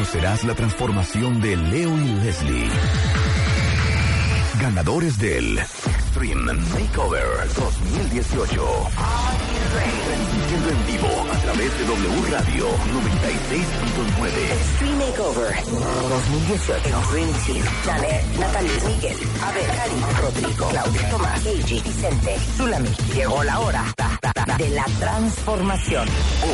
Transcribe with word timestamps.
Conocerás 0.00 0.44
la 0.44 0.54
transformación 0.54 1.42
de 1.42 1.56
Leo 1.58 1.94
y 1.94 2.14
Leslie. 2.24 2.70
Ganadores 4.58 5.18
del 5.18 5.58
Extreme 5.58 6.54
Makeover 6.54 7.22
2018. 7.54 9.49
Transmitiendo 9.70 10.70
en 10.70 10.86
vivo 10.86 11.08
a 11.32 11.36
través 11.38 11.78
de 11.78 11.84
W 11.84 12.30
Radio 12.30 12.66
96.9. 12.66 14.30
Extreme 14.52 15.06
Makeover 15.06 15.54
2018. 16.08 17.00
Dream 17.12 17.32
Team. 17.46 17.64
Janet, 17.84 18.24
Natalie, 18.38 18.80
Miguel, 18.86 19.16
Abel, 19.42 19.66
Karim, 19.76 20.02
Rodrigo, 20.20 20.68
Claudia, 20.70 21.10
Tomás, 21.10 21.46
Eiji, 21.46 21.80
Vicente, 21.82 22.36
Zulami. 22.56 22.88
Llegó 23.14 23.44
la 23.44 23.60
hora 23.60 23.94
de 24.58 24.70
la 24.70 24.84
transformación. 24.98 26.08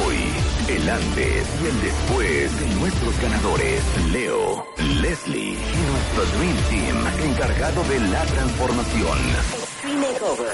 Hoy, 0.04 0.74
el 0.76 0.88
antes 0.88 1.46
y 1.62 1.66
el 1.66 1.82
después 1.82 2.60
de 2.60 2.66
nuestros 2.76 3.20
ganadores, 3.20 3.82
Leo, 4.12 4.66
Leslie 5.00 5.52
y 5.52 5.80
nuestro 5.90 6.38
Dream 6.38 6.56
Team 6.68 7.30
encargado 7.30 7.82
de 7.84 7.98
la 8.00 8.22
transformación. 8.24 9.18
Extreme 9.54 10.00
Makeover 10.00 10.52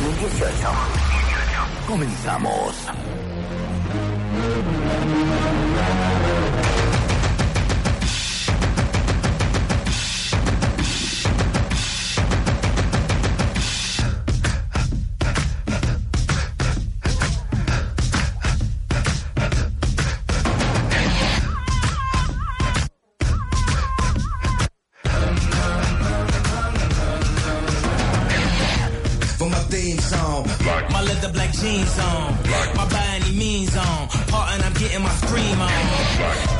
2018. 0.00 1.15
Comenzamos. 1.86 2.86
Jeans 31.66 31.98
on. 31.98 32.26
My 32.78 32.86
any 33.16 33.32
means 33.34 33.74
on. 33.76 34.08
Part 34.30 34.46
and 34.54 34.62
I'm 34.62 34.74
getting 34.74 35.02
my 35.02 35.14
scream 35.22 35.58
on. 35.60 35.82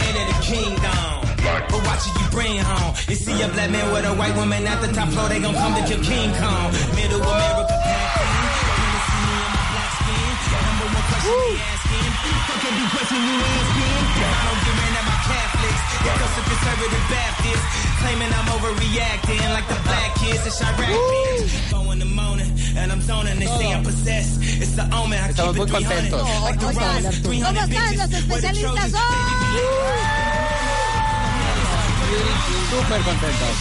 Ain't 0.04 0.16
it 0.22 0.28
a 0.34 0.38
kingdom? 0.42 1.10
But 1.70 1.80
watch 1.86 2.04
it 2.08 2.14
you 2.18 2.26
bring 2.34 2.58
home. 2.58 2.92
You 3.08 3.14
see 3.14 3.36
a 3.42 3.48
black 3.54 3.70
man 3.70 3.86
with 3.92 4.04
a 4.04 4.14
white 4.18 4.34
woman 4.34 4.66
at 4.66 4.78
the 4.82 4.90
top 4.92 5.08
floor, 5.14 5.28
they 5.28 5.40
gon' 5.40 5.54
come 5.54 5.74
to 5.78 5.82
your 5.86 6.02
King 6.02 6.30
Kong. 6.40 6.68
Middle 6.98 7.22
America 7.22 7.76
pack 7.86 8.18
in. 8.18 8.34
Wanna 8.66 9.00
see 9.06 9.22
me 9.26 9.36
in 9.46 9.50
my 9.54 9.64
black 9.72 9.92
skin? 10.00 10.30
Number 10.66 10.86
one 10.96 11.06
question 11.10 11.34
they 11.38 11.54
asking. 11.70 12.12
Fuck 12.48 12.62
every 12.66 12.86
question 12.94 13.20
you 13.28 13.36
asking. 13.54 13.98
I 14.26 14.42
don't 14.46 14.60
give 14.66 14.78
in 14.86 14.92
at 14.98 15.04
my 15.06 15.18
Catholics. 15.30 15.75
Conservative 16.86 17.10
Baptist. 17.10 17.64
Claiming 18.00 18.30
I'm 18.32 18.46
overreacting 18.54 19.42
like 19.52 19.66
the 19.68 19.74
black 19.82 20.14
kids 20.14 20.46
in 20.46 20.52
Chirac. 20.52 20.76
bitch. 20.76 21.70
Go 21.72 21.90
in 21.90 21.98
the 21.98 22.04
morning 22.04 22.50
and 22.76 22.92
I'm 22.92 23.00
zoning. 23.02 23.38
They 23.38 23.46
say 23.46 23.72
I'm 23.72 23.82
possessed. 23.82 24.38
It's 24.62 24.72
the 24.76 24.82
omen. 24.94 25.18
I 25.18 25.28
Estamos 25.30 25.56
keep 25.56 25.68
muy 25.68 25.82
it 25.82 25.86
300. 25.88 26.10
contentos. 26.12 26.42
Like 26.42 26.58
the 26.60 26.66
Vamos 26.66 26.76
a 26.76 26.86
rise, 26.86 26.94
bailar 26.94 27.14
tú. 27.14 27.28
300 27.28 27.46
¿Cómo 27.46 27.58
están 27.58 27.70
bitches. 27.70 27.96
los 27.98 27.98
Where 27.98 28.08
the 28.08 28.16
especialistas 28.18 28.90
Trojans- 28.90 28.94
hoy? 28.94 29.96
Súper 32.70 33.00
contentos. 33.02 33.54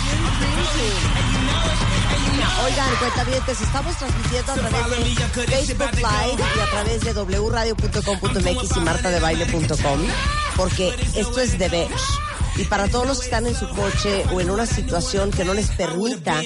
Oigan, 2.66 2.96
cuentavientes, 3.00 3.62
estamos 3.62 3.96
transmitiendo 3.98 4.52
a 4.52 4.56
través 4.56 4.90
de 4.90 5.48
Facebook 5.48 5.92
Live 5.96 6.44
y 6.56 6.60
a 6.60 6.70
través 6.72 7.02
de 7.02 7.14
wradio.com.mx 7.14 8.78
y 8.78 8.80
martadebaile.com 8.80 10.00
porque 10.56 10.96
esto 11.16 11.40
es 11.42 11.58
de 11.60 11.70
ver. 11.70 11.88
Y 12.58 12.64
para 12.66 12.88
todos 12.88 13.06
los 13.06 13.20
que 13.20 13.26
están 13.26 13.48
en 13.48 13.56
su 13.56 13.68
coche 13.70 14.24
o 14.34 14.40
en 14.40 14.50
una 14.50 14.66
situación 14.66 15.30
que 15.32 15.44
no 15.44 15.54
les 15.54 15.70
permita 15.72 16.42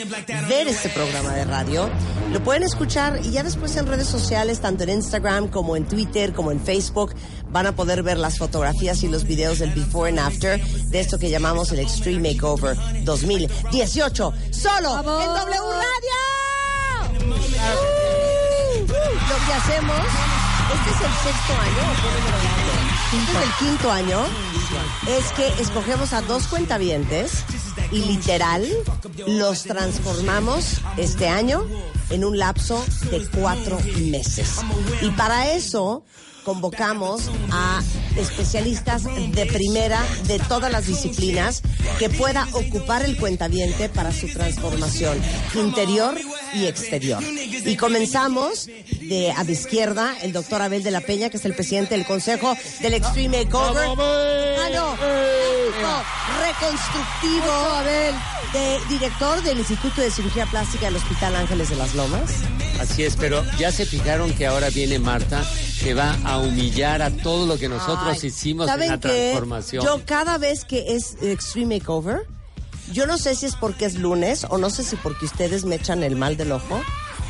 ver 0.47 0.67
este 0.67 0.89
programa 0.89 1.33
de 1.33 1.45
radio, 1.45 1.89
lo 2.31 2.43
pueden 2.43 2.63
escuchar 2.63 3.19
y 3.23 3.31
ya 3.31 3.43
después 3.43 3.75
en 3.75 3.85
redes 3.87 4.07
sociales, 4.07 4.59
tanto 4.59 4.83
en 4.83 4.89
Instagram 4.89 5.49
como 5.49 5.75
en 5.75 5.87
Twitter, 5.87 6.33
como 6.33 6.51
en 6.51 6.59
Facebook, 6.59 7.13
van 7.51 7.67
a 7.67 7.75
poder 7.75 8.01
ver 8.03 8.17
las 8.17 8.37
fotografías 8.37 9.03
y 9.03 9.07
los 9.07 9.23
videos 9.23 9.59
del 9.59 9.71
before 9.71 10.09
and 10.09 10.19
after 10.19 10.59
de 10.63 10.99
esto 10.99 11.19
que 11.19 11.29
llamamos 11.29 11.71
el 11.71 11.79
Extreme 11.79 12.33
Makeover 12.33 12.75
2018. 13.03 14.33
Solo 14.51 14.97
en 14.99 15.05
W 15.05 15.59
Radio. 15.85 16.15
Uh, 17.21 18.81
Lo 18.81 19.45
que 19.45 19.53
hacemos, 19.53 20.01
este 20.73 20.89
es 20.89 21.01
el 21.01 21.13
sexto 21.23 21.53
año, 21.53 21.83
este 23.13 23.31
es 23.31 23.43
el 23.43 23.51
quinto 23.59 23.91
año, 23.91 24.19
es 25.07 25.31
que 25.31 25.47
escogemos 25.61 26.13
a 26.13 26.21
dos 26.21 26.47
cuentavientes 26.47 27.43
y 27.91 27.99
literal 27.99 28.67
los 29.27 29.63
transformamos 29.63 30.81
este 30.97 31.27
año 31.27 31.65
en 32.09 32.23
un 32.25 32.37
lapso 32.37 32.83
de 33.09 33.27
cuatro 33.27 33.77
meses. 34.11 34.57
Y 35.01 35.09
para 35.11 35.53
eso 35.53 36.03
convocamos 36.43 37.29
a 37.51 37.81
especialistas 38.15 39.03
de 39.03 39.45
primera 39.45 40.01
de 40.25 40.39
todas 40.39 40.71
las 40.71 40.87
disciplinas 40.87 41.61
que 41.99 42.09
pueda 42.09 42.47
ocupar 42.53 43.03
el 43.03 43.17
cuentaviente 43.17 43.89
para 43.89 44.11
su 44.11 44.27
transformación 44.27 45.17
interior 45.55 46.15
y 46.53 46.65
exterior. 46.65 47.21
Y 47.23 47.75
comenzamos 47.75 48.67
de 49.01 49.31
a 49.35 49.43
mi 49.43 49.53
izquierda 49.53 50.15
el 50.21 50.33
doctor 50.33 50.61
Abel 50.61 50.83
de 50.83 50.91
la 50.91 51.01
Peña, 51.01 51.29
que 51.29 51.37
es 51.37 51.45
el 51.45 51.53
presidente 51.55 51.95
del 51.95 52.05
Consejo 52.05 52.55
del 52.81 52.93
Extreme 52.93 53.45
Makeover. 53.45 53.87
Ah, 53.87 54.69
no. 54.73 54.95
Reconstructivo, 56.41 57.51
Abel, 57.51 58.15
de 58.53 58.79
director 58.89 59.41
del 59.43 59.59
Instituto 59.59 60.01
de 60.01 60.11
Cirugía 60.11 60.45
Plástica 60.45 60.85
del 60.87 60.95
Hospital 60.97 61.35
Ángeles 61.35 61.69
de 61.69 61.75
las 61.75 61.93
Lomas. 61.95 62.31
Así 62.79 63.03
es, 63.03 63.15
pero 63.15 63.43
ya 63.57 63.71
se 63.71 63.85
fijaron 63.85 64.33
que 64.33 64.47
ahora 64.47 64.69
viene 64.69 64.99
Marta, 64.99 65.43
que 65.83 65.93
va 65.93 66.17
a 66.25 66.37
humillar 66.39 67.01
a 67.01 67.11
todo 67.11 67.45
lo 67.45 67.57
que 67.57 67.67
nosotros 67.69 68.17
Ay, 68.21 68.27
hicimos 68.27 68.67
en 68.67 68.73
¿saben 68.73 68.89
la 68.89 68.99
qué? 68.99 69.07
transformación. 69.09 69.85
Yo 69.85 70.01
cada 70.05 70.37
vez 70.37 70.65
que 70.65 70.95
es 70.95 71.15
Extreme 71.21 71.77
Makeover, 71.79 72.25
yo 72.91 73.05
no 73.05 73.17
sé 73.17 73.35
si 73.35 73.45
es 73.45 73.55
porque 73.55 73.85
es 73.85 73.95
lunes 73.95 74.45
o 74.49 74.57
no 74.57 74.69
sé 74.69 74.83
si 74.83 74.95
porque 74.97 75.25
ustedes 75.25 75.65
me 75.65 75.75
echan 75.75 76.03
el 76.03 76.15
mal 76.15 76.37
del 76.37 76.51
ojo. 76.51 76.81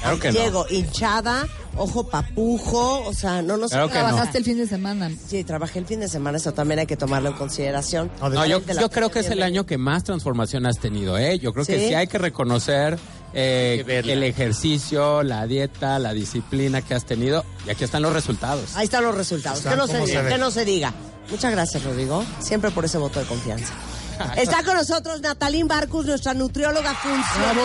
Claro 0.02 0.20
que 0.20 0.32
no. 0.32 0.40
Llego 0.40 0.66
hinchada, 0.70 1.46
ojo 1.76 2.08
papujo, 2.08 3.04
o 3.06 3.14
sea, 3.14 3.42
no 3.42 3.58
nos 3.58 3.72
Claro 3.72 3.90
que 3.90 3.96
no. 3.96 4.06
Trabajaste 4.06 4.38
el 4.38 4.46
fin 4.46 4.58
de 4.58 4.66
semana. 4.66 5.12
Sí, 5.28 5.44
trabajé 5.44 5.80
el 5.80 5.86
fin 5.86 6.00
de 6.00 6.08
semana, 6.08 6.38
eso 6.38 6.54
también 6.54 6.80
hay 6.80 6.86
que 6.86 6.96
tomarlo 6.96 7.30
en 7.30 7.36
consideración. 7.36 8.10
No, 8.22 8.46
yo, 8.46 8.62
yo 8.62 8.90
creo 8.90 9.12
que 9.12 9.20
es 9.20 9.30
el 9.30 9.44
año 9.44 9.66
que 9.66 9.78
más 9.78 10.06
transformación 10.06 10.66
has 10.66 10.80
tenido, 10.80 11.18
¿eh? 11.18 11.38
Yo 11.40 11.52
creo 11.52 11.66
que 11.66 11.90
¿Sí? 11.90 11.94
hay 11.94 12.08
que 12.08 12.18
reconocer 12.18 12.98
eh, 13.34 13.72
Hay 13.72 13.78
que 13.80 13.84
verla. 13.84 14.14
el 14.14 14.24
ejercicio, 14.24 15.22
la 15.24 15.46
dieta, 15.48 16.00
la 16.00 16.14
disciplina 16.14 16.82
que 16.82 16.94
has 16.94 17.06
tenido. 17.06 17.44
Y 17.68 17.70
aquí 17.70 17.84
están 17.84 18.02
los 18.02 18.14
resultados. 18.14 18.76
Ahí 18.76 18.86
están 18.86 19.04
los 19.04 19.16
resultados. 19.16 19.64
No, 19.66 19.72
que 19.72 20.38
no 20.38 20.52
se 20.52 20.64
diga. 20.64 20.94
Muchas 21.30 21.52
gracias, 21.52 21.84
Rodrigo. 21.84 22.24
Siempre 22.40 22.72
por 22.72 22.86
ese 22.86 22.98
voto 22.98 23.20
de 23.20 23.26
confianza. 23.26 23.74
Está 24.38 24.64
con 24.64 24.76
nosotros 24.76 25.22
Natalín 25.22 25.68
Barcus, 25.68 26.06
nuestra 26.06 26.34
nutrióloga 26.34 26.94
funcional. 26.96 27.58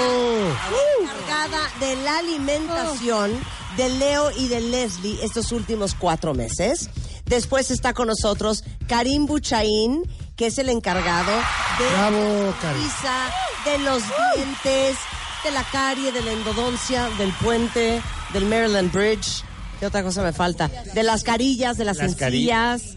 Encargada 1.01 1.61
de 1.81 1.97
la 1.97 2.19
alimentación 2.19 3.33
de 3.77 3.89
Leo 3.89 4.31
y 4.39 4.49
de 4.49 4.61
Leslie 4.61 5.19
estos 5.23 5.53
últimos 5.53 5.95
cuatro 5.95 6.35
meses. 6.35 6.91
Después 7.25 7.71
está 7.71 7.95
con 7.95 8.09
nosotros 8.09 8.65
Karim 8.87 9.27
Buchaín, 9.27 10.03
que 10.37 10.47
es 10.47 10.59
el 10.59 10.69
encargado 10.69 11.33
de 11.79 11.89
Bravo, 11.91 12.55
la 12.63 12.73
risa, 12.75 13.31
de 13.65 13.79
los 13.79 14.03
dientes, 14.37 14.97
de 15.43 15.51
la 15.51 15.65
carie, 15.65 16.13
de 16.13 16.23
la 16.23 16.33
endodoncia, 16.33 17.09
del 17.19 17.33
puente, 17.35 18.03
del 18.33 18.45
Maryland 18.45 18.93
Bridge. 18.93 19.43
¿Qué 19.81 19.87
otra 19.87 20.03
cosa 20.03 20.23
me 20.23 20.33
falta? 20.33 20.69
De 20.95 21.03
las 21.03 21.25
carillas, 21.25 21.77
de 21.77 21.85
las, 21.85 21.97
Las 21.97 22.21
encías, 22.21 22.95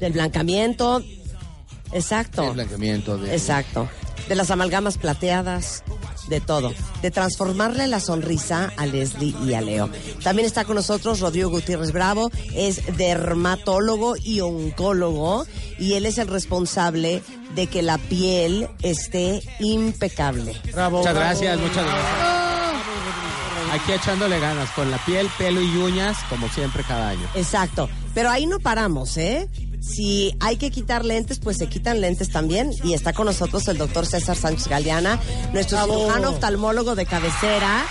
del 0.00 0.12
blancamiento. 0.12 1.02
Exacto. 1.92 2.44
El 2.44 2.52
blanqueamiento 2.52 3.16
de... 3.18 3.32
Exacto. 3.34 3.88
De 4.28 4.34
las 4.34 4.50
amalgamas 4.50 4.98
plateadas. 4.98 5.82
de 6.28 6.40
todo, 6.40 6.72
de 7.02 7.10
transformarle 7.10 7.86
la 7.86 8.00
sonrisa 8.00 8.70
a 8.76 8.86
Leslie 8.86 9.34
y 9.44 9.54
a 9.54 9.60
Leo. 9.60 9.88
También 10.22 10.46
está 10.46 10.64
con 10.64 10.76
nosotros 10.76 11.20
Rodrigo 11.20 11.48
Gutiérrez 11.50 11.92
Bravo, 11.92 12.30
es 12.54 12.96
dermatólogo 12.96 14.16
y 14.22 14.40
oncólogo 14.40 15.46
y 15.78 15.94
él 15.94 16.06
es 16.06 16.18
el 16.18 16.28
responsable 16.28 17.22
de 17.54 17.66
que 17.66 17.82
la 17.82 17.98
piel 17.98 18.68
esté 18.82 19.42
impecable. 19.58 20.54
Bravo. 20.72 20.98
Muchas 20.98 21.14
gracias, 21.14 21.58
muchas 21.58 21.84
gracias. 21.84 22.38
Aquí 23.72 23.92
echándole 23.92 24.40
ganas 24.40 24.70
con 24.70 24.90
la 24.90 24.98
piel, 25.04 25.28
pelo 25.36 25.60
y 25.60 25.76
uñas, 25.76 26.16
como 26.30 26.48
siempre 26.48 26.82
cada 26.84 27.10
año. 27.10 27.26
Exacto, 27.34 27.88
pero 28.14 28.30
ahí 28.30 28.46
no 28.46 28.60
paramos, 28.60 29.16
¿eh? 29.18 29.48
Si 29.94 30.34
hay 30.40 30.56
que 30.56 30.70
quitar 30.70 31.04
lentes, 31.04 31.38
pues 31.38 31.56
se 31.56 31.66
quitan 31.68 32.00
lentes 32.00 32.30
también. 32.30 32.70
Y 32.84 32.94
está 32.94 33.12
con 33.12 33.26
nosotros 33.26 33.66
el 33.68 33.78
doctor 33.78 34.06
César 34.06 34.36
Sánchez 34.36 34.68
Galeana, 34.68 35.18
nuestro 35.52 35.82
cirujano 35.84 36.30
oftalmólogo 36.30 36.94
de 36.94 37.06
cabecera, 37.06 37.84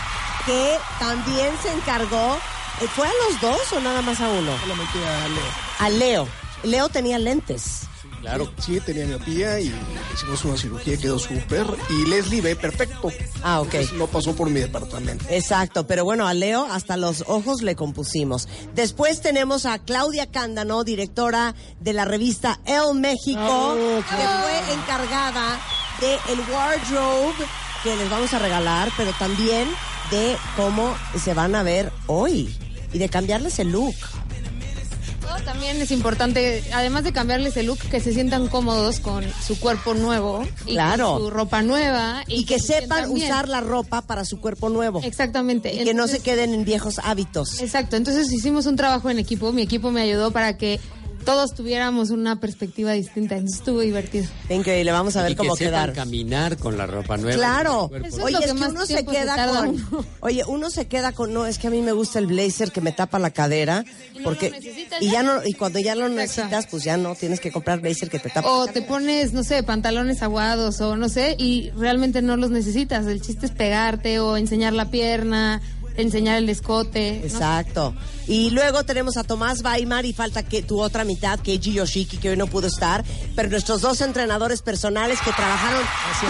que 0.46 0.78
también 1.00 1.50
se 1.62 1.72
encargó. 1.74 2.38
eh, 2.82 2.88
¿Fue 2.96 3.08
a 3.08 3.12
los 3.30 3.42
dos 3.42 3.74
o 3.74 3.80
nada 3.80 4.02
más 4.02 4.20
a 4.22 4.30
uno? 4.30 4.52
Solamente 4.62 5.00
a 5.06 5.28
Leo. 5.28 5.44
A 5.80 5.90
Leo. 5.90 6.28
Leo 6.64 6.90
tenía 6.90 7.18
lentes. 7.20 7.82
Claro. 8.28 8.52
Sí, 8.60 8.82
tenía 8.82 9.06
miopía 9.06 9.58
y 9.62 9.74
hicimos 10.14 10.44
una 10.44 10.58
cirugía 10.58 10.96
y 10.96 10.98
quedó 10.98 11.18
súper. 11.18 11.66
Y 11.90 12.06
Leslie 12.08 12.42
ve 12.42 12.58
perfecto. 12.58 13.10
Ah, 13.42 13.62
ok. 13.62 13.74
Entonces, 13.74 13.94
no 13.98 14.08
pasó 14.08 14.36
por 14.36 14.50
mi 14.50 14.60
departamento. 14.60 15.24
Exacto, 15.30 15.88
pero 15.88 16.04
bueno, 16.04 16.28
a 16.28 16.34
Leo 16.34 16.68
hasta 16.70 16.98
los 16.98 17.24
ojos 17.28 17.62
le 17.62 17.78
compusimos. 17.78 18.50
Después 18.76 19.22
tenemos 19.22 19.66
a 19.66 19.80
Claudia 19.80 20.28
Cándano, 20.30 20.84
directora 20.84 21.56
de 21.80 21.94
la 21.94 22.04
revista 22.04 22.60
El 22.66 23.00
México, 23.00 23.76
que 23.76 24.16
fue 24.16 24.74
encargada 24.74 25.62
de 26.02 26.16
el 26.34 26.40
wardrobe 26.52 27.46
que 27.82 27.96
les 27.96 28.10
vamos 28.10 28.34
a 28.34 28.40
regalar, 28.40 28.92
pero 28.98 29.14
también 29.18 29.70
de 30.12 30.36
cómo 30.58 30.94
se 31.18 31.34
van 31.34 31.56
a 31.56 31.64
ver 31.64 31.94
hoy 32.08 32.54
y 32.92 32.98
de 32.98 33.08
cambiarles 33.08 33.60
el 33.60 33.72
look. 33.72 33.96
También 35.46 35.82
es 35.82 35.92
importante, 35.92 36.64
además 36.74 37.04
de 37.04 37.12
cambiarles 37.14 37.56
el 37.58 37.68
look, 37.68 37.80
que 37.80 38.00
se 38.00 38.14
sientan 38.14 38.48
cómodos 38.48 39.00
con 39.00 39.24
su 39.46 39.60
cuerpo 39.60 39.94
nuevo 39.94 40.44
y 40.66 40.74
Claro. 40.74 41.14
con 41.14 41.22
su 41.24 41.30
ropa 41.30 41.62
nueva 41.62 42.24
Y, 42.28 42.46
que, 42.46 42.60
se 42.60 42.82
sepan 42.82 43.10
usar 43.10 43.48
la 43.48 43.62
ropa 43.62 44.02
para 44.02 44.26
su 44.26 44.40
cuerpo 44.40 44.70
nuevo. 44.70 45.02
Exactamente. 45.04 45.74
Y 45.74 45.84
que 45.84 45.94
no 45.94 46.08
se 46.08 46.20
queden 46.20 46.54
en 46.54 46.66
viejos 46.66 47.00
hábitos. 47.04 47.60
Exacto, 47.62 47.96
entonces 47.96 48.32
hicimos 48.32 48.66
un 48.66 48.76
trabajo 48.76 49.10
en 49.10 49.20
equipo, 49.20 49.52
mi 49.52 49.62
equipo 49.62 49.92
me 49.92 50.02
ayudó 50.02 50.32
para 50.32 50.58
que 50.58 50.80
todos 51.28 51.54
tuviéramos 51.54 52.10
una 52.10 52.40
perspectiva 52.40 52.94
distinta, 52.94 53.36
estuvo 53.36 53.82
divertido. 53.82 54.26
Increíble, 54.50 54.94
vamos 54.94 55.18
a 55.18 55.24
ver 55.24 55.34
y 55.34 55.36
cómo 55.36 55.58
que 55.58 55.66
quedar. 55.66 55.92
caminar 55.92 56.56
con 56.56 56.78
la 56.78 56.86
ropa 56.86 57.18
nueva. 57.18 57.36
Claro. 57.38 57.90
Cuerpo. 57.90 58.08
Eso 58.08 58.18
es 58.20 58.24
Oye, 58.24 58.34
lo 58.36 58.40
es 58.40 58.46
que 58.46 58.54
más 58.54 58.70
uno 58.72 58.86
se 58.86 59.06
queda 59.06 59.46
con. 59.46 59.68
uno. 59.68 60.06
Oye, 60.22 60.44
uno 60.48 60.70
se 60.70 60.88
queda 60.88 61.12
con. 61.12 61.34
No, 61.34 61.46
es 61.46 61.58
que 61.58 61.68
a 61.68 61.70
mí 61.70 61.82
me 61.82 61.92
gusta 61.92 62.20
el 62.20 62.28
blazer 62.28 62.72
que 62.72 62.80
me 62.80 62.94
tapa 62.94 63.20
la 63.20 63.32
cadera. 63.32 63.84
Y 64.16 64.20
no 64.20 64.24
porque 64.24 64.52
lo 64.52 64.56
necesitas 64.56 65.02
y 65.02 65.08
ya. 65.08 65.12
ya 65.12 65.24
no 65.24 65.46
y 65.46 65.52
cuando 65.52 65.80
ya 65.80 65.96
lo 65.96 66.06
Exacto. 66.08 66.22
necesitas, 66.22 66.68
pues 66.68 66.86
ya 66.86 66.96
no 66.96 67.14
tienes 67.14 67.42
que 67.42 67.52
comprar 67.52 67.82
blazer 67.82 68.10
que 68.10 68.20
te 68.20 68.30
tapa. 68.30 68.50
O 68.50 68.68
te 68.68 68.82
pones, 68.82 69.34
no 69.34 69.44
sé, 69.44 69.64
pantalones 69.64 70.24
aguados 70.24 70.80
o 70.80 70.96
no 70.96 71.10
sé, 71.10 71.36
y 71.38 71.72
realmente 71.72 72.22
no 72.22 72.38
los 72.38 72.52
necesitas. 72.52 73.06
El 73.06 73.22
chiste 73.22 73.48
es 73.48 73.52
pegarte 73.52 74.22
o 74.22 74.38
enseñar 74.38 74.72
la 74.72 74.90
pierna, 74.92 75.62
enseñar 75.98 76.38
el 76.38 76.48
escote. 76.48 77.20
¿no? 77.76 77.94
Y 78.28 78.50
luego 78.50 78.84
tenemos 78.84 79.16
a 79.18 79.24
Tomás 79.24 79.64
Weimar 79.64 80.06
y 80.06 80.14
falta 80.14 80.44
que 80.44 80.62
tu 80.62 80.82
otra 80.82 81.06
mitad, 81.06 81.40
Keiji 81.40 81.74
Yoshiki, 81.74 82.18
que 82.18 82.32
hoy 82.32 82.38
no 82.38 82.48
pudo 82.48 82.68
estar, 82.68 83.06
pero 83.36 83.50
nuestros 83.50 83.82
dos 83.82 84.02
entrenadores 84.02 84.62
personales 84.62 85.20
que 85.22 85.32
trabajaron 85.32 85.82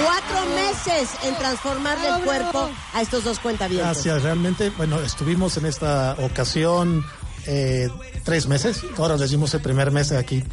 cuatro 0.04 0.46
meses 0.56 1.10
en 1.24 1.36
transformarle 1.36 2.08
el 2.08 2.24
cuerpo 2.24 2.70
a 2.94 3.02
estos 3.02 3.24
dos 3.24 3.40
cuentavientes. 3.40 3.88
Gracias, 3.88 4.24
realmente, 4.24 4.70
bueno, 4.78 5.00
estuvimos 5.00 5.58
en 5.58 5.66
esta 5.66 6.16
ocasión 6.20 7.04
eh, 7.48 7.90
tres 8.24 8.48
meses, 8.48 8.82
ahora 8.98 9.18
les 9.18 9.32
dimos 9.32 9.54
el 9.56 9.62
primer 9.62 9.90
mes 9.92 10.12
aquí, 10.12 10.44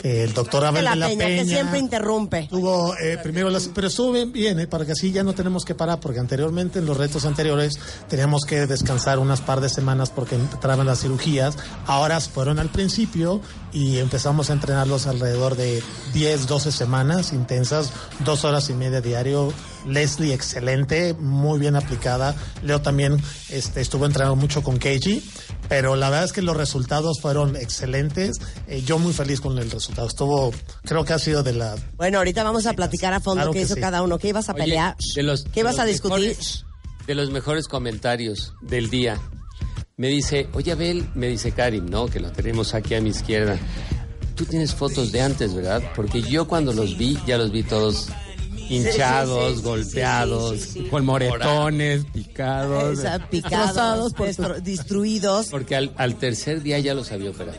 que 0.00 0.24
el 0.24 0.32
doctor 0.32 0.64
Abel 0.64 0.84
la, 0.84 0.92
de 0.92 0.96
la 0.96 1.08
Peña, 1.08 1.26
Peña, 1.26 1.42
que 1.42 1.48
siempre 1.48 1.78
interrumpe. 1.78 2.46
tuvo 2.48 2.96
eh, 2.96 3.18
primero 3.22 3.50
las, 3.50 3.68
pero 3.68 3.88
estuvo 3.88 4.12
bien, 4.12 4.32
bien, 4.32 4.58
eh, 4.58 4.66
para 4.66 4.86
que 4.86 4.92
así 4.92 5.12
ya 5.12 5.22
no 5.22 5.34
tenemos 5.34 5.64
que 5.64 5.74
parar, 5.74 6.00
porque 6.00 6.18
anteriormente 6.18 6.78
en 6.78 6.86
los 6.86 6.96
retos 6.96 7.26
anteriores 7.26 7.78
teníamos 8.08 8.44
que 8.46 8.66
descansar 8.66 9.18
unas 9.18 9.42
par 9.42 9.60
de 9.60 9.68
semanas 9.68 10.10
porque 10.10 10.36
entraban 10.36 10.86
las 10.86 11.02
cirugías, 11.02 11.56
ahora 11.86 12.18
fueron 12.20 12.58
al 12.58 12.70
principio 12.70 13.42
y 13.72 13.98
empezamos 13.98 14.48
a 14.48 14.54
entrenarlos 14.54 15.06
alrededor 15.06 15.56
de 15.56 15.82
10, 16.14 16.46
12 16.46 16.72
semanas 16.72 17.32
intensas, 17.32 17.92
dos 18.24 18.44
horas 18.44 18.70
y 18.70 18.74
media 18.74 19.00
diario. 19.00 19.52
Leslie, 19.86 20.32
excelente, 20.34 21.14
muy 21.14 21.58
bien 21.58 21.76
aplicada. 21.76 22.34
Leo 22.62 22.80
también 22.82 23.20
este, 23.48 23.80
estuvo 23.80 24.06
entrenando 24.06 24.36
mucho 24.36 24.62
con 24.62 24.78
Keiji, 24.78 25.22
pero 25.68 25.96
la 25.96 26.10
verdad 26.10 26.24
es 26.26 26.32
que 26.32 26.42
los 26.42 26.56
resultados 26.56 27.20
fueron 27.20 27.56
excelentes. 27.56 28.38
Eh, 28.68 28.82
yo 28.84 28.98
muy 28.98 29.12
feliz 29.12 29.40
con 29.40 29.58
el 29.58 29.70
resultado. 29.70 30.08
Estuvo, 30.08 30.52
creo 30.84 31.04
que 31.04 31.12
ha 31.12 31.18
sido 31.18 31.42
de 31.42 31.52
la 31.54 31.76
Bueno, 31.96 32.18
ahorita 32.18 32.42
vamos 32.42 32.66
a 32.66 32.72
platicar 32.74 33.12
a 33.12 33.20
fondo 33.20 33.40
Claro 33.42 33.52
qué 33.52 33.62
hizo 33.62 33.74
sí. 33.74 33.80
cada 33.80 34.02
uno, 34.02 34.18
qué 34.18 34.28
ibas 34.28 34.48
a 34.48 34.52
Oye, 34.52 34.62
pelear, 34.64 34.96
de 35.14 35.22
los- 35.22 35.44
qué 35.44 35.50
de 35.50 35.60
ibas 35.60 35.74
los 35.76 35.80
a 35.80 35.84
discutir. 35.86 36.18
mejores- 36.28 36.64
de 37.06 37.14
los 37.14 37.30
mejores 37.30 37.66
comentarios 37.66 38.52
del 38.60 38.88
día. 38.90 39.18
Me 39.96 40.08
dice, 40.08 40.48
oye 40.54 40.72
Abel, 40.72 41.08
me 41.14 41.26
dice 41.28 41.52
Karim, 41.52 41.86
¿no? 41.90 42.06
Que 42.06 42.20
lo 42.20 42.30
tenemos 42.32 42.72
aquí 42.74 42.94
a 42.94 43.00
mi 43.00 43.10
izquierda. 43.10 43.58
Tú 44.34 44.44
tienes 44.46 44.74
fotos 44.74 45.12
de 45.12 45.20
antes, 45.20 45.54
¿verdad? 45.54 45.82
Porque 45.94 46.22
yo 46.22 46.46
cuando 46.48 46.72
los 46.72 46.96
vi, 46.96 47.18
ya 47.26 47.36
los 47.36 47.50
vi 47.52 47.62
todos 47.62 48.06
hinchados, 48.70 49.48
sí, 49.48 49.50
sí, 49.54 49.56
sí, 49.56 49.62
golpeados, 49.68 50.52
sí, 50.52 50.58
sí, 50.60 50.72
sí. 50.84 50.88
Con 50.88 51.04
moretones, 51.04 52.04
picados. 52.12 52.98
Esa, 52.98 53.18
picados, 53.28 53.66
destrozados 53.66 54.12
por 54.14 54.26
tu- 54.34 54.42
destro- 54.42 54.60
destruidos. 54.62 55.46
Porque 55.48 55.76
al, 55.76 55.92
al 55.96 56.14
tercer 56.16 56.62
día 56.62 56.78
ya 56.78 56.94
los 56.94 57.10
había 57.12 57.30
operado. 57.30 57.58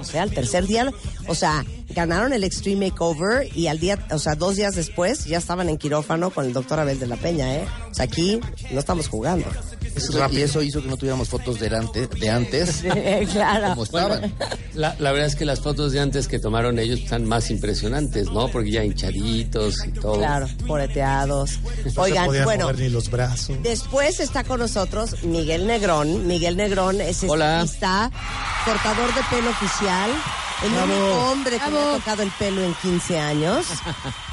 O 0.00 0.04
sea, 0.04 0.22
al 0.22 0.30
tercer 0.30 0.66
día, 0.66 0.92
o 1.28 1.34
sea, 1.34 1.64
ganaron 1.90 2.32
el 2.32 2.42
Extreme 2.44 2.88
Makeover 2.90 3.48
y 3.56 3.68
al 3.68 3.78
día, 3.78 3.98
o 4.10 4.18
sea, 4.18 4.34
dos 4.34 4.56
días 4.56 4.74
después 4.74 5.24
ya 5.26 5.38
estaban 5.38 5.68
en 5.68 5.78
quirófano 5.78 6.30
con 6.30 6.44
el 6.46 6.52
doctor 6.52 6.80
Abel 6.80 6.98
de 6.98 7.06
la 7.06 7.16
Peña, 7.16 7.54
¿eh? 7.54 7.66
O 7.90 7.94
sea, 7.94 8.04
aquí 8.06 8.40
no 8.72 8.80
estamos 8.80 9.08
jugando. 9.08 9.46
Eso- 9.94 10.28
y 10.30 10.42
eso 10.42 10.62
hizo 10.62 10.80
que 10.82 10.88
no 10.88 10.96
tuviéramos 10.96 11.28
fotos 11.28 11.58
de, 11.58 11.74
ante- 11.74 12.06
de 12.06 12.30
antes, 12.30 12.84
claro. 13.32 13.70
como 13.70 13.84
estaban. 13.84 14.32
La, 14.74 14.94
la 14.98 15.10
verdad 15.12 15.26
es 15.26 15.34
que 15.34 15.44
las 15.44 15.60
fotos 15.60 15.90
de 15.92 15.98
antes 16.00 16.28
que 16.28 16.38
tomaron 16.38 16.78
ellos 16.78 17.00
están 17.00 17.24
más 17.24 17.50
impresionantes, 17.50 18.30
¿no? 18.30 18.48
Porque 18.48 18.70
ya 18.70 18.84
hinchaditos 18.84 19.84
y 19.86 19.90
todo. 19.92 20.18
Claro, 20.18 20.46
poreteados. 20.68 21.58
no 21.84 21.90
se 21.90 22.00
Oigan, 22.00 22.26
podían 22.26 22.44
bueno, 22.44 22.64
mover 22.66 22.78
ni 22.78 22.88
los 22.90 23.10
brazos. 23.10 23.56
después 23.62 24.20
está 24.20 24.44
con 24.44 24.60
nosotros 24.60 25.22
Miguel 25.24 25.66
Negrón. 25.66 26.26
Miguel 26.28 26.56
Negrón 26.56 27.00
es 27.00 27.24
Hola. 27.26 27.62
estilista, 27.62 28.10
cortador 28.64 29.12
de 29.14 29.20
pelo 29.30 29.50
oficial, 29.50 30.10
el 30.64 30.70
Bravo. 30.72 30.92
único 30.92 31.30
hombre 31.30 31.50
que 31.58 31.70
me 31.70 31.78
ha 31.78 31.82
Bravo. 31.82 31.96
tocado 31.98 32.22
el 32.22 32.30
pelo 32.32 32.62
en 32.62 32.74
15 32.74 33.18
años. 33.18 33.66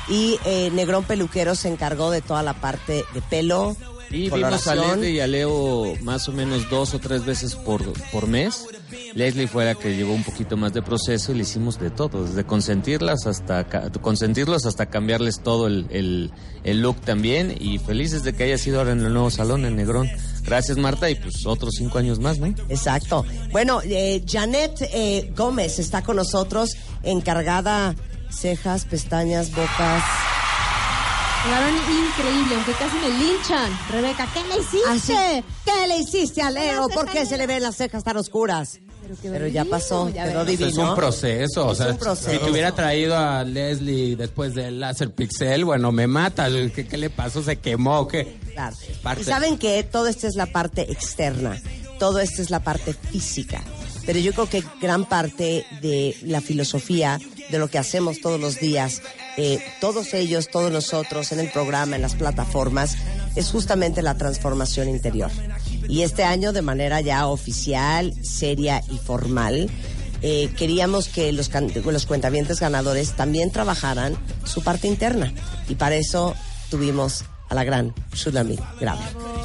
Y 0.07 0.39
eh, 0.45 0.69
Negrón 0.71 1.03
Peluquero 1.03 1.55
se 1.55 1.67
encargó 1.67 2.11
de 2.11 2.21
toda 2.21 2.43
la 2.43 2.53
parte 2.53 3.03
de 3.15 3.21
pelo, 3.23 3.75
Y 4.09 4.29
vimos 4.29 4.67
a. 4.67 4.75
Leslie 4.75 5.11
y 5.11 5.19
a 5.19 5.27
Leo 5.27 5.95
más 6.01 6.27
o 6.29 6.31
menos 6.31 6.69
dos 6.69 6.93
o 6.93 6.99
tres 6.99 7.25
veces 7.25 7.55
por, 7.55 7.81
por 8.11 8.27
mes. 8.27 8.65
Leslie 9.13 9.47
fue 9.47 9.65
la 9.65 9.75
que 9.75 9.95
llevó 9.95 10.13
un 10.13 10.23
poquito 10.23 10.57
más 10.57 10.73
de 10.73 10.81
proceso 10.81 11.31
y 11.31 11.35
le 11.35 11.43
hicimos 11.43 11.79
de 11.79 11.89
todo, 11.89 12.25
desde 12.25 12.43
consentirlas 12.43 13.25
hasta 13.25 13.65
consentirlos 14.01 14.65
hasta 14.65 14.87
cambiarles 14.87 15.41
todo 15.41 15.67
el, 15.67 15.87
el, 15.89 16.31
el 16.63 16.81
look 16.81 17.01
también. 17.01 17.55
Y 17.59 17.79
felices 17.79 18.23
de 18.23 18.33
que 18.33 18.43
haya 18.43 18.57
sido 18.57 18.79
ahora 18.79 18.91
en 18.91 19.05
el 19.05 19.13
nuevo 19.13 19.29
salón 19.31 19.65
en 19.65 19.75
Negrón. 19.75 20.09
Gracias 20.43 20.77
Marta 20.77 21.09
y 21.09 21.15
pues 21.15 21.45
otros 21.45 21.75
cinco 21.77 21.97
años 21.97 22.19
más, 22.19 22.39
¿no? 22.39 22.47
Exacto. 22.69 23.25
Bueno, 23.51 23.81
eh, 23.83 24.23
Janet 24.27 24.81
eh, 24.81 25.31
Gómez 25.35 25.79
está 25.79 26.03
con 26.03 26.17
nosotros, 26.17 26.75
encargada 27.03 27.95
cejas, 28.29 28.85
pestañas, 28.85 29.51
bocas. 29.51 30.03
Quedaron 31.45 31.75
increíble, 31.75 32.55
aunque 32.55 32.71
casi 32.73 32.97
me 32.97 33.09
linchan. 33.19 33.79
Rebeca, 33.91 34.27
¿qué 34.33 34.39
le 34.47 34.57
hiciste? 34.61 35.13
Así, 35.17 35.43
¿Qué 35.63 35.87
le 35.87 35.97
hiciste 35.99 36.41
a 36.41 36.49
Leo? 36.49 36.87
¿Por 36.89 37.09
qué 37.09 37.25
se 37.25 37.37
le 37.37 37.45
ven 37.45 37.61
las 37.61 37.75
cejas 37.77 38.03
tan 38.03 38.17
oscuras? 38.17 38.79
Pero, 39.21 39.45
ya 39.47 39.63
pasó, 39.65 40.09
ya 40.09 40.27
quedó 40.27 40.43
divino. 40.43 40.69
Es 40.69 40.77
un 40.77 40.95
proceso, 40.95 41.67
o 41.67 41.71
Es 41.73 41.77
sea, 41.77 41.89
un 41.89 41.97
proceso. 41.99 42.31
si 42.31 42.37
te 42.39 42.49
hubiera 42.49 42.73
traído 42.73 43.15
a 43.15 43.43
Leslie 43.43 44.15
después 44.15 44.55
del 44.55 44.79
láser 44.79 45.11
pixel, 45.13 45.63
bueno, 45.63 45.91
me 45.91 46.07
mata, 46.07 46.47
¿qué, 46.73 46.87
qué 46.87 46.97
le 46.97 47.11
pasó? 47.11 47.43
¿Se 47.43 47.57
quemó? 47.57 48.07
¿Qué? 48.07 48.39
Claro. 48.53 48.75
Parte- 49.03 49.21
Y 49.21 49.25
saben 49.25 49.59
que 49.59 49.83
todo 49.83 50.07
esto 50.07 50.25
es 50.25 50.35
la 50.35 50.47
parte 50.47 50.91
externa, 50.91 51.61
todo 51.99 52.19
esto 52.19 52.41
es 52.41 52.49
la 52.49 52.61
parte 52.61 52.93
física. 52.95 53.61
Pero 54.07 54.17
yo 54.17 54.33
creo 54.33 54.49
que 54.49 54.63
gran 54.81 55.05
parte 55.05 55.67
de 55.81 56.17
la 56.23 56.41
filosofía 56.41 57.19
de 57.49 57.59
lo 57.59 57.69
que 57.69 57.77
hacemos 57.77 58.19
todos 58.21 58.39
los 58.39 58.59
días, 58.59 59.01
eh, 59.37 59.59
todos 59.79 60.13
ellos, 60.13 60.49
todos 60.49 60.71
nosotros 60.71 61.31
en 61.31 61.39
el 61.39 61.51
programa, 61.51 61.95
en 61.95 62.01
las 62.01 62.15
plataformas, 62.15 62.97
es 63.35 63.49
justamente 63.49 64.01
la 64.01 64.17
transformación 64.17 64.89
interior. 64.89 65.31
Y 65.87 66.01
este 66.01 66.23
año, 66.23 66.53
de 66.53 66.61
manera 66.61 67.01
ya 67.01 67.27
oficial, 67.27 68.13
seria 68.23 68.81
y 68.89 68.97
formal, 68.97 69.69
eh, 70.21 70.49
queríamos 70.57 71.07
que 71.07 71.31
los, 71.31 71.51
los 71.85 72.05
cuentavientes 72.05 72.59
ganadores 72.59 73.11
también 73.13 73.51
trabajaran 73.51 74.17
su 74.43 74.63
parte 74.63 74.87
interna. 74.87 75.33
Y 75.69 75.75
para 75.75 75.95
eso 75.95 76.33
tuvimos 76.69 77.25
a 77.49 77.55
la 77.55 77.63
gran 77.63 77.93
Shulamit 78.13 78.59
Grave. 78.79 79.01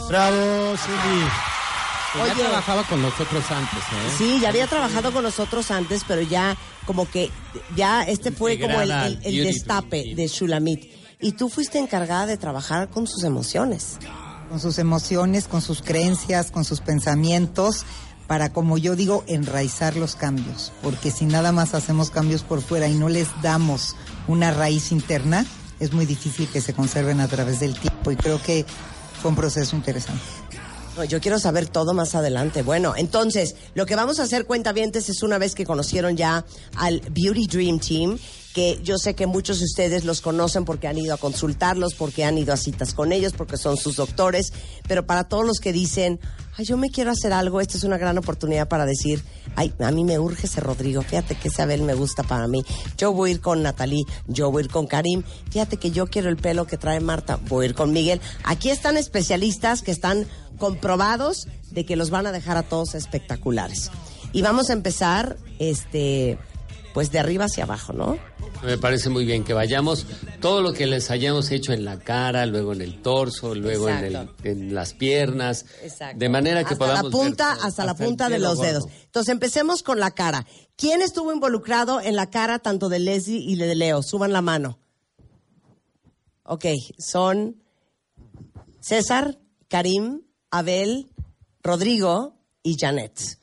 Bravo, 0.09 0.75
Shuli. 0.77 1.27
Oye. 2.15 2.29
Ya 2.29 2.35
trabajaba 2.35 2.83
con 2.85 3.03
nosotros 3.03 3.45
antes, 3.51 3.79
¿eh? 3.79 4.15
Sí, 4.19 4.39
ya 4.41 4.49
había 4.49 4.67
trabajado 4.67 5.13
con 5.13 5.23
nosotros 5.23 5.71
antes, 5.71 6.03
pero 6.07 6.23
ya 6.23 6.57
como 6.87 7.09
que 7.09 7.31
ya 7.77 8.03
este 8.03 8.33
fue 8.33 8.59
como 8.59 8.81
el, 8.81 8.91
el- 9.23 9.45
destape 9.45 10.15
de 10.15 10.27
Shulamit. 10.27 10.85
Y 11.21 11.33
tú 11.33 11.49
fuiste 11.49 11.79
encargada 11.79 12.27
de 12.27 12.37
trabajar 12.37 12.89
con 12.89 13.07
sus 13.07 13.23
emociones. 13.25 13.99
con 14.49 14.59
sus 14.59 14.79
emociones, 14.79 15.47
con 15.47 15.63
sus 15.63 15.81
creencias, 15.83 16.51
con 16.51 16.65
sus 16.65 16.81
pensamientos, 16.81 17.85
para, 18.27 18.53
como 18.53 18.79
yo 18.79 18.97
digo, 18.97 19.23
enraizar 19.29 19.95
los 19.97 20.17
cambios. 20.17 20.73
Porque 20.83 21.13
si 21.13 21.25
nada 21.27 21.53
más 21.53 21.75
hacemos 21.75 22.11
cambios 22.11 22.43
por 22.43 22.61
fuera 22.61 22.89
y 22.89 22.95
no 22.95 23.09
les 23.09 23.29
damos 23.43 23.95
una 24.27 24.51
raíz 24.53 24.91
interna, 24.91 25.45
es 25.79 25.93
muy 25.93 26.05
difícil 26.07 26.49
que 26.49 26.61
se 26.61 26.75
conserven 26.75 27.21
a 27.21 27.29
través 27.29 27.61
del 27.61 27.79
tiempo. 27.79 28.11
Y 28.11 28.17
creo 28.17 28.43
que 28.43 28.67
fue 29.23 29.31
un 29.31 29.37
proceso 29.37 29.77
interesante. 29.77 30.23
No, 30.97 31.05
yo 31.05 31.21
quiero 31.21 31.39
saber 31.39 31.69
todo 31.69 31.95
más 31.95 32.15
adelante. 32.15 32.63
Bueno, 32.63 32.95
entonces, 32.97 33.55
lo 33.75 33.87
que 33.87 33.95
vamos 33.95 34.19
a 34.19 34.25
hacer, 34.25 34.47
cuentavientes, 34.47 35.09
es 35.09 35.23
una 35.23 35.39
vez 35.39 35.55
que 35.55 35.65
conocieron 35.65 36.17
ya 36.17 36.45
al 36.77 37.01
Beauty 37.11 37.47
Dream 37.47 37.79
Team, 37.79 38.19
que 38.55 38.81
yo 38.83 38.99
sé 38.99 39.15
que 39.15 39.27
muchos 39.27 39.61
de 39.61 39.67
ustedes 39.67 40.05
los 40.05 40.21
conocen 40.21 40.65
porque 40.65 40.89
han 40.89 40.99
ido 40.99 41.15
a 41.15 41.19
consultarlos, 41.19 41.95
porque 41.95 42.25
han 42.25 42.39
ido 42.39 42.53
a 42.53 42.57
citas 42.57 42.93
con 42.95 43.13
ellos, 43.13 43.33
porque 43.37 43.57
son 43.57 43.77
sus 43.77 43.97
doctores, 43.97 44.53
pero 44.89 45.07
para 45.07 45.25
todos 45.25 45.47
los 45.47 45.61
que 45.61 45.73
dicen, 45.73 46.19
yo 46.63 46.77
me 46.77 46.91
quiero 46.91 47.11
hacer 47.11 47.33
algo, 47.33 47.61
esta 47.61 47.77
es 47.77 47.85
una 47.85 47.99
gran 47.99 48.19
oportunidad 48.19 48.69
para 48.69 48.87
decir, 48.87 49.23
ay, 49.57 49.73
a 49.81 49.91
mí 49.91 50.05
me 50.05 50.19
urge 50.19 50.47
ese 50.47 50.61
Rodrigo, 50.61 51.03
fíjate 51.03 51.35
que 51.35 51.49
ese 51.49 51.63
Abel 51.63 51.83
me 51.83 51.95
gusta 51.95 52.23
para 52.23 52.47
mí, 52.49 52.65
yo 52.97 53.13
voy 53.13 53.31
a 53.31 53.35
ir 53.35 53.41
con 53.41 53.63
Natalie, 53.63 54.05
yo 54.27 54.51
voy 54.51 54.63
a 54.63 54.65
ir 54.67 54.71
con 54.71 54.87
Karim, 54.87 55.23
fíjate 55.51 55.77
que 55.77 55.91
yo 55.91 56.07
quiero 56.07 56.29
el 56.29 56.37
pelo 56.37 56.67
que 56.67 56.77
trae 56.77 57.01
Marta, 57.01 57.39
voy 57.49 57.67
a 57.67 57.69
ir 57.71 57.75
con 57.75 57.93
Miguel. 57.93 58.21
Aquí 58.45 58.71
están 58.71 58.97
especialistas 58.97 59.83
que 59.83 59.91
están 59.91 60.27
comprobados 60.59 61.49
de 61.71 61.85
que 61.85 61.97
los 61.97 62.11
van 62.11 62.27
a 62.27 62.33
dejar 62.33 62.57
a 62.57 62.63
todos 62.63 62.95
espectaculares. 62.95 63.91
Y 64.33 64.43
vamos 64.43 64.71
a 64.71 64.75
empezar, 64.75 65.39
este, 65.59 66.39
pues 66.95 67.11
de 67.13 67.19
arriba 67.19 67.45
hacia 67.47 67.65
abajo, 67.65 67.93
¿no? 67.93 68.19
Me 68.65 68.77
parece 68.77 69.09
muy 69.09 69.25
bien 69.25 69.45
que 69.45 69.55
vayamos 69.55 70.07
todo 70.41 70.61
lo 70.61 70.73
que 70.73 70.87
les 70.87 71.11
hayamos 71.11 71.51
hecho 71.51 71.73
en 71.73 71.85
la 71.85 71.99
cara, 71.99 72.45
luego 72.47 72.73
en 72.73 72.83
el 72.83 73.01
torso, 73.01 73.55
luego 73.55 73.89
en, 73.89 74.05
el- 74.05 74.29
en 74.45 74.75
las 74.75 74.93
piernas, 74.95 75.65
Exacto. 75.83 76.19
de 76.19 76.29
manera 76.29 76.61
que 76.65 76.75
hasta 76.75 76.79
podamos 76.85 77.05
la 77.05 77.11
punta, 77.19 77.55
ver- 77.55 77.65
hasta, 77.65 77.85
la 77.85 77.95
punta 77.95 78.29
de 78.29 78.39
los 78.39 78.57
gordo. 78.57 78.69
dedos. 78.69 78.85
Entonces 79.05 79.33
empecemos 79.33 79.83
con 79.83 79.99
la 80.01 80.11
cara. 80.11 80.47
¿Quién 80.77 81.01
estuvo 81.01 81.33
involucrado 81.33 82.01
en 82.01 82.17
la 82.17 82.29
cara 82.29 82.59
tanto 82.59 82.89
de 82.89 82.99
Leslie 82.99 83.39
y 83.41 83.57
de 83.57 83.75
Leo? 83.75 84.03
Suban 84.03 84.33
la 84.33 84.43
mano. 84.43 84.79
Ok, 86.43 86.65
son 86.99 87.63
César, 88.81 89.39
Karim, 89.69 90.23
Abel, 90.51 91.09
Rodrigo 91.63 92.35
y 92.63 92.77
Janet. 92.79 93.39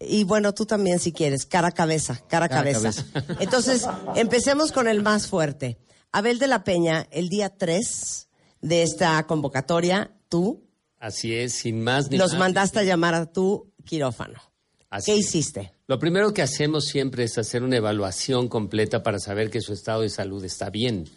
Y 0.00 0.24
bueno, 0.24 0.52
tú 0.54 0.66
también 0.66 0.98
si 0.98 1.12
quieres, 1.12 1.46
cara 1.46 1.68
a 1.68 1.72
cabeza, 1.72 2.20
cara 2.28 2.46
a 2.46 2.48
Cara 2.48 2.62
cabeza. 2.72 3.04
cabeza. 3.12 3.34
Entonces, 3.42 3.86
empecemos 4.14 4.72
con 4.72 4.88
el 4.88 5.02
más 5.02 5.26
fuerte. 5.26 5.78
Abel 6.12 6.38
de 6.38 6.46
la 6.46 6.64
Peña, 6.64 7.06
el 7.10 7.28
día 7.28 7.50
3 7.56 8.28
de 8.60 8.82
esta 8.82 9.26
convocatoria, 9.26 10.12
tú 10.28 10.62
Así 10.98 11.34
es, 11.34 11.52
sin 11.54 11.82
más 11.82 12.10
ni 12.10 12.16
los 12.16 12.32
más. 12.32 12.40
mandaste 12.40 12.78
a 12.80 12.82
llamar 12.82 13.14
a 13.14 13.26
tu 13.30 13.70
quirófano. 13.84 14.40
Así 14.88 15.12
¿Qué 15.12 15.18
es. 15.18 15.26
hiciste? 15.26 15.72
Lo 15.88 15.98
primero 15.98 16.32
que 16.32 16.42
hacemos 16.42 16.86
siempre 16.86 17.24
es 17.24 17.36
hacer 17.38 17.62
una 17.62 17.76
evaluación 17.76 18.48
completa 18.48 19.02
para 19.02 19.18
saber 19.18 19.50
que 19.50 19.60
su 19.60 19.72
estado 19.72 20.00
de 20.02 20.08
salud 20.08 20.44
está 20.44 20.70
bien, 20.70 21.08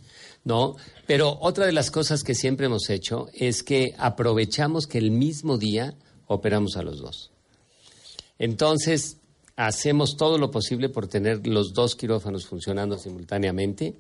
¿no? 0.44 0.76
Pero 1.08 1.38
otra 1.42 1.66
de 1.66 1.72
las 1.72 1.92
cosas 1.92 2.24
que 2.24 2.36
siempre 2.36 2.66
hemos 2.68 2.90
hecho 2.90 3.30
es 3.34 3.64
que 3.64 3.96
aprovechamos 3.98 4.86
que 4.86 4.98
el 4.98 5.12
mismo 5.12 5.58
día 5.58 5.96
operamos 6.28 6.76
a 6.78 6.84
los 6.84 7.00
dos. 7.00 7.32
Entonces, 8.40 9.18
hacemos 9.56 10.18
todo 10.18 10.38
lo 10.38 10.50
posible 10.52 10.90
por 10.90 11.08
tener 11.08 11.46
los 11.46 11.74
dos 11.74 11.96
quirófanos 11.96 12.48
funcionando 12.48 12.98
simultáneamente 12.98 13.96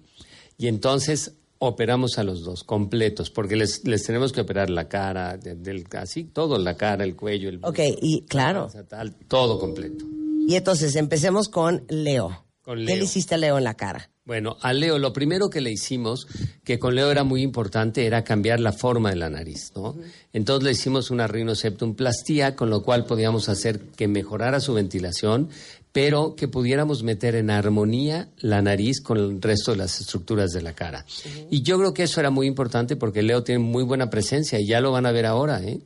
y 0.57 0.67
entonces 0.67 1.35
operamos 1.59 2.17
a 2.17 2.23
los 2.23 2.45
dos 2.45 2.63
completos, 2.63 3.29
porque 3.29 3.57
les, 3.57 3.85
les 3.85 4.03
tenemos 4.03 4.31
que 4.31 4.39
operar 4.41 4.69
la 4.69 4.87
cara, 4.87 5.35
de- 5.37 5.55
del, 5.55 5.85
así 5.97 6.23
todo, 6.23 6.57
la 6.57 6.77
cara, 6.77 7.03
el 7.03 7.17
cuello, 7.17 7.49
el 7.49 7.59
Ok, 7.63 7.79
y 8.01 8.21
claro. 8.21 8.69
tal, 8.87 9.13
todo 9.27 9.59
completo. 9.59 10.05
Y 10.47 10.55
entonces 10.55 10.95
empecemos 10.95 11.49
con 11.49 11.83
Leo. 11.89 12.45
Con 12.69 12.85
¿Qué 12.85 12.97
le 12.97 13.03
hiciste 13.03 13.33
a 13.33 13.39
Leo 13.39 13.57
en 13.57 13.63
la 13.63 13.73
cara? 13.73 14.11
Bueno, 14.25 14.55
a 14.61 14.73
Leo 14.73 14.99
lo 14.99 15.11
primero 15.11 15.49
que 15.49 15.59
le 15.59 15.71
hicimos, 15.71 16.27
que 16.63 16.77
con 16.77 16.93
Leo 16.93 17.09
era 17.09 17.23
muy 17.23 17.41
importante, 17.41 18.05
era 18.05 18.23
cambiar 18.23 18.59
la 18.59 18.73
forma 18.73 19.09
de 19.09 19.15
la 19.15 19.27
nariz, 19.27 19.71
¿no? 19.75 19.95
Entonces 20.33 20.63
le 20.63 20.71
hicimos 20.73 21.09
una 21.09 21.25
rinoceptumplastía, 21.25 22.55
con 22.55 22.69
lo 22.69 22.83
cual 22.83 23.05
podíamos 23.05 23.49
hacer 23.49 23.79
que 23.79 24.07
mejorara 24.07 24.59
su 24.59 24.75
ventilación, 24.75 25.49
pero 25.91 26.35
que 26.35 26.47
pudiéramos 26.47 27.01
meter 27.01 27.33
en 27.33 27.49
armonía 27.49 28.29
la 28.37 28.61
nariz 28.61 29.01
con 29.01 29.17
el 29.17 29.41
resto 29.41 29.71
de 29.71 29.77
las 29.77 29.99
estructuras 29.99 30.51
de 30.51 30.61
la 30.61 30.73
cara. 30.73 31.07
Y 31.49 31.63
yo 31.63 31.79
creo 31.79 31.95
que 31.95 32.03
eso 32.03 32.19
era 32.19 32.29
muy 32.29 32.45
importante 32.45 32.95
porque 32.95 33.23
Leo 33.23 33.41
tiene 33.41 33.63
muy 33.63 33.83
buena 33.83 34.11
presencia 34.11 34.59
y 34.59 34.67
ya 34.67 34.79
lo 34.79 34.91
van 34.91 35.07
a 35.07 35.11
ver 35.11 35.25
ahora, 35.25 35.59
¿eh? 35.63 35.79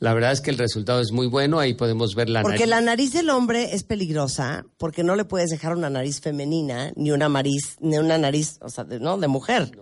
La 0.00 0.14
verdad 0.14 0.30
es 0.32 0.40
que 0.40 0.50
el 0.50 0.58
resultado 0.58 1.00
es 1.00 1.10
muy 1.10 1.26
bueno, 1.26 1.58
ahí 1.58 1.74
podemos 1.74 2.14
ver 2.14 2.28
la 2.28 2.42
Porque 2.42 2.58
nariz. 2.60 2.70
la 2.70 2.80
nariz 2.80 3.12
del 3.12 3.30
hombre 3.30 3.74
es 3.74 3.82
peligrosa, 3.82 4.64
porque 4.76 5.02
no 5.02 5.16
le 5.16 5.24
puedes 5.24 5.50
dejar 5.50 5.76
una 5.76 5.90
nariz 5.90 6.20
femenina, 6.20 6.92
ni 6.94 7.10
una 7.10 7.28
nariz, 7.28 7.76
ni 7.80 7.98
una 7.98 8.16
nariz, 8.16 8.58
o 8.60 8.68
sea, 8.68 8.84
de, 8.84 9.00
¿no? 9.00 9.18
De 9.18 9.26
mujer. 9.26 9.72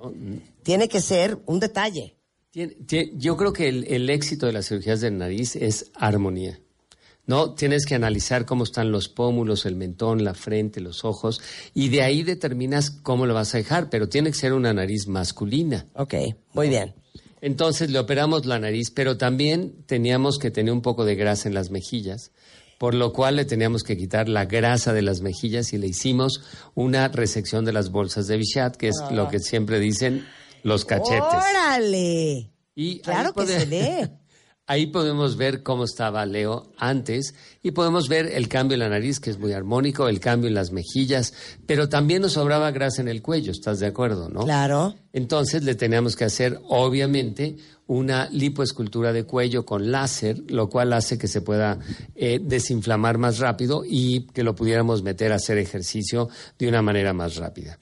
Tiene 0.63 0.89
que 0.89 1.01
ser 1.03 1.39
un 1.47 1.61
detalle. 1.61 2.17
Tien- 2.55 3.11
yo 3.19 3.37
creo 3.37 3.53
que 3.53 3.69
el, 3.69 3.85
el 3.89 4.09
éxito 4.09 4.47
de 4.47 4.53
las 4.55 4.69
cirugías 4.69 5.03
de 5.03 5.11
nariz 5.11 5.55
es 5.57 5.91
armonía. 5.95 6.59
¿No? 7.29 7.55
Tienes 7.55 7.87
que 7.87 7.97
analizar 7.97 8.47
cómo 8.47 8.63
están 8.63 8.93
los 8.93 9.09
pómulos, 9.09 9.67
el 9.67 9.75
mentón, 9.75 10.23
la 10.23 10.33
frente, 10.33 10.81
los 10.81 11.05
ojos, 11.05 11.41
y 11.75 11.89
de 11.89 12.03
ahí 12.03 12.23
determinas 12.23 12.89
cómo 12.93 13.27
lo 13.27 13.35
vas 13.35 13.53
a 13.53 13.59
dejar, 13.59 13.91
pero 13.91 14.09
tiene 14.09 14.31
que 14.31 14.37
ser 14.39 14.53
una 14.53 14.73
nariz 14.73 15.09
masculina. 15.09 15.87
Ok, 15.95 16.15
muy 16.55 16.69
bien. 16.69 16.95
Entonces 17.47 17.91
le 17.91 18.01
operamos 18.01 18.45
la 18.45 18.59
nariz, 18.59 18.91
pero 18.91 19.17
también 19.19 19.85
teníamos 19.87 20.39
que 20.41 20.51
tener 20.51 20.73
un 20.73 20.83
poco 20.83 21.05
de 21.05 21.15
grasa 21.15 21.49
en 21.49 21.55
las 21.55 21.71
mejillas, 21.71 22.33
por 22.77 22.93
lo 22.93 23.13
cual 23.13 23.37
le 23.37 23.45
teníamos 23.45 23.85
que 23.85 23.97
quitar 23.97 24.29
la 24.29 24.47
grasa 24.47 24.93
de 24.93 25.03
las 25.03 25.21
mejillas 25.21 25.73
y 25.73 25.79
le 25.79 25.87
hicimos 25.87 26.43
una 26.75 27.07
resección 27.07 27.65
de 27.65 27.73
las 27.73 27.91
bolsas 27.93 28.27
de 28.27 28.37
Bichat, 28.37 28.75
que 28.77 28.89
es 28.89 28.97
Ah. 29.01 29.13
lo 29.13 29.29
que 29.29 29.39
siempre 29.39 29.79
dicen 29.79 30.27
los 30.65 30.85
cachetes. 30.85 31.23
¡Órale! 31.23 32.51
Y 32.75 32.99
Claro 32.99 33.33
que 33.33 33.47
se 33.47 33.65
ve. 33.67 34.11
Ahí 34.69 34.87
podemos 34.87 35.37
ver 35.37 35.63
cómo 35.63 35.85
estaba 35.85 36.27
Leo 36.27 36.73
antes 36.77 37.35
y 37.63 37.71
podemos 37.71 38.09
ver 38.09 38.27
el 38.27 38.49
cambio 38.49 38.75
en 38.75 38.81
la 38.81 38.89
nariz, 38.89 39.21
que 39.21 39.31
es 39.31 39.39
muy 39.39 39.53
armónico, 39.53 40.09
el 40.09 40.19
cambio 40.19 40.49
en 40.49 40.55
las 40.55 40.73
mejillas, 40.73 41.35
pero 41.67 41.89
también 41.89 42.23
nos 42.23 42.33
sobraba 42.33 42.73
grasa 42.73 43.01
en 43.01 43.07
el 43.07 43.23
cuello, 43.23 43.53
¿estás 43.53 43.79
de 43.79 43.87
acuerdo, 43.87 44.29
no? 44.29 44.41
Claro. 44.41 44.97
Entonces 45.13 45.63
le 45.63 45.77
teníamos 45.77 46.17
que 46.17 46.25
hacer, 46.25 46.61
obviamente, 46.69 47.57
una 47.87 48.29
lipoescultura 48.31 49.13
de 49.13 49.25
cuello 49.25 49.65
con 49.65 49.93
láser, 49.93 50.43
lo 50.49 50.69
cual 50.69 50.93
hace 50.93 51.19
que 51.19 51.29
se 51.29 51.41
pueda 51.41 51.79
eh, 52.17 52.41
desinflamar 52.43 53.19
más 53.19 53.39
rápido 53.39 53.85
y 53.87 54.27
que 54.35 54.43
lo 54.43 54.57
pudiéramos 54.57 55.03
meter 55.03 55.33
a 55.33 55.37
hacer 55.37 55.59
ejercicio 55.59 56.29
de 56.59 56.69
una 56.69 56.83
manera 56.83 57.13
más 57.13 57.37
rápida. 57.37 57.79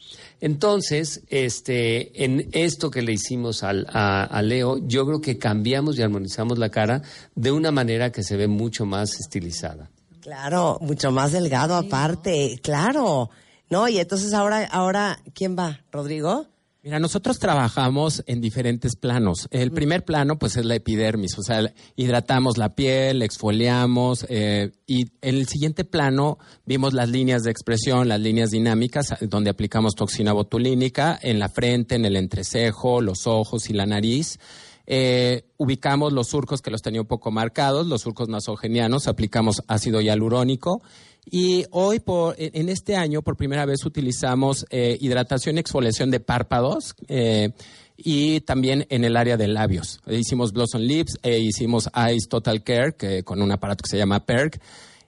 Entonces, 0.49 1.23
este, 1.31 2.23
en 2.23 2.51
esto 2.53 2.91
que 2.91 3.01
le 3.01 3.15
hicimos 3.15 3.63
al- 3.63 3.87
a, 3.91 4.25
a 4.25 4.43
Leo, 4.43 4.77
yo 4.87 5.07
creo 5.07 5.23
que 5.23 5.39
cambiamos 5.39 5.99
y 5.99 6.03
armonizamos 6.03 6.59
la 6.59 6.69
cara 6.69 7.01
de 7.35 7.51
una 7.51 7.71
manera 7.71 8.13
que 8.13 8.23
se 8.23 8.37
ve 8.37 8.47
mucho 8.47 8.85
más 8.85 9.19
estilizada. 9.19 9.91
Claro, 10.21 10.77
mucho 10.83 11.11
más 11.11 11.33
delgado 11.33 11.75
aparte, 11.75 12.61
claro. 12.63 13.31
No, 13.71 13.89
y 13.89 13.99
entonces 13.99 14.35
ahora, 14.35 14.67
ahora, 14.71 15.19
¿quién 15.35 15.57
va? 15.59 15.81
¿Rodrigo? 15.91 16.47
Mira, 16.85 17.01
nosotros 17.01 17.39
trabajamos 17.39 18.23
en 18.27 18.43
diferentes 18.43 18.95
planos. 18.95 19.49
El 19.51 19.71
primer 19.71 20.05
plano, 20.05 20.39
pues, 20.39 20.59
es 20.59 20.67
la 20.67 20.75
epidermis, 20.75 21.39
o 21.39 21.43
sea, 21.43 21.73
hidratamos 21.97 22.59
la 22.59 22.75
piel, 22.75 23.23
exfoliamos, 23.23 24.27
eh, 24.29 24.71
y 24.87 25.07
en 25.23 25.35
el 25.37 25.49
siguiente 25.49 25.87
plano 25.87 26.37
vimos 26.67 26.93
las 26.93 27.09
líneas 27.09 27.43
de 27.43 27.51
expresión, 27.51 28.07
las 28.07 28.21
líneas 28.21 28.51
dinámicas, 28.51 29.13
eh, 29.13 29.27
donde 29.31 29.49
aplicamos 29.49 29.95
toxina 29.95 30.35
botulínica 30.35 31.19
en 31.23 31.39
la 31.39 31.49
frente, 31.49 31.95
en 31.95 32.05
el 32.05 32.17
entrecejo, 32.17 33.01
los 33.01 33.27
ojos 33.27 33.71
y 33.71 33.73
la 33.73 33.87
nariz. 33.87 34.39
Eh, 34.87 35.47
ubicamos 35.57 36.13
los 36.13 36.27
surcos 36.27 36.61
que 36.61 36.71
los 36.71 36.83
tenía 36.83 37.01
un 37.01 37.07
poco 37.07 37.31
marcados, 37.31 37.87
los 37.87 38.03
surcos 38.03 38.29
nasogenianos, 38.29 39.09
aplicamos 39.09 39.63
ácido 39.69 40.03
hialurónico 40.03 40.83
y 41.31 41.65
hoy, 41.71 42.01
por, 42.01 42.35
en 42.39 42.69
este 42.69 42.97
año, 42.97 43.23
por 43.23 43.37
primera 43.37 43.65
vez 43.65 43.85
utilizamos 43.85 44.67
eh, 44.71 44.97
hidratación 45.01 45.57
y 45.57 45.61
exfoliación 45.61 46.11
de 46.11 46.21
párpados 46.21 46.95
eh, 47.09 47.51
y 47.97 48.41
también 48.41 48.87
en 48.91 49.05
el 49.05 49.17
área 49.17 49.37
de 49.37 49.49
labios. 49.49 50.01
Hicimos 50.07 50.53
Blossom 50.53 50.83
Lips 50.83 51.19
e 51.23 51.39
hicimos 51.39 51.89
Eyes 51.95 52.29
Total 52.29 52.63
Care 52.63 52.95
que, 52.97 53.23
con 53.23 53.41
un 53.41 53.53
aparato 53.53 53.83
que 53.83 53.91
se 53.91 53.99
llama 53.99 54.25
PERC. 54.27 54.61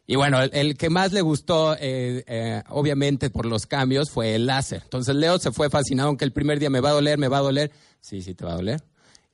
Y 0.06 0.14
bueno, 0.14 0.40
el, 0.40 0.50
el 0.52 0.76
que 0.76 0.88
más 0.88 1.12
le 1.12 1.20
gustó, 1.20 1.75
eh, 1.75 2.23
eh, 2.26 2.62
obviamente 2.68 3.28
por 3.28 3.44
los 3.44 3.66
cambios, 3.66 4.11
fue 4.11 4.37
el 4.37 4.46
láser. 4.46 4.82
Entonces 4.85 5.16
Leo 5.16 5.38
se 5.38 5.50
fue 5.50 5.68
fascinado, 5.68 6.08
aunque 6.08 6.25
el 6.25 6.32
primer 6.32 6.61
día 6.61 6.70
me 6.70 6.80
va 6.80 6.90
a 6.90 6.92
doler, 6.92 7.18
me 7.18 7.28
va 7.28 7.38
a 7.38 7.42
doler. 7.42 7.73
Sí, 8.00 8.23
sí, 8.23 8.35
te 8.35 8.44
va 8.44 8.52
a 8.52 8.56
doler. 8.56 8.82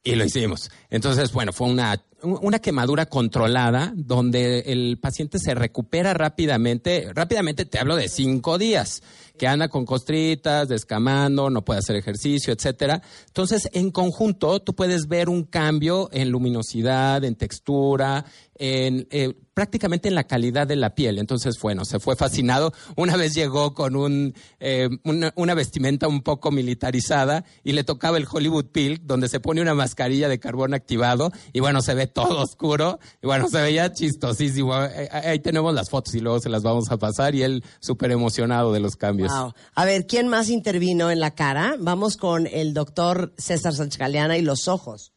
Y 0.04 0.16
lo 0.16 0.25
hicimos. 0.25 0.71
Entonces, 0.90 1.32
bueno, 1.32 1.52
fue 1.52 1.68
una, 1.68 2.02
una 2.23 2.59
quemadura 2.59 3.06
controlada 3.06 3.92
donde 3.94 4.61
el 4.66 4.99
paciente 4.99 5.38
se 5.38 5.54
recupera 5.54 6.12
rápidamente. 6.12 7.09
Rápidamente 7.14 7.66
te 7.66 7.78
hablo 7.78 7.94
de 7.94 8.09
cinco 8.09 8.59
días, 8.59 9.02
que 9.38 9.47
anda 9.47 9.68
con 9.68 9.87
costritas, 9.87 10.68
descamando, 10.68 11.50
no 11.50 11.64
puede 11.64 11.78
hacer 11.78 11.94
ejercicio, 11.94 12.52
etcétera. 12.52 13.00
Entonces, 13.28 13.68
en 13.73 13.92
conjunto, 13.92 14.61
tú 14.61 14.75
puedes 14.75 15.06
ver 15.06 15.28
un 15.28 15.44
cambio 15.44 16.09
en 16.12 16.30
luminosidad, 16.30 17.23
en 17.23 17.37
textura, 17.37 18.25
en 18.56 19.06
eh, 19.11 19.35
prácticamente 19.54 20.09
en 20.09 20.14
la 20.14 20.25
calidad 20.25 20.66
de 20.66 20.76
la 20.76 20.94
piel. 20.94 21.18
Entonces, 21.18 21.59
bueno, 21.61 21.85
se 21.85 21.99
fue 22.00 22.16
fascinado. 22.16 22.73
Una 22.97 23.16
vez 23.16 23.35
llegó 23.35 23.75
con 23.75 23.97
un, 23.97 24.35
eh, 24.61 24.88
una, 25.04 25.32
una 25.37 25.54
vestimenta 25.54 26.09
un 26.09 26.23
poco 26.23 26.50
militarizada 26.50 27.44
y 27.62 27.73
le 27.73 27.85
tocaba 27.85 28.16
el 28.16 28.26
Hollywood 28.30 28.66
Peel, 28.66 29.00
donde 29.04 29.28
se 29.28 29.40
pone 29.40 29.61
una 29.61 29.75
mascarilla 29.75 30.28
de 30.28 30.38
carbón 30.38 30.75
activado 30.75 31.32
y 31.52 31.61
bueno, 31.61 31.82
se 31.82 31.94
ve 31.94 32.06
todo 32.06 32.40
oscuro 32.40 32.99
y 33.23 33.26
bueno, 33.26 33.49
se 33.49 33.61
veía 33.61 33.92
chistosísimo. 33.92 34.75
Eh, 34.85 35.09
Ahí 35.12 35.38
tenemos 35.38 35.75
las 35.75 35.90
fotos 35.90 36.14
y 36.14 36.21
luego 36.21 36.40
se 36.40 36.49
las 36.49 36.62
vamos 36.62 36.90
a 36.90 36.97
pasar 36.97 37.35
y 37.35 37.42
él 37.42 37.64
súper 37.80 38.11
emocionado 38.11 38.73
de 38.73 38.80
los 38.80 38.97
cambios. 38.97 39.32
Wow. 39.32 39.52
A 39.75 39.85
ver, 39.85 40.06
¿quién 40.06 40.28
más 40.28 40.49
intervino 40.49 41.11
en 41.11 41.21
la 41.21 41.32
cara? 41.32 41.76
Vamos 41.78 42.16
con 42.16 42.47
el 42.47 42.75
doctor 42.75 43.32
César 43.37 43.75
Sánchez 43.75 43.99
Galeana 43.99 44.37
y 44.38 44.42
los 44.42 44.68
ojos. 44.68 45.12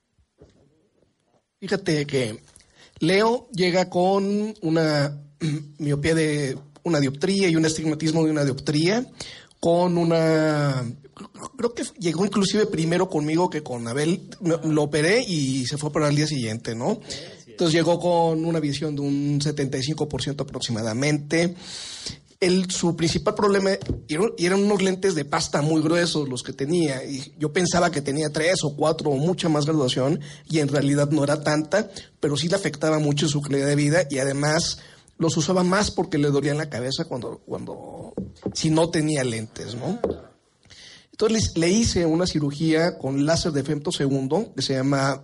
Fíjate 1.59 2.05
que 2.05 2.41
Leo 3.05 3.47
llega 3.51 3.89
con 3.89 4.53
una 4.61 5.21
miopía 5.77 6.15
de 6.15 6.57
una 6.83 6.99
dioptría 6.99 7.49
y 7.49 7.55
un 7.55 7.65
estigmatismo 7.65 8.23
de 8.23 8.31
una 8.31 8.43
dioptría, 8.43 9.05
con 9.59 9.97
una... 9.97 10.85
Creo 11.57 11.73
que 11.73 11.83
llegó 11.97 12.25
inclusive 12.25 12.65
primero 12.65 13.09
conmigo 13.09 13.49
que 13.49 13.63
con 13.63 13.87
Abel. 13.87 14.29
Lo 14.65 14.83
operé 14.83 15.21
y 15.21 15.65
se 15.65 15.77
fue 15.77 15.91
para 15.91 16.09
el 16.09 16.15
día 16.15 16.27
siguiente, 16.27 16.75
¿no? 16.75 16.99
Entonces 17.47 17.73
llegó 17.73 17.99
con 17.99 18.43
una 18.43 18.59
visión 18.59 18.95
de 18.95 19.01
un 19.01 19.39
75% 19.39 20.41
aproximadamente. 20.41 21.55
El, 22.41 22.69
su 22.69 22.95
principal 22.95 23.33
problema 23.33 23.71
eran, 24.09 24.29
eran 24.37 24.63
unos 24.63 24.81
lentes 24.81 25.15
de 25.15 25.23
pasta 25.25 25.61
muy 25.61 25.81
gruesos 25.81 26.27
los 26.27 26.43
que 26.43 26.53
tenía. 26.53 27.03
Y 27.05 27.33
yo 27.39 27.53
pensaba 27.53 27.91
que 27.91 28.01
tenía 28.01 28.29
tres 28.29 28.63
o 28.63 28.75
cuatro 28.75 29.09
o 29.11 29.15
mucha 29.17 29.47
más 29.49 29.65
graduación 29.65 30.19
y 30.49 30.59
en 30.59 30.67
realidad 30.67 31.09
no 31.11 31.23
era 31.23 31.43
tanta, 31.43 31.89
pero 32.19 32.35
sí 32.37 32.49
le 32.49 32.55
afectaba 32.55 32.99
mucho 32.99 33.27
su 33.29 33.41
calidad 33.41 33.67
de 33.67 33.75
vida 33.75 34.03
y 34.09 34.19
además 34.19 34.79
los 35.17 35.37
usaba 35.37 35.63
más 35.63 35.91
porque 35.91 36.17
le 36.17 36.29
dolía 36.29 36.51
en 36.51 36.57
la 36.57 36.69
cabeza 36.69 37.05
cuando, 37.05 37.39
cuando 37.45 38.13
si 38.53 38.69
no 38.69 38.89
tenía 38.89 39.23
lentes, 39.23 39.73
¿no? 39.75 39.99
Entonces 41.11 41.53
le 41.55 41.69
hice 41.69 42.05
una 42.05 42.27
cirugía 42.27 42.97
con 42.97 43.25
láser 43.25 43.53
de 43.53 43.63
femtosegundo 43.63 44.53
que 44.53 44.61
se 44.61 44.73
llama 44.73 45.23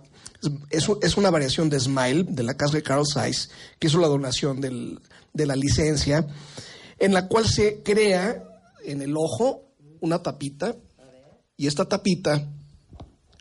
es, 0.70 0.88
es 1.02 1.16
una 1.18 1.30
variación 1.30 1.68
de 1.68 1.78
Smile 1.78 2.24
de 2.26 2.42
la 2.42 2.54
casa 2.54 2.76
de 2.76 2.82
Carl 2.82 3.04
Zeiss, 3.06 3.50
que 3.78 3.88
hizo 3.88 3.98
la 3.98 4.08
donación 4.08 4.60
del- 4.60 4.98
de 5.34 5.46
la 5.46 5.54
licencia, 5.54 6.26
en 7.02 7.12
la 7.14 7.28
cual 7.28 7.46
se 7.46 7.82
crea 7.82 8.42
en 8.84 9.02
el 9.02 9.14
ojo 9.16 9.62
una 10.00 10.22
tapita 10.22 10.74
y 11.56 11.66
esta 11.66 11.84
tapita 11.86 12.42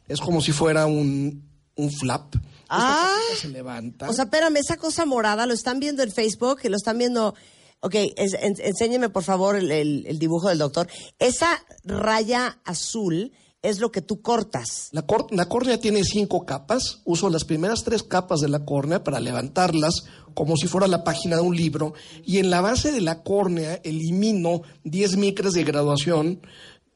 es 0.08 0.20
como 0.20 0.42
si 0.42 0.52
fuera 0.52 0.86
un, 0.86 1.44
un 1.76 1.92
flap. 1.92 2.36
Ah, 2.70 3.16
se 3.38 3.50
levanta. 3.50 4.10
o 4.10 4.14
sea, 4.14 4.26
espérame, 4.26 4.58
esa 4.58 4.78
cosa 4.78 5.06
morada, 5.06 5.46
¿lo 5.46 5.54
están 5.54 5.80
viendo 5.80 6.04
en 6.04 6.12
Facebook? 6.12 6.60
¿Lo 6.64 6.76
están 6.78 6.98
viendo? 6.98 7.34
Ok, 7.82 7.96
es- 8.16 8.34
en- 8.34 8.56
enséñeme 8.62 9.10
por 9.10 9.24
favor 9.24 9.56
el, 9.56 9.72
el- 9.72 10.06
el 10.08 10.20
dibujo 10.20 10.50
del 10.50 10.60
doctor. 10.60 10.88
Esa 11.20 11.50
raya 11.84 12.60
azul 12.64 13.32
es 13.62 13.80
lo 13.80 13.92
que 13.92 14.02
tú 14.02 14.22
cortas. 14.22 14.90
La, 14.92 15.04
córnea 15.06 15.80
tiene 15.80 16.04
cinco 16.04 16.46
capas. 16.46 17.02
Uso 17.06 17.30
las 17.30 17.46
primeras 17.46 17.84
tres 17.84 18.04
capas 18.04 18.40
de 18.40 18.50
la 18.50 18.66
córnea 18.66 19.04
para 19.04 19.20
levantarlas 19.20 20.04
como 20.34 20.56
si 20.56 20.68
fuera 20.68 20.88
la 20.88 21.04
página 21.04 21.36
de 21.36 21.44
un 21.44 21.56
libro. 21.56 21.94
Y 22.26 22.38
en 22.38 22.50
la 22.50 22.62
base 22.62 22.92
de 22.92 23.02
la 23.02 23.22
córnea 23.22 23.80
elimino 23.84 24.64
10 24.84 25.18
micras 25.18 25.54
de 25.54 25.64
graduación 25.64 26.42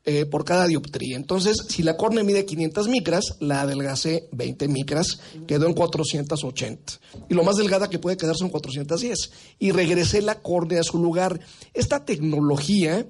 eh, 0.08 0.26
por 0.26 0.46
cada 0.46 0.68
dioptría. 0.68 1.18
Entonces, 1.18 1.58
si 1.68 1.84
la 1.84 1.98
córnea 1.98 2.24
mide 2.24 2.46
500 2.46 2.88
micras, 2.88 3.38
la 3.40 3.62
adelgacé 3.62 4.28
20 4.32 4.68
micras, 4.68 5.20
quedó 5.48 5.68
en 5.68 5.74
480. 5.74 6.94
Y 7.28 7.34
lo 7.34 7.44
más 7.44 7.58
delgada 7.58 7.90
que 7.90 8.00
puede 8.00 8.18
quedar 8.18 8.36
son 8.36 8.50
410. 8.50 9.32
Y 9.60 9.72
regresé 9.72 10.22
la 10.22 10.42
córnea 10.42 10.82
a 10.82 10.84
su 10.84 11.00
lugar. 11.00 11.40
Esta 11.74 12.06
tecnología 12.06 13.08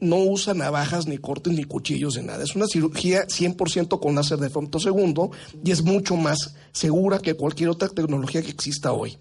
no 0.00 0.16
usa 0.16 0.54
navajas, 0.54 1.06
ni 1.06 1.18
cortes, 1.18 1.52
ni 1.52 1.64
cuchillos, 1.64 2.16
ni 2.16 2.24
nada. 2.24 2.42
Es 2.42 2.56
una 2.56 2.66
cirugía 2.66 3.26
100% 3.26 4.00
con 4.00 4.14
láser 4.14 4.38
de 4.38 4.50
femtosegundo 4.50 5.30
y 5.64 5.70
es 5.70 5.82
mucho 5.82 6.16
más 6.16 6.54
segura 6.72 7.18
que 7.18 7.34
cualquier 7.34 7.70
otra 7.70 7.88
tecnología 7.88 8.42
que 8.42 8.50
exista 8.50 8.92
hoy. 8.92 9.18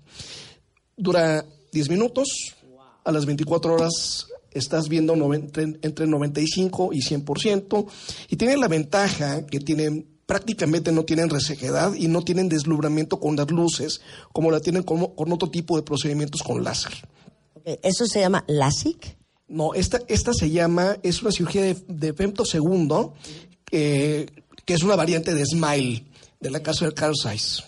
Dura 0.95 1.45
10 1.71 1.89
minutos, 1.89 2.55
a 3.03 3.11
las 3.11 3.25
24 3.25 3.73
horas 3.73 4.27
estás 4.51 4.89
viendo 4.89 5.33
entre, 5.33 5.63
entre 5.81 6.07
95 6.07 6.89
y 6.93 7.01
100% 7.01 7.87
y 8.29 8.35
tiene 8.35 8.57
la 8.57 8.67
ventaja 8.67 9.45
que 9.45 9.59
tienen 9.59 10.07
prácticamente 10.25 10.91
no 10.91 11.05
tienen 11.05 11.29
resequedad 11.29 11.95
y 11.95 12.07
no 12.07 12.21
tienen 12.21 12.49
deslumbramiento 12.49 13.19
con 13.19 13.35
las 13.35 13.49
luces 13.49 14.01
como 14.31 14.51
la 14.51 14.59
tienen 14.59 14.83
con, 14.83 15.15
con 15.15 15.31
otro 15.31 15.49
tipo 15.49 15.75
de 15.75 15.81
procedimientos 15.81 16.43
con 16.43 16.63
láser. 16.63 16.93
¿Eso 17.65 18.05
se 18.05 18.19
llama 18.19 18.43
LASIK? 18.47 19.18
No, 19.49 19.73
esta, 19.73 19.99
esta 20.07 20.33
se 20.33 20.49
llama, 20.51 20.97
es 21.03 21.21
una 21.21 21.31
cirugía 21.31 21.61
de, 21.63 21.75
de 21.87 22.13
femtosegundo, 22.13 23.13
eh, 23.71 24.27
que 24.65 24.73
es 24.75 24.83
una 24.83 24.95
variante 24.95 25.33
de 25.33 25.45
Smile, 25.45 26.05
de 26.39 26.49
la 26.51 26.61
casa 26.61 26.85
de 26.85 26.93
Carl 26.93 27.13
Zeiss. 27.21 27.63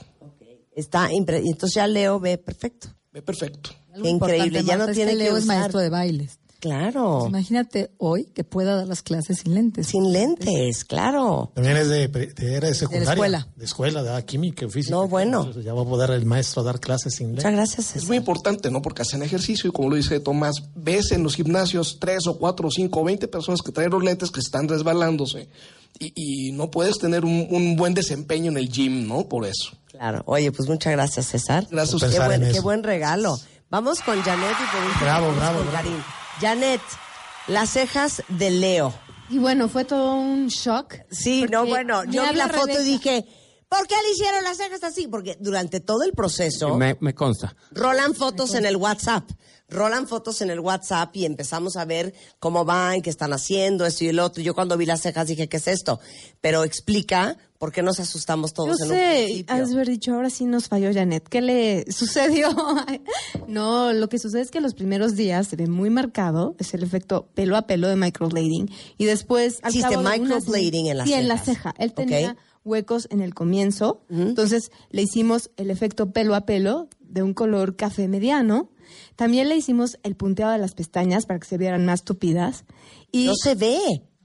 Está 0.76 1.10
impre- 1.10 1.44
y 1.44 1.50
entonces 1.50 1.76
ya 1.76 1.88
Leo 1.88 2.20
ve 2.20 2.38
perfecto. 2.38 2.88
Ve 3.12 3.22
perfecto. 3.22 3.72
Qué 4.02 4.10
increíble, 4.10 4.64
ya 4.64 4.78
no 4.78 4.86
tiene 4.94 5.12
que 5.12 5.18
que 5.18 5.24
Leo 5.24 5.38
es 5.38 5.46
maestro 5.46 5.80
de 5.80 5.90
bailes. 5.90 6.40
Claro. 6.62 7.26
Imagínate 7.28 7.90
hoy 7.98 8.26
que 8.26 8.44
pueda 8.44 8.76
dar 8.76 8.88
las 8.88 9.02
clases 9.02 9.40
sin 9.40 9.56
lentes. 9.56 9.88
Sin 9.88 10.14
lentes, 10.14 10.86
claro. 10.86 11.52
También 11.56 11.76
es 11.76 11.90
de, 11.90 12.08
de- 12.08 12.56
era 12.56 12.68
de 12.68 12.76
secundaria. 12.76 13.12
escuela. 13.14 13.48
De 13.56 13.66
escuela, 13.66 14.04
de 14.04 14.26
química, 14.26 14.70
física. 14.70 14.96
No, 14.96 15.08
bueno. 15.08 15.40
Entonces 15.40 15.66
ya 15.66 15.74
va 15.74 15.82
a 15.82 15.86
poder 15.86 16.12
el 16.12 16.26
maestro 16.26 16.62
dar 16.62 16.80
clases 16.80 17.16
sin 17.16 17.30
lentes. 17.30 17.44
Muchas 17.46 17.56
gracias. 17.58 17.96
Es 17.96 18.08
muy 18.08 18.18
importante, 18.18 18.70
¿no? 18.70 18.82
Porque 18.84 19.02
hacen 19.02 19.24
ejercicio 19.24 19.70
y 19.70 19.74
como 19.74 19.90
lo 19.90 19.96
dice 19.96 20.20
Tomás, 20.20 20.54
ves 20.76 21.12
en 21.12 21.24
los 21.24 21.36
gimnasios 21.36 21.98
tres 22.00 22.28
o 22.28 22.38
cuatro 22.38 22.68
o 22.68 22.72
cinco 22.72 23.02
o 23.02 23.04
veinte 23.04 23.28
personas 23.28 23.62
que 23.64 23.72
traen 23.72 23.90
los 23.90 24.04
lentes 24.04 24.30
que 24.30 24.40
están 24.40 24.68
resbalándose 24.68 25.50
y, 26.00 26.14
y 26.50 26.52
no 26.52 26.70
puedes 26.70 27.00
tener 27.00 27.26
un, 27.26 27.48
un 27.50 27.76
buen 27.76 27.96
desempeño 27.96 28.52
en 28.52 28.58
el 28.58 28.70
gym, 28.70 29.08
¿no? 29.08 29.28
Por 29.28 29.48
eso. 29.48 29.72
Claro. 29.88 30.22
Oye, 30.28 30.52
pues 30.52 30.70
muchas 30.70 30.94
gracias, 30.94 31.26
César. 31.26 31.68
Gracias 31.72 32.02
Qué 32.04 32.20
buen, 32.20 32.52
qué 32.52 32.60
buen 32.60 32.84
regalo. 32.84 33.36
Vamos 33.72 34.00
con 34.02 34.22
Janet 34.22 34.52
y 34.52 34.72
por 34.76 34.86
último 34.86 35.02
Bravo, 35.02 35.34
bravo, 35.34 35.58
con 35.60 35.68
bravo. 35.72 35.90
Janet, 36.42 36.82
las 37.48 37.70
cejas 37.70 38.24
de 38.28 38.50
Leo. 38.52 38.94
Y 39.30 39.38
bueno, 39.38 39.70
fue 39.70 39.86
todo 39.86 40.16
un 40.16 40.48
shock. 40.48 40.96
Sí, 41.10 41.46
no, 41.50 41.66
bueno, 41.66 42.04
yo 42.06 42.24
vi 42.30 42.36
la 42.36 42.48
foto 42.50 42.66
Rebeca. 42.68 42.82
y 42.82 42.86
dije, 42.86 43.26
¿por 43.70 43.88
qué 43.88 43.96
le 44.04 44.12
hicieron 44.12 44.44
las 44.44 44.58
cejas 44.58 44.84
así? 44.84 45.08
Porque 45.08 45.38
durante 45.40 45.80
todo 45.80 46.04
el 46.04 46.12
proceso 46.14 46.76
Me, 46.76 46.98
me 47.00 47.14
consta. 47.16 47.56
rolan 47.72 48.14
fotos 48.14 48.54
en 48.56 48.66
el 48.66 48.76
WhatsApp. 48.76 49.30
Rolan 49.72 50.06
fotos 50.08 50.42
en 50.42 50.50
el 50.52 50.60
WhatsApp 50.60 51.16
y 51.16 51.26
empezamos 51.26 51.78
a 51.78 51.86
ver 51.86 52.14
cómo 52.40 52.66
van, 52.66 53.02
qué 53.02 53.10
están 53.10 53.32
haciendo, 53.34 53.86
esto 53.86 54.04
y 54.04 54.10
el 54.10 54.20
otro. 54.20 54.44
Yo 54.44 54.54
cuando 54.54 54.78
vi 54.78 54.86
las 54.86 55.02
cejas 55.02 55.28
dije, 55.28 55.48
¿qué 55.50 55.58
es 55.58 55.68
esto? 55.68 56.00
Pero 56.42 56.64
explica 56.66 57.38
por 57.58 57.72
qué 57.72 57.82
nos 57.82 58.00
asustamos 58.00 58.52
Yo 58.52 58.56
todos 58.56 58.82
en 58.82 58.88
un 58.92 58.98
sé, 58.98 59.22
principio. 59.26 59.56
has 59.56 59.72
haber 59.72 59.88
dicho, 59.88 60.14
ahora 60.14 60.30
sí 60.30 60.46
nos 60.46 60.68
falló 60.68 60.94
Janet. 60.94 61.28
¿Qué 61.30 61.42
le 61.42 61.86
sucedió? 61.92 62.50
no, 63.48 63.94
lo 63.94 64.10
que 64.10 64.20
sucede 64.20 64.42
es 64.42 64.52
que 64.52 64.62
los 64.62 64.74
primeros 64.74 65.16
días 65.16 65.48
se 65.48 65.56
ve 65.56 65.68
muy 65.68 65.90
marcado, 65.90 66.56
es 66.60 66.74
el 66.74 66.84
efecto 66.84 67.28
pelo 67.34 67.56
a 67.56 67.64
pelo 67.68 67.88
de 67.88 67.96
microblading. 67.96 68.70
Y 68.98 69.06
después, 69.06 69.60
al 69.64 69.72
Hiciste 69.72 69.90
cabo 69.96 70.02
de 70.10 70.20
unas- 70.20 70.20
microblading 70.44 70.88
en 70.88 70.98
las 70.98 71.08
Sí, 71.08 71.14
en 71.14 71.28
la 71.28 71.38
ceja. 71.38 71.74
Él 71.78 71.94
tenía 71.94 72.36
huecos 72.64 73.08
en 73.10 73.22
el 73.22 73.34
comienzo. 73.34 74.02
Entonces, 74.10 74.72
le 74.90 75.02
hicimos 75.04 75.50
el 75.58 75.72
efecto 75.72 76.12
pelo 76.12 76.36
a 76.36 76.42
pelo 76.46 76.90
de 77.00 77.24
un 77.24 77.34
color 77.34 77.76
café 77.76 78.08
mediano. 78.08 78.70
También 79.16 79.50
le 79.50 79.56
hicimos 79.56 79.98
el 80.04 80.16
punteado 80.16 80.52
de 80.52 80.58
las 80.58 80.74
pestañas 80.74 81.26
para 81.26 81.40
que 81.40 81.48
se 81.48 81.58
vieran 81.58 81.86
más 81.86 82.04
tupidas. 82.04 82.66
Y 83.12 83.28
No 83.28 83.34
se 83.36 83.56
ve. 83.56 83.80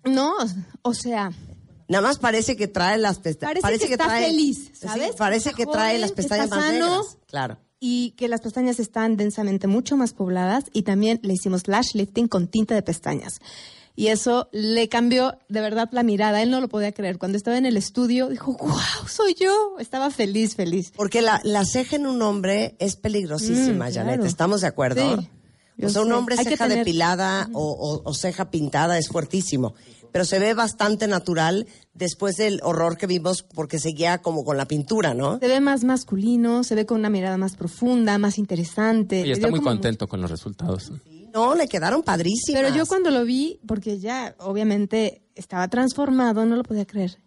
No, 0.05 0.35
o 0.83 0.95
sea, 0.95 1.33
Nada 1.89 2.03
más 2.03 2.19
parece 2.19 2.57
que 2.57 2.67
trae 2.67 2.99
las 2.99 3.19
pestañas. 3.19 3.61
Parece 3.63 3.87
que 3.87 3.93
está 3.93 4.09
feliz, 4.09 4.73
¿sabes? 4.75 5.15
parece 5.17 5.53
que 5.53 5.67
trae 5.67 5.99
las 5.99 6.13
pestañas 6.13 6.51
más 6.51 6.73
negras. 6.73 7.19
Claro. 7.27 7.59
y 7.79 8.13
que 8.13 8.29
las 8.29 8.41
pestañas 8.41 8.81
están 8.81 9.17
densamente 9.17 9.67
mucho 9.67 9.97
más 9.97 10.15
pobladas 10.15 10.65
y 10.73 10.83
también 10.83 11.21
le 11.23 11.35
hicimos 11.35 11.69
lash 11.69 11.95
lifting 11.95 12.27
con 12.27 12.49
tinta 12.49 12.75
de 12.75 12.83
pestañas. 12.83 13.39
Y 13.97 14.09
eso 14.09 14.49
le 14.53 14.89
cambió 14.91 15.39
de 15.49 15.61
verdad 15.63 15.89
la 15.91 16.03
mirada. 16.03 16.43
Él 16.43 16.51
no 16.51 16.61
lo 16.61 16.69
podía 16.69 16.93
creer. 16.93 17.17
Cuando 17.19 17.39
estaba 17.39 17.57
en 17.57 17.65
el 17.67 17.77
estudio, 17.79 18.29
dijo, 18.29 18.53
wow, 18.61 19.09
soy 19.09 19.35
yo. 19.35 19.77
Estaba 19.79 20.11
feliz, 20.11 20.55
feliz. 20.55 20.93
Porque 20.95 21.23
la, 21.23 21.41
la 21.45 21.65
ceja 21.65 21.97
en 21.97 22.07
un 22.07 22.21
hombre 22.21 22.77
es 22.79 22.97
peligrosísima, 22.97 23.89
Mm, 23.89 23.93
Janet. 23.93 24.15
claro. 24.17 24.25
¿Estamos 24.27 24.61
de 24.61 24.67
acuerdo? 24.67 25.19
Sí. 25.21 25.29
Yo 25.79 25.89
o 25.89 25.91
sea, 25.91 26.03
un 26.03 26.13
hombre 26.13 26.37
ceja 26.37 26.65
tener- 26.69 26.79
depilada 26.79 27.49
o, 27.55 27.63
o- 27.71 28.03
o 28.09 28.15
ceja 28.15 28.51
pintada 28.51 28.99
es 28.99 29.09
fuertísimo. 29.09 29.75
Pero 30.13 30.25
se 30.25 30.39
ve 30.39 30.55
bastante 30.55 31.07
natural 31.09 31.67
después 31.93 32.37
del 32.37 32.61
horror 32.63 32.97
que 32.97 33.07
vimos 33.07 33.43
porque 33.43 33.79
seguía 33.79 34.19
como 34.19 34.45
con 34.45 34.57
la 34.57 34.67
pintura, 34.67 35.13
¿no? 35.13 35.39
Se 35.39 35.49
ve 35.49 35.61
más 35.61 35.85
masculino, 35.85 36.65
se 36.65 36.75
ve 36.75 36.87
con 36.87 37.01
una 37.01 37.11
mirada 37.11 37.37
más 37.37 37.57
profunda, 37.57 38.17
más 38.17 38.39
interesante. 38.39 39.27
Y 39.27 39.33
está 39.33 39.49
muy 39.49 39.59
como 39.61 39.73
contento 39.73 40.07
con 40.09 40.23
los 40.23 40.31
resultados. 40.31 40.91
No, 41.37 41.55
le 41.55 41.69
quedaron 41.69 42.03
padrísimas. 42.03 42.63
Pero 42.63 42.75
yo 42.75 42.87
cuando 42.87 43.11
lo 43.11 43.27
vi, 43.27 43.61
porque 43.67 43.99
ya 43.99 44.35
obviamente 44.39 45.21
estaba 45.35 45.69
transformado, 45.69 46.47
no 46.47 46.57
lo 46.57 46.63
podía 46.63 46.87
creer. 46.87 47.19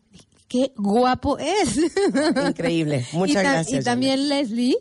Qué 0.48 0.74
guapo 0.76 1.38
es. 1.38 1.78
Increíble. 2.48 3.06
Muchas 3.14 3.36
Y 3.36 3.40
gracias, 3.46 3.82
Y 3.82 3.86
también 3.86 4.28
Leslie. 4.28 4.76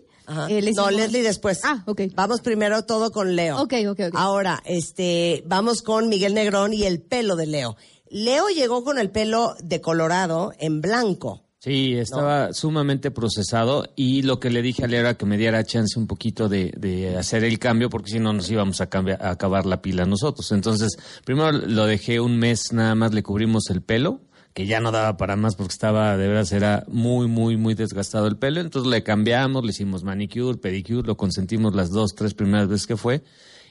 Eh, 0.48 0.72
No, 0.74 0.90
Leslie 0.90 1.22
después. 1.22 1.60
Ah, 1.62 1.82
ok. 1.86 2.02
Vamos 2.14 2.40
primero 2.40 2.86
todo 2.86 3.10
con 3.10 3.36
Leo. 3.36 3.60
Ok, 3.60 3.74
ok, 3.90 4.00
ok. 4.08 4.14
Ahora, 4.14 4.62
este, 4.64 5.42
vamos 5.46 5.82
con 5.82 6.08
Miguel 6.08 6.32
Negrón 6.32 6.72
y 6.72 6.84
el 6.84 7.02
pelo 7.02 7.36
de 7.36 7.46
Leo. 7.46 7.76
Leo 8.10 8.48
llegó 8.48 8.82
con 8.82 8.98
el 8.98 9.10
pelo 9.10 9.56
de 9.62 9.82
colorado 9.82 10.52
en 10.58 10.80
blanco. 10.80 11.44
Sí, 11.60 11.94
estaba 11.94 12.52
sumamente 12.52 13.10
procesado 13.10 13.84
y 13.96 14.22
lo 14.22 14.38
que 14.38 14.48
le 14.48 14.62
dije 14.62 14.84
a 14.84 14.86
Leo 14.86 15.00
era 15.00 15.14
que 15.14 15.26
me 15.26 15.36
diera 15.36 15.64
chance 15.64 15.98
un 15.98 16.06
poquito 16.06 16.48
de, 16.48 16.72
de 16.76 17.16
hacer 17.16 17.42
el 17.42 17.58
cambio 17.58 17.90
porque 17.90 18.12
si 18.12 18.20
no 18.20 18.32
nos 18.32 18.48
íbamos 18.48 18.80
a, 18.80 18.88
cambiar- 18.88 19.20
a 19.20 19.30
acabar 19.30 19.66
la 19.66 19.82
pila 19.82 20.04
nosotros. 20.06 20.52
Entonces, 20.52 20.96
primero 21.24 21.50
lo 21.50 21.86
dejé 21.86 22.20
un 22.20 22.38
mes 22.38 22.72
nada 22.72 22.94
más, 22.94 23.12
le 23.12 23.24
cubrimos 23.24 23.70
el 23.70 23.82
pelo, 23.82 24.20
que 24.54 24.66
ya 24.66 24.78
no 24.78 24.92
daba 24.92 25.16
para 25.16 25.34
más 25.34 25.56
porque 25.56 25.72
estaba, 25.72 26.16
de 26.16 26.28
veras, 26.28 26.52
era 26.52 26.84
muy, 26.86 27.26
muy, 27.26 27.56
muy 27.56 27.74
desgastado 27.74 28.28
el 28.28 28.36
pelo. 28.36 28.60
Entonces 28.60 28.88
le 28.88 29.02
cambiamos, 29.02 29.64
le 29.64 29.70
hicimos 29.70 30.04
manicure, 30.04 30.58
pedicure, 30.58 31.08
lo 31.08 31.16
consentimos 31.16 31.74
las 31.74 31.90
dos, 31.90 32.14
tres 32.14 32.34
primeras 32.34 32.68
veces 32.68 32.86
que 32.86 32.96
fue. 32.96 33.24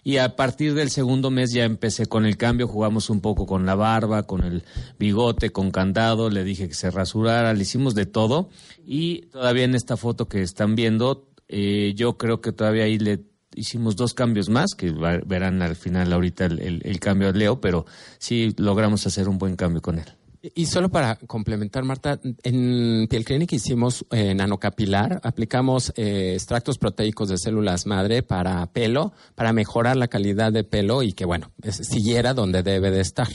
Y 0.08 0.20
a 0.20 0.38
partir 0.38 0.74
del 0.74 0.90
segundo 0.90 1.32
mes 1.32 1.52
ya 1.52 1.66
empecé 1.66 2.06
con 2.06 2.26
el 2.26 2.38
cambio, 2.38 2.66
jugamos 2.70 3.10
un 3.10 3.20
poco 3.20 3.46
con 3.46 3.66
la 3.66 3.76
barba, 3.76 4.24
con 4.24 4.46
el 4.46 4.64
bigote, 4.98 5.50
con 5.50 5.70
candado, 5.70 6.30
le 6.30 6.46
dije 6.46 6.70
que 6.70 6.76
se 6.76 6.90
rasurara, 6.92 7.54
le 7.54 7.64
hicimos 7.64 7.94
de 7.94 8.06
todo. 8.06 8.48
Y 8.86 9.24
todavía 9.24 9.66
en 9.66 9.76
esta 9.76 9.98
foto 9.98 10.30
que 10.30 10.42
están 10.42 10.76
viendo, 10.76 11.28
eh, 11.50 11.92
yo 11.98 12.18
creo 12.18 12.40
que 12.40 12.54
todavía 12.54 12.86
ahí 12.86 12.98
le 12.98 13.26
hicimos 13.54 13.98
dos 13.98 14.14
cambios 14.14 14.48
más, 14.48 14.76
que 14.78 14.92
verán 15.26 15.62
al 15.62 15.76
final 15.76 16.14
ahorita 16.14 16.46
el, 16.46 16.60
el- 16.62 16.82
el 16.86 17.00
cambio 17.02 17.34
de 17.34 17.40
Leo, 17.40 17.60
pero 17.60 17.86
sí 18.18 18.54
logramos 18.58 19.06
hacer 19.08 19.28
un 19.28 19.38
buen 19.38 19.58
cambio 19.58 19.82
con 19.82 20.00
él. 20.00 20.06
Y 20.42 20.68
solo 20.68 20.90
para 20.90 21.16
complementar, 21.16 21.84
Marta, 21.84 22.20
en 22.44 23.08
Piel 23.10 23.26
Clinic 23.26 23.54
hicimos 23.54 24.06
eh, 24.12 24.34
nanocapilar, 24.36 25.20
aplicamos 25.24 25.92
eh, 25.96 26.34
extractos 26.36 26.78
proteicos 26.78 27.30
de 27.30 27.38
células 27.38 27.86
madre 27.86 28.24
para 28.24 28.66
pelo, 28.68 29.14
para 29.36 29.52
mejorar 29.54 29.96
la 29.98 30.08
calidad 30.08 30.52
de 30.52 30.64
pelo 30.64 31.02
y 31.02 31.14
que, 31.14 31.26
bueno, 31.26 31.52
siguiera 31.70 32.34
donde 32.34 32.62
debe 32.64 32.92
de 32.92 33.02
estar. 33.02 33.28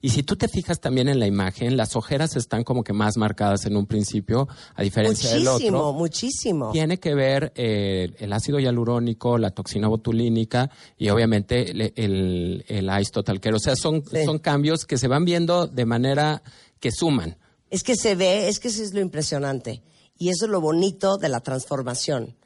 Y 0.00 0.10
si 0.10 0.22
tú 0.22 0.36
te 0.36 0.48
fijas 0.48 0.80
también 0.80 1.08
en 1.08 1.18
la 1.18 1.26
imagen, 1.26 1.76
las 1.76 1.96
ojeras 1.96 2.36
están 2.36 2.64
como 2.64 2.84
que 2.84 2.92
más 2.92 3.16
marcadas 3.16 3.66
en 3.66 3.76
un 3.76 3.86
principio, 3.86 4.48
a 4.74 4.82
diferencia 4.82 5.30
del 5.30 5.44
Muchísimo, 5.44 5.78
otro. 5.78 5.92
muchísimo. 5.98 6.70
Tiene 6.72 6.98
que 6.98 7.14
ver 7.14 7.52
eh, 7.54 8.12
el 8.18 8.32
ácido 8.32 8.58
hialurónico, 8.58 9.38
la 9.38 9.50
toxina 9.50 9.88
botulínica 9.88 10.70
y 10.98 11.08
obviamente 11.08 11.70
el, 11.70 11.92
el, 11.96 12.64
el 12.68 13.00
Ice 13.00 13.12
Total 13.12 13.40
Care. 13.40 13.56
O 13.56 13.60
sea, 13.60 13.76
son, 13.76 14.02
son 14.24 14.38
cambios 14.38 14.84
que 14.84 14.98
se 14.98 15.08
van 15.08 15.24
viendo 15.24 15.66
de 15.66 15.86
manera 15.86 16.42
que 16.80 16.90
suman. 16.90 17.36
Es 17.70 17.82
que 17.84 17.94
se 17.94 18.14
ve, 18.16 18.48
es 18.48 18.58
que 18.58 18.68
eso 18.68 18.82
es 18.82 18.92
lo 18.94 19.00
impresionante. 19.00 19.82
Y 20.18 20.28
eso 20.30 20.46
es 20.46 20.50
lo 20.50 20.60
bonito 20.60 21.16
de 21.18 21.28
la 21.28 21.40
transformación. 21.40 22.36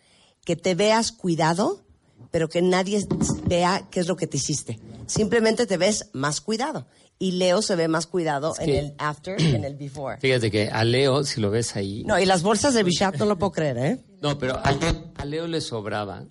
Que 0.44 0.54
te 0.56 0.74
veas 0.74 1.10
cuidado, 1.12 1.82
pero 2.30 2.48
que 2.48 2.60
nadie 2.62 3.02
vea 3.46 3.88
qué 3.90 4.00
es 4.00 4.06
lo 4.08 4.16
que 4.16 4.26
te 4.26 4.36
hiciste. 4.36 4.78
Simplemente 5.06 5.66
te 5.66 5.76
ves 5.76 6.10
más 6.12 6.40
cuidado. 6.40 6.86
Y 7.18 7.32
Leo 7.32 7.62
se 7.62 7.76
ve 7.76 7.86
más 7.88 8.06
cuidado 8.06 8.54
en 8.58 8.66
que- 8.66 8.78
el 8.80 8.94
after 8.98 9.36
que 9.36 9.54
en 9.54 9.64
el 9.64 9.76
before. 9.76 10.18
Fíjate 10.20 10.50
que 10.50 10.68
a 10.68 10.84
Leo, 10.84 11.24
si 11.24 11.40
lo 11.40 11.50
ves 11.50 11.74
ahí. 11.76 12.02
No, 12.04 12.18
y 12.18 12.26
las 12.26 12.42
bolsas 12.42 12.74
de 12.74 12.82
Bichat 12.82 13.16
no 13.16 13.24
lo 13.24 13.38
puedo 13.38 13.52
creer, 13.52 13.78
¿eh? 13.78 14.04
No, 14.20 14.36
pero 14.38 14.58
a 14.62 14.72
Leo, 14.72 15.04
a 15.16 15.24
Leo 15.24 15.46
le 15.46 15.60
sobraba 15.60 16.24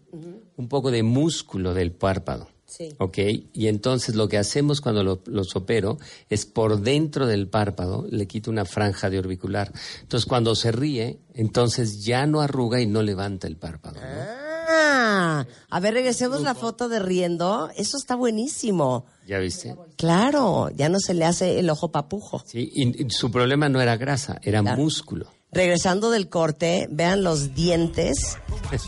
un 0.57 0.67
poco 0.69 0.91
de 0.91 1.01
músculo 1.03 1.73
del 1.73 1.93
párpado. 1.93 2.49
Sí. 2.75 2.95
¿Ok? 2.97 3.19
Y 3.53 3.67
entonces 3.67 4.15
lo 4.15 4.27
que 4.27 4.39
hacemos 4.39 4.81
cuando 4.81 5.03
lo, 5.03 5.21
los 5.27 5.55
opero 5.55 5.99
es 6.27 6.47
por 6.47 6.79
dentro 6.79 7.27
del 7.27 7.47
párpado 7.47 8.07
le 8.09 8.25
quito 8.25 8.49
una 8.49 8.65
franja 8.65 9.11
de 9.11 9.19
orbicular. 9.19 9.71
Entonces 10.01 10.25
cuando 10.25 10.55
se 10.55 10.71
ríe, 10.71 11.19
entonces 11.35 12.03
ya 12.03 12.25
no 12.25 12.41
arruga 12.41 12.81
y 12.81 12.87
no 12.87 13.03
levanta 13.03 13.45
el 13.45 13.57
párpado. 13.57 13.97
¿no? 14.01 14.07
Ah, 14.07 15.45
a 15.69 15.79
ver, 15.79 15.93
regresemos 15.93 16.41
la 16.41 16.55
foto 16.55 16.89
de 16.89 16.97
riendo. 16.97 17.69
Eso 17.77 17.95
está 17.95 18.15
buenísimo. 18.15 19.05
¿Ya 19.27 19.37
viste? 19.37 19.75
Claro, 19.95 20.71
ya 20.75 20.89
no 20.89 20.99
se 20.99 21.13
le 21.13 21.25
hace 21.25 21.59
el 21.59 21.69
ojo 21.69 21.91
papujo. 21.91 22.41
Sí, 22.43 22.71
y, 22.73 23.05
y 23.05 23.09
su 23.11 23.29
problema 23.29 23.69
no 23.69 23.81
era 23.81 23.97
grasa, 23.97 24.39
era 24.41 24.63
músculo. 24.63 25.27
Regresando 25.53 26.09
del 26.09 26.29
corte, 26.29 26.87
vean 26.89 27.23
los 27.23 27.53
dientes 27.53 28.37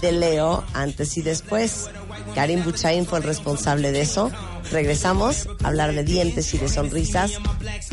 de 0.01 0.11
Leo 0.11 0.63
antes 0.73 1.17
y 1.17 1.21
después. 1.21 1.89
Karim 2.33 2.63
Buchain 2.63 3.05
fue 3.05 3.19
el 3.19 3.23
responsable 3.23 3.91
de 3.91 4.01
eso. 4.01 4.31
Regresamos 4.71 5.47
a 5.63 5.67
hablar 5.67 5.93
de 5.93 6.03
dientes 6.03 6.53
y 6.53 6.57
de 6.57 6.67
sonrisas 6.67 7.33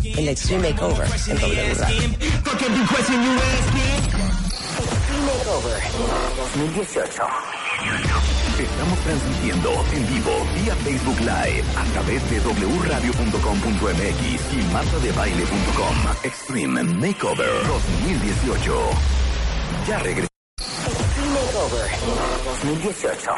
en 0.03 0.29
Extreme 0.29 0.71
Makeover 0.71 1.07
en 1.29 1.39
W 1.39 1.75
Radio. 1.75 2.03
Extreme 2.03 2.17
Makeover 5.27 5.83
2018. 6.55 7.23
Estamos 8.83 8.99
transmitiendo 9.05 9.71
en 9.93 10.03
vivo 10.09 10.33
vía 10.57 10.75
Facebook 10.75 11.21
Live 11.21 11.63
a 11.77 11.85
través 11.93 12.29
de 12.29 12.41
wradio.com.mx 12.41 14.53
y 14.53 14.57
martadebaile.com. 14.73 15.97
Extreme 16.25 16.83
Makeover 16.83 17.65
2018. 17.69 18.91
Ya 19.87 20.01
regresamos. 20.01 20.29
Extreme 20.59 21.31
Makeover 21.31 21.89
2018. 22.45 23.31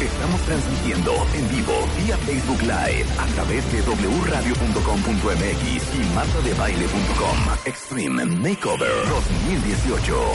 Estamos 0.00 0.40
transmitiendo 0.46 1.12
en 1.34 1.46
vivo 1.50 1.74
vía 1.98 2.16
Facebook 2.16 2.62
Live 2.62 3.04
a 3.20 3.26
través 3.34 3.70
de 3.70 3.82
wradio.com.mx 3.82 5.94
y 5.94 5.98
martadebaile.com. 6.14 7.36
Extreme 7.66 8.24
Makeover 8.24 9.06
2018. 9.10 10.32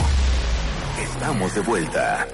Estamos 1.02 1.52
de 1.52 1.60
vuelta. 1.62 2.28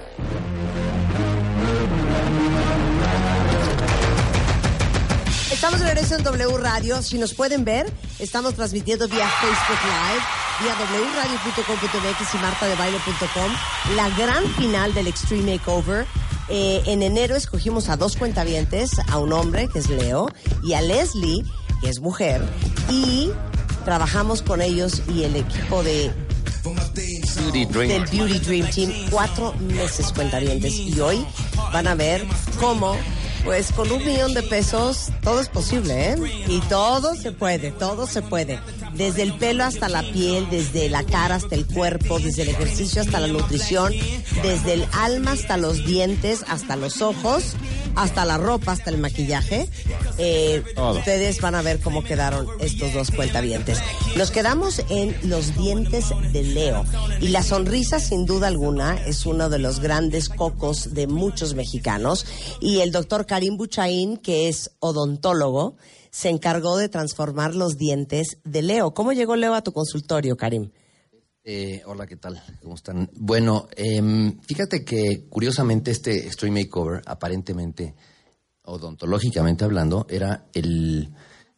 Estamos 5.59 5.81
de 5.81 5.87
regreso 5.87 6.15
en 6.15 6.23
W 6.23 6.57
Radio. 6.59 7.03
Si 7.03 7.19
nos 7.19 7.35
pueden 7.35 7.65
ver, 7.65 7.93
estamos 8.21 8.55
transmitiendo 8.55 9.09
vía 9.09 9.29
Facebook 9.41 9.81
Live, 9.83 10.23
vía 10.63 10.77
wradio.com.mx 11.17 12.35
y 12.35 12.39
martadebaile.com. 12.39 13.97
La 13.97 14.09
gran 14.11 14.47
final 14.55 14.95
del 14.95 15.09
Extreme 15.09 15.57
Makeover. 15.57 16.07
Eh, 16.49 16.83
en 16.87 17.03
enero 17.03 17.35
escogimos 17.35 17.89
a 17.89 17.97
dos 17.97 18.17
cuentavientes, 18.17 19.01
a 19.09 19.19
un 19.19 19.33
hombre, 19.33 19.67
que 19.67 19.81
es 19.81 19.91
Leo, 19.91 20.29
y 20.63 20.75
a 20.75 20.81
Leslie, 20.81 21.43
que 21.81 21.89
es 21.89 21.99
mujer, 21.99 22.41
y 22.89 23.33
trabajamos 23.85 24.43
con 24.43 24.63
ellos 24.63 25.03
y 25.13 25.25
el 25.25 25.35
equipo 25.35 25.83
de 25.83 26.13
Beauty 26.63 27.65
Dream. 27.65 27.89
del 27.89 28.05
Beauty 28.05 28.39
Dream 28.39 28.71
Team 28.71 28.93
cuatro 29.11 29.53
meses 29.55 30.13
cuentavientes 30.13 30.73
y 30.73 31.01
hoy 31.01 31.27
van 31.73 31.89
a 31.89 31.97
ver 31.97 32.25
cómo 32.61 32.97
pues 33.49 33.73
con 33.73 33.91
un 33.91 34.05
millón 34.05 34.35
de 34.35 34.43
pesos 34.43 35.09
todo 35.23 35.41
es 35.41 35.49
posible, 35.49 36.11
¿eh? 36.13 36.45
Y 36.49 36.61
todo 36.69 37.15
se 37.15 37.33
puede, 37.33 37.71
todo 37.71 38.07
se 38.07 38.21
puede. 38.21 38.61
Desde 38.93 39.23
el 39.23 39.33
pelo 39.39 39.65
hasta 39.65 39.89
la 39.89 40.03
piel, 40.03 40.51
desde 40.51 40.91
la 40.91 41.03
cara 41.03 41.37
hasta 41.37 41.55
el 41.55 41.65
cuerpo, 41.65 42.19
desde 42.19 42.43
el 42.43 42.51
ejercicio 42.51 43.01
hasta 43.01 43.21
la 43.21 43.27
nutrición, 43.27 43.95
desde 44.43 44.75
el 44.75 44.87
alma 44.93 45.33
hasta 45.33 45.57
los 45.57 45.87
dientes, 45.87 46.45
hasta 46.47 46.77
los 46.77 47.01
ojos, 47.01 47.55
hasta 47.97 48.25
la 48.25 48.39
ropa, 48.39 48.73
hasta 48.73 48.91
el 48.91 48.99
maquillaje. 48.99 49.69
Eh, 50.19 50.63
ustedes 50.77 51.41
van 51.41 51.55
a 51.55 51.63
ver 51.63 51.81
cómo 51.81 52.03
quedaron 52.03 52.47
estos 52.61 52.93
dos 52.93 53.11
cuentavientes. 53.11 53.79
Nos 54.17 54.31
quedamos 54.31 54.83
en 54.89 55.17
los 55.23 55.57
dientes 55.57 56.07
de 56.33 56.43
Leo. 56.43 56.85
Y 57.21 57.29
la 57.29 57.43
sonrisa, 57.43 58.01
sin 58.01 58.27
duda 58.27 58.49
alguna, 58.49 58.97
es 59.07 59.27
uno 59.27 59.49
de 59.49 59.59
los 59.59 59.81
grandes 59.81 60.29
cocos 60.29 60.95
de 60.95 61.07
muchos 61.07 61.55
mexicanos. 61.55 62.27
Y 62.61 62.81
el 62.81 62.93
doctor 62.93 63.27
Karim 63.27 63.57
Buchaín, 63.57 64.17
que 64.17 64.49
es 64.49 64.71
odontólogo, 64.81 65.77
se 66.11 66.29
encargó 66.31 66.77
de 66.77 66.89
transformar 66.89 67.55
los 67.55 67.77
dientes 67.77 68.39
de 68.45 68.63
Leo. 68.63 68.93
¿Cómo 68.93 69.13
llegó 69.13 69.37
Leo 69.37 69.55
a 69.55 69.63
tu 69.63 69.73
consultorio, 69.73 70.37
Karim? 70.37 70.71
Eh, 71.51 71.81
hola, 71.87 72.07
¿qué 72.07 72.17
tal? 72.17 72.43
¿Cómo 72.63 72.75
están? 72.75 73.09
Bueno, 73.15 73.69
em, 73.75 74.39
fíjate 74.43 74.85
que 74.85 75.25
curiosamente 75.31 75.91
este 75.91 76.27
Extreme 76.27 76.61
Makeover, 76.65 77.01
aparentemente, 77.07 77.95
odontológicamente 78.65 79.65
hablando, 79.65 80.07
era 80.11 80.45
el, 80.53 81.09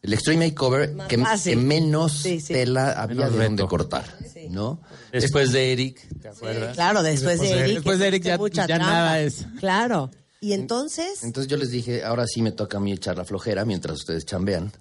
el 0.01 0.13
Extreme 0.13 0.47
Makeover 0.47 0.95
que, 1.09 1.17
menos 1.57 2.13
Sí, 2.13 2.39
sí. 2.39 2.53
tela 2.53 2.93
había 2.93 3.25
Menos 3.25 3.33
de 3.37 3.43
dónde 3.43 3.67
cortar, 3.67 4.05
¿no? 4.49 4.81
Después 5.11 5.51
de 5.51 5.73
Eric, 5.73 6.07
¿te 6.21 6.29
acuerdas? 6.29 6.73
Claro, 6.73 7.03
después, 7.03 7.41
Después 7.41 7.49
de 7.51 7.59
Eric. 7.65 7.73
después 7.75 7.99
de 7.99 8.07
Eric 8.07 8.23
ya- 8.23 8.37
mucha 8.37 8.61
ya 8.61 8.75
trampa. 8.77 8.85
nada 8.85 9.19
es. 9.19 9.45
Claro. 9.59 10.09
Y 10.39 10.53
entonces, 10.53 11.21
Entonces 11.21 11.51
yo 11.51 11.57
les 11.57 11.69
dije, 11.69 12.05
ahora 12.05 12.25
sí 12.27 12.41
me 12.41 12.53
toca 12.53 12.77
a 12.77 12.79
mí 12.81 12.93
echar 12.93 13.17
la 13.17 13.25
flojera 13.25 13.65
mientras 13.65 13.97
ustedes 13.99 14.25
chambean. 14.25 14.71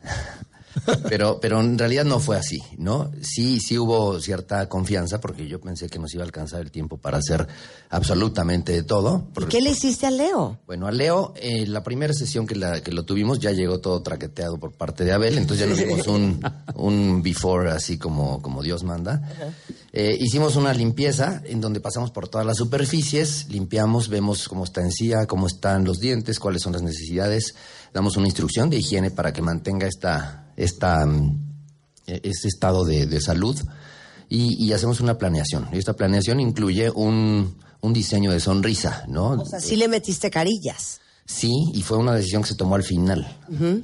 Pero, 1.08 1.40
pero 1.40 1.60
en 1.60 1.78
realidad 1.78 2.04
no 2.04 2.20
fue 2.20 2.36
así, 2.36 2.62
¿no? 2.78 3.10
Sí, 3.22 3.60
sí 3.60 3.78
hubo 3.78 4.20
cierta 4.20 4.68
confianza 4.68 5.20
porque 5.20 5.48
yo 5.48 5.60
pensé 5.60 5.88
que 5.88 5.98
nos 5.98 6.14
iba 6.14 6.22
a 6.22 6.26
alcanzar 6.26 6.60
el 6.60 6.70
tiempo 6.70 6.96
para 6.96 7.18
hacer 7.18 7.46
absolutamente 7.90 8.72
de 8.72 8.82
todo. 8.82 9.28
¿y 9.40 9.44
qué 9.46 9.60
le 9.60 9.70
hiciste 9.70 10.06
a 10.06 10.10
Leo? 10.10 10.58
Bueno, 10.66 10.86
a 10.86 10.92
Leo, 10.92 11.34
eh, 11.36 11.66
la 11.66 11.82
primera 11.82 12.12
sesión 12.12 12.46
que, 12.46 12.54
la, 12.54 12.82
que 12.82 12.92
lo 12.92 13.04
tuvimos 13.04 13.40
ya 13.40 13.50
llegó 13.50 13.80
todo 13.80 14.02
traqueteado 14.02 14.58
por 14.58 14.72
parte 14.72 15.04
de 15.04 15.12
Abel, 15.12 15.38
entonces 15.38 15.66
ya 15.66 15.70
nos 15.70 15.78
dimos 15.78 16.06
un, 16.06 16.40
un 16.74 17.22
before 17.22 17.70
así 17.70 17.98
como, 17.98 18.40
como 18.40 18.62
Dios 18.62 18.84
manda. 18.84 19.22
Eh, 19.92 20.16
hicimos 20.20 20.56
una 20.56 20.72
limpieza 20.72 21.42
en 21.44 21.60
donde 21.60 21.80
pasamos 21.80 22.10
por 22.10 22.28
todas 22.28 22.46
las 22.46 22.58
superficies, 22.58 23.48
limpiamos, 23.48 24.08
vemos 24.08 24.48
cómo 24.48 24.64
está 24.64 24.82
encía, 24.82 25.26
cómo 25.26 25.46
están 25.46 25.84
los 25.84 25.98
dientes, 25.98 26.38
cuáles 26.38 26.62
son 26.62 26.72
las 26.72 26.82
necesidades, 26.82 27.54
damos 27.92 28.16
una 28.16 28.28
instrucción 28.28 28.70
de 28.70 28.78
higiene 28.78 29.10
para 29.10 29.32
que 29.32 29.42
mantenga 29.42 29.86
esta, 29.88 30.49
esta, 30.64 31.04
mm, 31.06 31.38
e- 32.06 32.20
este 32.24 32.48
estado 32.48 32.84
de, 32.84 33.06
de 33.06 33.20
salud 33.20 33.58
y, 34.28 34.64
y 34.64 34.72
hacemos 34.72 35.00
una 35.00 35.18
planeación. 35.18 35.68
Y 35.72 35.78
esta 35.78 35.94
planeación 35.94 36.40
incluye 36.40 36.90
un, 36.90 37.56
un 37.80 37.92
diseño 37.92 38.32
de 38.32 38.40
sonrisa, 38.40 39.04
¿no? 39.08 39.30
O 39.30 39.44
sea, 39.44 39.60
sí 39.60 39.76
le 39.76 39.88
metiste 39.88 40.30
carillas. 40.30 41.00
Sí, 41.26 41.52
y 41.74 41.82
fue 41.82 41.96
una 41.96 42.12
decisión 42.12 42.42
que 42.42 42.48
se 42.48 42.54
tomó 42.56 42.74
al 42.74 42.82
final. 42.82 43.38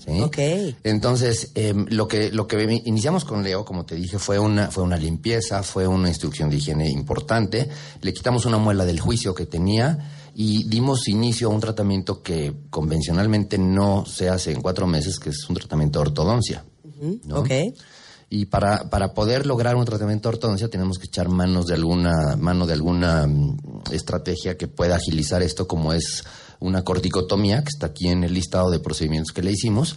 ¿sí? 0.05 0.21
Ok. 0.21 0.39
Entonces, 0.83 1.53
em, 1.55 1.87
lo 1.91 2.09
que 2.09 2.33
lo 2.33 2.49
que 2.49 2.83
iniciamos 2.85 3.25
con 3.25 3.45
Leo, 3.45 3.65
como 3.65 3.87
te 3.87 3.95
dije, 3.95 4.19
fue 4.19 4.41
una 4.41 4.69
fue 4.73 4.83
una 4.83 4.97
limpieza, 4.97 5.63
fue 5.63 5.87
una 5.87 6.09
instrucción 6.09 6.51
de 6.51 6.57
higiene 6.57 6.91
importante. 6.91 7.69
Le 8.01 8.13
quitamos 8.13 8.47
una 8.47 8.59
muela 8.59 8.85
del 8.85 8.99
juicio 8.99 9.33
que 9.33 9.47
tenía 9.47 10.16
y 10.39 10.65
dimos 10.65 11.09
inicio 11.09 11.49
a 11.49 11.51
un 11.51 11.61
tratamiento 11.61 12.23
que 12.23 12.55
convencionalmente 12.69 13.57
no 13.57 14.05
se 14.05 14.29
hace 14.29 14.53
en 14.53 14.61
cuatro 14.61 14.87
meses, 14.87 15.19
que 15.19 15.31
es 15.31 15.49
un 15.49 15.57
tratamiento 15.57 15.99
de 15.99 16.11
ortodoncia. 16.11 16.63
¿no? 17.25 17.39
Ok. 17.39 17.51
Y 18.29 18.45
para, 18.45 18.91
para 18.91 19.15
poder 19.15 19.47
lograr 19.47 19.77
un 19.77 19.87
tratamiento 19.87 20.29
de 20.29 20.35
ortodoncia 20.35 20.69
tenemos 20.69 20.99
que 20.99 21.07
echar 21.07 21.31
manos 21.31 21.65
de 21.65 21.75
alguna, 21.75 22.37
mano 22.37 22.67
de 22.67 22.75
alguna 22.75 23.27
mm, 23.27 23.85
estrategia 23.93 24.59
que 24.59 24.69
pueda 24.69 24.97
agilizar 24.97 25.41
esto, 25.41 25.67
como 25.67 25.95
es 25.95 26.25
una 26.61 26.85
corticotomía, 26.85 27.63
que 27.63 27.71
está 27.71 27.87
aquí 27.87 28.09
en 28.09 28.23
el 28.23 28.35
listado 28.35 28.71
de 28.71 28.79
procedimientos 28.79 29.33
que 29.33 29.43
le 29.43 29.53
hicimos. 29.53 29.97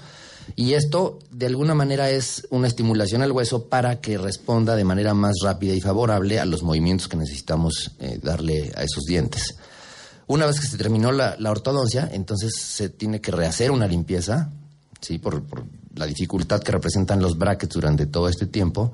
Y 0.55 0.71
esto, 0.71 1.19
de 1.31 1.47
alguna 1.47 1.75
manera, 1.75 2.11
es 2.11 2.47
una 2.49 2.67
estimulación 2.67 3.23
al 3.23 3.33
hueso 3.33 3.65
para 3.67 3.99
que 3.99 4.17
responda 4.17 4.77
de 4.77 4.85
manera 4.85 5.13
más 5.13 5.35
rápida 5.43 5.73
y 5.73 5.81
favorable 5.81 6.39
a 6.39 6.45
los 6.45 6.63
movimientos 6.63 7.09
que 7.09 7.17
necesitamos 7.17 7.91
eh, 7.99 8.19
darle 8.23 8.71
a 8.77 8.83
esos 8.83 9.03
dientes. 9.03 9.57
Una 10.29 10.45
vez 10.45 10.59
que 10.59 10.67
se 10.67 10.77
terminó 10.77 11.11
la, 11.11 11.35
la 11.39 11.49
ortodoncia, 11.49 12.07
entonces 12.13 12.53
se 12.55 12.89
tiene 12.89 13.19
que 13.19 13.31
rehacer 13.31 13.71
una 13.71 13.87
limpieza, 13.87 14.51
¿sí? 15.01 15.17
Por, 15.17 15.41
por 15.41 15.63
la 15.95 16.05
dificultad 16.05 16.61
que 16.61 16.71
representan 16.71 17.19
los 17.19 17.35
brackets 17.35 17.73
durante 17.73 18.05
todo 18.05 18.29
este 18.29 18.45
tiempo 18.45 18.93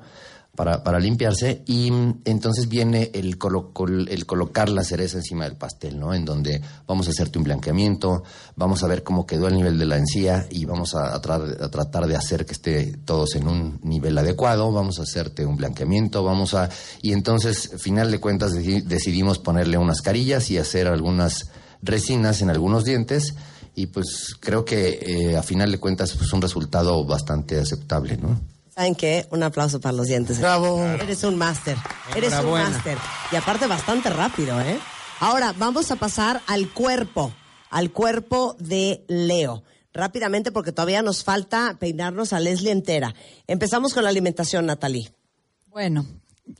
para, 0.56 0.82
para 0.82 0.98
limpiarse. 0.98 1.62
Y 1.66 1.90
mm, 1.90 2.22
entonces 2.24 2.68
viene 2.68 3.10
el, 3.14 3.38
colo- 3.38 3.72
col- 3.72 4.08
el 4.08 4.26
colocar 4.26 4.68
la 4.68 4.82
cereza 4.82 5.18
encima 5.18 5.44
del 5.44 5.56
pastel, 5.56 6.00
¿no? 6.00 6.14
En 6.14 6.24
donde 6.24 6.60
vamos 6.86 7.06
a 7.06 7.10
hacerte 7.10 7.38
un 7.38 7.44
blanqueamiento, 7.44 8.24
vamos 8.56 8.82
a 8.82 8.88
ver 8.88 9.02
cómo 9.04 9.26
quedó 9.26 9.46
el 9.48 9.54
nivel 9.54 9.78
de 9.78 9.84
la 9.84 9.96
encía 9.98 10.46
y 10.50 10.64
vamos 10.64 10.94
a, 10.94 11.14
a 11.14 11.22
tra- 11.22 11.62
a 11.62 11.68
tratar 11.70 12.06
de 12.06 12.16
hacer 12.16 12.44
que 12.46 12.54
esté 12.54 12.96
todos 13.04 13.36
en 13.36 13.46
un 13.46 13.78
nivel 13.82 14.16
adecuado, 14.18 14.72
vamos 14.72 14.98
a 14.98 15.02
hacerte 15.02 15.44
un 15.46 15.56
blanqueamiento, 15.56 16.24
vamos 16.24 16.54
a... 16.54 16.68
Y 17.02 17.12
entonces, 17.12 17.70
final 17.78 18.10
de 18.10 18.18
cuentas, 18.18 18.52
deci- 18.54 18.82
decidimos 18.82 19.38
ponerle 19.38 19.78
unas 19.78 20.00
carillas 20.00 20.50
y 20.50 20.58
hacer 20.58 20.88
algunas 20.88 21.50
resinas 21.82 22.40
en 22.40 22.50
algunos 22.50 22.84
dientes 22.84 23.34
y 23.74 23.86
pues 23.88 24.34
creo 24.40 24.64
que 24.64 24.98
eh, 25.02 25.36
a 25.36 25.42
final 25.42 25.70
de 25.70 25.78
cuentas 25.78 26.14
pues 26.16 26.32
un 26.32 26.40
resultado 26.40 27.04
bastante 27.04 27.60
aceptable, 27.60 28.16
¿no? 28.16 28.40
¿Saben 28.76 28.94
qué? 28.94 29.26
Un 29.30 29.42
aplauso 29.42 29.80
para 29.80 29.96
los 29.96 30.06
dientes. 30.06 30.38
Bravo. 30.38 30.84
Eres 30.84 31.24
un 31.24 31.36
máster. 31.36 31.78
Eres 32.14 32.34
un 32.34 32.50
máster. 32.50 32.98
Y 33.32 33.36
aparte 33.36 33.66
bastante 33.66 34.10
rápido, 34.10 34.60
¿eh? 34.60 34.78
Ahora, 35.20 35.54
vamos 35.56 35.90
a 35.90 35.96
pasar 35.96 36.42
al 36.46 36.68
cuerpo. 36.68 37.32
Al 37.70 37.90
cuerpo 37.90 38.54
de 38.58 39.02
Leo. 39.08 39.62
Rápidamente, 39.94 40.52
porque 40.52 40.72
todavía 40.72 41.00
nos 41.00 41.24
falta 41.24 41.76
peinarnos 41.80 42.34
a 42.34 42.40
Leslie 42.40 42.70
entera. 42.70 43.14
Empezamos 43.46 43.94
con 43.94 44.04
la 44.04 44.10
alimentación, 44.10 44.66
Natalie. 44.66 45.10
Bueno, 45.68 46.04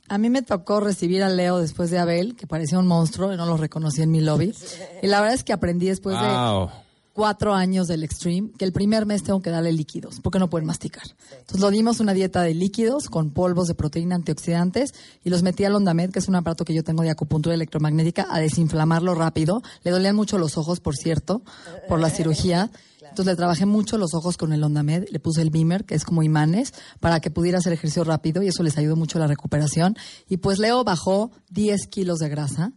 a 0.09 0.17
mí 0.17 0.31
me 0.31 0.41
tocó 0.41 0.79
recibir 0.79 1.21
a 1.21 1.29
Leo 1.29 1.59
después 1.59 1.91
de 1.91 1.99
Abel, 1.99 2.35
que 2.35 2.47
parecía 2.47 2.79
un 2.79 2.87
monstruo 2.87 3.31
y 3.31 3.37
no 3.37 3.45
lo 3.45 3.57
reconocí 3.57 4.01
en 4.01 4.09
mi 4.09 4.21
lobby. 4.21 4.55
Y 5.03 5.07
la 5.07 5.21
verdad 5.21 5.35
es 5.35 5.43
que 5.43 5.53
aprendí 5.53 5.85
después 5.85 6.19
de 6.19 6.27
Wow. 6.27 6.71
Cuatro 7.17 7.55
años 7.55 7.87
del 7.87 8.03
Extreme 8.03 8.51
que 8.59 8.63
el 8.63 8.71
primer 8.71 9.07
mes 9.07 9.23
tengo 9.23 9.41
que 9.41 9.49
darle 9.49 9.73
líquidos, 9.73 10.19
porque 10.21 10.37
no 10.37 10.51
pueden 10.51 10.67
masticar. 10.67 11.01
Entonces 11.31 11.59
lo 11.61 11.71
dimos 11.71 11.99
una 11.99 12.13
dieta 12.13 12.43
de 12.43 12.53
líquidos 12.53 13.09
con 13.09 13.31
polvos 13.31 13.67
de 13.67 13.73
proteína 13.73 14.13
antioxidantes 14.13 14.93
y 15.23 15.31
los 15.31 15.41
metí 15.41 15.63
al 15.63 15.73
Ondamed, 15.73 16.11
que 16.11 16.19
es 16.19 16.27
un 16.27 16.35
aparato 16.35 16.63
que 16.63 16.75
yo 16.75 16.83
tengo 16.83 17.01
de 17.01 17.09
acupuntura 17.09 17.55
electromagnética, 17.55 18.27
a 18.29 18.39
desinflamarlo 18.39 19.15
rápido. 19.15 19.63
Le 19.81 19.89
dolían 19.89 20.15
mucho 20.15 20.37
los 20.37 20.59
ojos, 20.59 20.79
por 20.79 20.95
cierto, 20.95 21.41
por 21.87 21.99
la 21.99 22.11
cirugía. 22.11 22.69
Entonces 23.01 23.25
le 23.25 23.35
trabajé 23.35 23.65
mucho 23.65 23.97
los 23.97 24.13
ojos 24.13 24.37
con 24.37 24.53
el 24.53 24.63
Ondamed, 24.63 25.05
le 25.09 25.19
puse 25.19 25.41
el 25.41 25.49
Beamer, 25.49 25.85
que 25.85 25.95
es 25.95 26.05
como 26.05 26.21
imanes, 26.21 26.75
para 26.99 27.19
que 27.19 27.31
pudiera 27.31 27.57
hacer 27.57 27.73
ejercicio 27.73 28.03
rápido 28.03 28.43
y 28.43 28.49
eso 28.49 28.61
les 28.61 28.77
ayudó 28.77 28.95
mucho 28.95 29.17
a 29.17 29.21
la 29.21 29.27
recuperación. 29.27 29.97
Y 30.29 30.37
pues 30.37 30.59
Leo 30.59 30.83
bajó 30.83 31.31
10 31.49 31.87
kilos 31.87 32.19
de 32.19 32.29
grasa. 32.29 32.73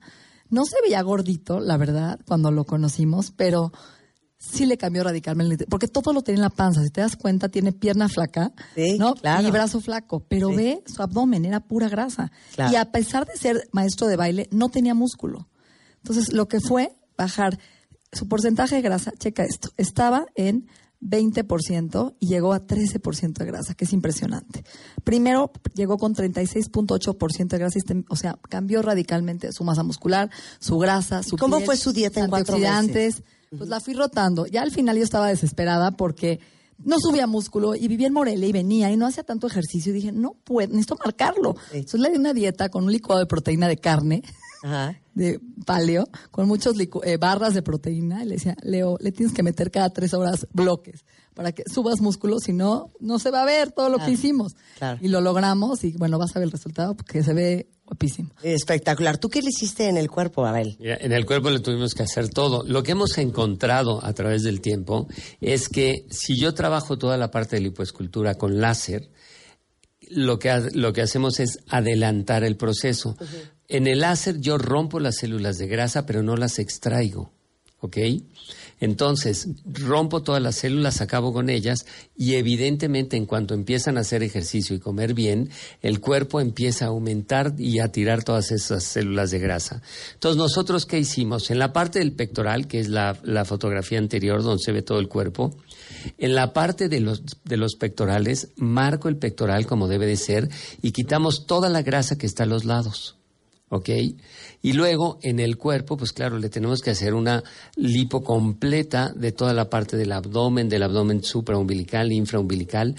No 0.48 0.64
se 0.64 0.76
veía 0.83 1.03
gordito, 1.03 1.61
la 1.61 1.76
verdad, 1.76 2.18
cuando 2.26 2.50
lo 2.50 2.64
conocimos, 2.64 3.33
pero 3.37 3.70
sí 4.42 4.64
le 4.64 4.79
cambió 4.79 5.05
radicalmente, 5.05 5.66
porque 5.66 5.87
todo 5.87 6.14
lo 6.14 6.22
tenía 6.22 6.38
en 6.38 6.42
la 6.42 6.48
panza. 6.50 6.83
Si 6.83 6.88
te 6.90 7.03
das 7.03 7.14
cuenta, 7.14 7.50
tiene 7.50 7.72
pierna 7.72 8.09
flaca, 8.09 8.53
Sí, 8.74 8.96
¿no? 8.98 9.14
claro. 9.14 9.46
Y 9.46 9.50
brazo 9.50 9.81
flaco, 9.83 10.24
pero 10.26 10.48
Sí. 10.48 10.57
ve 10.57 10.83
su 10.87 11.03
abdomen, 11.03 11.44
era 11.44 11.61
pura 11.61 11.88
grasa. 11.90 12.33
Claro. 12.55 12.72
Y 12.72 12.76
a 12.76 12.90
pesar 12.90 13.26
de 13.26 13.37
ser 13.37 13.68
maestro 13.72 14.07
de 14.07 14.16
baile, 14.16 14.48
no 14.50 14.70
tenía 14.70 14.94
músculo. 14.94 15.46
Entonces, 15.98 16.33
lo 16.33 16.48
que 16.48 16.61
fue 16.61 16.96
bajar 17.18 17.59
su 18.12 18.26
porcentaje 18.29 18.76
de 18.76 18.81
grasa, 18.83 19.12
checa 19.18 19.44
esto, 19.44 19.68
estaba 19.76 20.24
en 20.35 20.66
20% 21.03 22.14
y 22.18 22.26
llegó 22.29 22.53
a 22.53 22.66
13% 22.66 23.44
de 23.44 23.46
grasa, 23.46 23.74
que 23.74 23.85
es 23.85 23.92
impresionante. 23.92 24.64
Primero 25.05 25.50
llegó 25.74 25.98
con 25.98 26.14
36.8% 26.14 27.57
de 27.57 27.59
grasa, 27.59 27.79
este- 27.79 28.05
o 28.09 28.16
sea, 28.16 28.38
cambió 28.48 28.83
radicalmente 28.83 29.53
su 29.53 29.64
masa 29.64 29.83
muscular, 29.83 30.31
su 30.59 30.79
grasa, 30.79 31.22
su 31.22 31.37
¿Cómo 31.37 31.57
piel, 31.59 31.66
fue 31.66 31.76
su 31.76 31.92
dieta 31.92 32.20
en 32.20 32.29
cuatro 32.31 32.55
antioxidantes. 32.55 33.22
Pues 33.56 33.68
la 33.68 33.80
fui 33.80 33.94
rotando. 33.94 34.46
Ya 34.46 34.62
al 34.62 34.70
final 34.70 34.96
yo 34.96 35.02
estaba 35.02 35.28
desesperada 35.28 35.90
porque 35.92 36.38
no 36.78 36.96
subía 37.00 37.26
músculo 37.26 37.74
y 37.74 37.88
vivía 37.88 38.06
en 38.06 38.12
Morelia 38.12 38.46
y 38.48 38.52
venía 38.52 38.90
y 38.90 38.96
no 38.96 39.06
hacía 39.06 39.24
tanto 39.24 39.46
ejercicio. 39.48 39.90
Y 39.90 39.96
dije, 39.96 40.12
no 40.12 40.34
puedo, 40.44 40.68
necesito 40.68 40.96
marcarlo. 41.04 41.56
Entonces 41.72 42.00
le 42.00 42.10
di 42.10 42.16
una 42.16 42.32
dieta 42.32 42.68
con 42.68 42.84
un 42.84 42.92
licuado 42.92 43.18
de 43.20 43.26
proteína 43.26 43.66
de 43.66 43.76
carne, 43.76 44.22
de 45.14 45.40
paleo, 45.66 46.06
con 46.30 46.46
muchos 46.46 46.76
licu- 46.76 47.02
eh, 47.04 47.16
barras 47.16 47.54
de 47.54 47.62
proteína. 47.62 48.22
Y 48.22 48.26
le 48.26 48.34
decía, 48.36 48.56
Leo, 48.62 48.96
le 49.00 49.10
tienes 49.10 49.34
que 49.34 49.42
meter 49.42 49.70
cada 49.72 49.90
tres 49.90 50.14
horas 50.14 50.46
bloques 50.52 51.04
para 51.34 51.50
que 51.52 51.64
subas 51.72 52.00
músculo, 52.00 52.38
si 52.38 52.52
no, 52.52 52.88
no 53.00 53.18
se 53.18 53.30
va 53.30 53.42
a 53.42 53.46
ver 53.46 53.72
todo 53.72 53.88
lo 53.88 53.96
Claro. 53.96 54.06
que 54.08 54.14
hicimos. 54.14 54.54
Claro. 54.78 54.98
Y 55.02 55.08
lo 55.08 55.20
logramos 55.20 55.82
y 55.84 55.92
bueno, 55.96 56.18
vas 56.18 56.36
a 56.36 56.38
ver 56.38 56.46
el 56.46 56.52
resultado 56.52 56.94
porque 56.94 57.22
se 57.24 57.32
ve 57.34 57.68
guapísimo. 57.90 58.31
Espectacular. 58.42 59.18
¿Tú 59.18 59.29
qué 59.29 59.42
le 59.42 59.48
hiciste 59.48 59.88
en 59.88 59.96
el 59.96 60.09
cuerpo, 60.09 60.46
Abel? 60.46 60.76
Mira, 60.79 60.96
En 61.00 61.12
el 61.12 61.26
cuerpo 61.26 61.50
le 61.50 61.59
tuvimos 61.59 61.92
que 61.92 62.05
hacer 62.05 62.29
todo. 62.29 62.62
Lo 62.64 62.83
que 62.83 62.92
hemos 62.92 63.18
encontrado 63.18 64.05
a 64.05 64.12
través 64.12 64.44
del 64.44 64.61
tiempo 64.61 65.09
es 65.40 65.68
que 65.68 66.07
si 66.11 66.38
yo 66.38 66.55
trabajo 66.55 66.96
toda 66.98 67.16
la 67.16 67.31
parte 67.31 67.57
de 67.57 67.62
lipoescultura 67.62 68.37
con 68.37 68.61
láser, 68.61 69.11
lo 70.09 70.38
que, 70.38 70.70
lo 70.74 70.92
que 70.92 71.03
hacemos 71.03 71.40
es 71.40 71.59
adelantar 71.68 72.44
el 72.44 72.57
proceso. 72.57 73.16
En 73.68 73.87
el 73.87 74.00
láser 74.00 74.40
yo 74.40 74.57
rompo 74.57 75.00
las 75.00 75.16
células 75.16 75.59
de 75.59 75.66
grasa, 75.66 76.07
pero 76.07 76.22
no 76.22 76.37
las 76.37 76.59
extraigo. 76.59 77.33
¿Ok? 77.81 77.96
Entonces, 78.80 79.48
rompo 79.64 80.22
todas 80.22 80.42
las 80.42 80.56
células, 80.56 81.00
acabo 81.00 81.32
con 81.32 81.50
ellas 81.50 81.86
y 82.16 82.34
evidentemente 82.34 83.16
en 83.16 83.26
cuanto 83.26 83.54
empiezan 83.54 83.98
a 83.98 84.00
hacer 84.00 84.22
ejercicio 84.22 84.74
y 84.74 84.80
comer 84.80 85.14
bien, 85.14 85.50
el 85.82 86.00
cuerpo 86.00 86.40
empieza 86.40 86.86
a 86.86 86.88
aumentar 86.88 87.54
y 87.58 87.78
a 87.78 87.92
tirar 87.92 88.24
todas 88.24 88.50
esas 88.50 88.82
células 88.84 89.30
de 89.30 89.38
grasa. 89.38 89.82
Entonces, 90.14 90.38
nosotros 90.38 90.86
qué 90.86 90.98
hicimos? 90.98 91.50
En 91.50 91.58
la 91.58 91.72
parte 91.72 91.98
del 91.98 92.12
pectoral, 92.12 92.66
que 92.66 92.80
es 92.80 92.88
la, 92.88 93.18
la 93.22 93.44
fotografía 93.44 93.98
anterior 93.98 94.42
donde 94.42 94.62
se 94.62 94.72
ve 94.72 94.82
todo 94.82 94.98
el 94.98 95.08
cuerpo, 95.08 95.54
en 96.18 96.34
la 96.34 96.52
parte 96.52 96.88
de 96.88 97.00
los, 97.00 97.22
de 97.44 97.56
los 97.56 97.76
pectorales, 97.76 98.48
marco 98.56 99.08
el 99.08 99.16
pectoral 99.16 99.66
como 99.66 99.88
debe 99.88 100.06
de 100.06 100.16
ser 100.16 100.48
y 100.80 100.92
quitamos 100.92 101.46
toda 101.46 101.68
la 101.68 101.82
grasa 101.82 102.16
que 102.16 102.26
está 102.26 102.44
a 102.44 102.46
los 102.46 102.64
lados. 102.64 103.19
¿Ok? 103.70 103.88
Y 104.62 104.72
luego 104.74 105.18
en 105.22 105.40
el 105.40 105.56
cuerpo, 105.56 105.96
pues 105.96 106.12
claro, 106.12 106.38
le 106.38 106.50
tenemos 106.50 106.83
que 106.83 106.90
hacer 106.90 107.14
una 107.14 107.42
lipo 107.76 108.22
completa 108.22 109.11
de 109.14 109.33
toda 109.33 109.54
la 109.54 109.70
parte 109.70 109.96
del 109.96 110.12
abdomen, 110.12 110.68
del 110.68 110.83
abdomen 110.83 111.24
supraumbilical, 111.24 112.12
infraumbilical, 112.12 112.96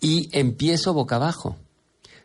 y 0.00 0.28
empiezo 0.32 0.92
boca 0.92 1.16
abajo. 1.16 1.56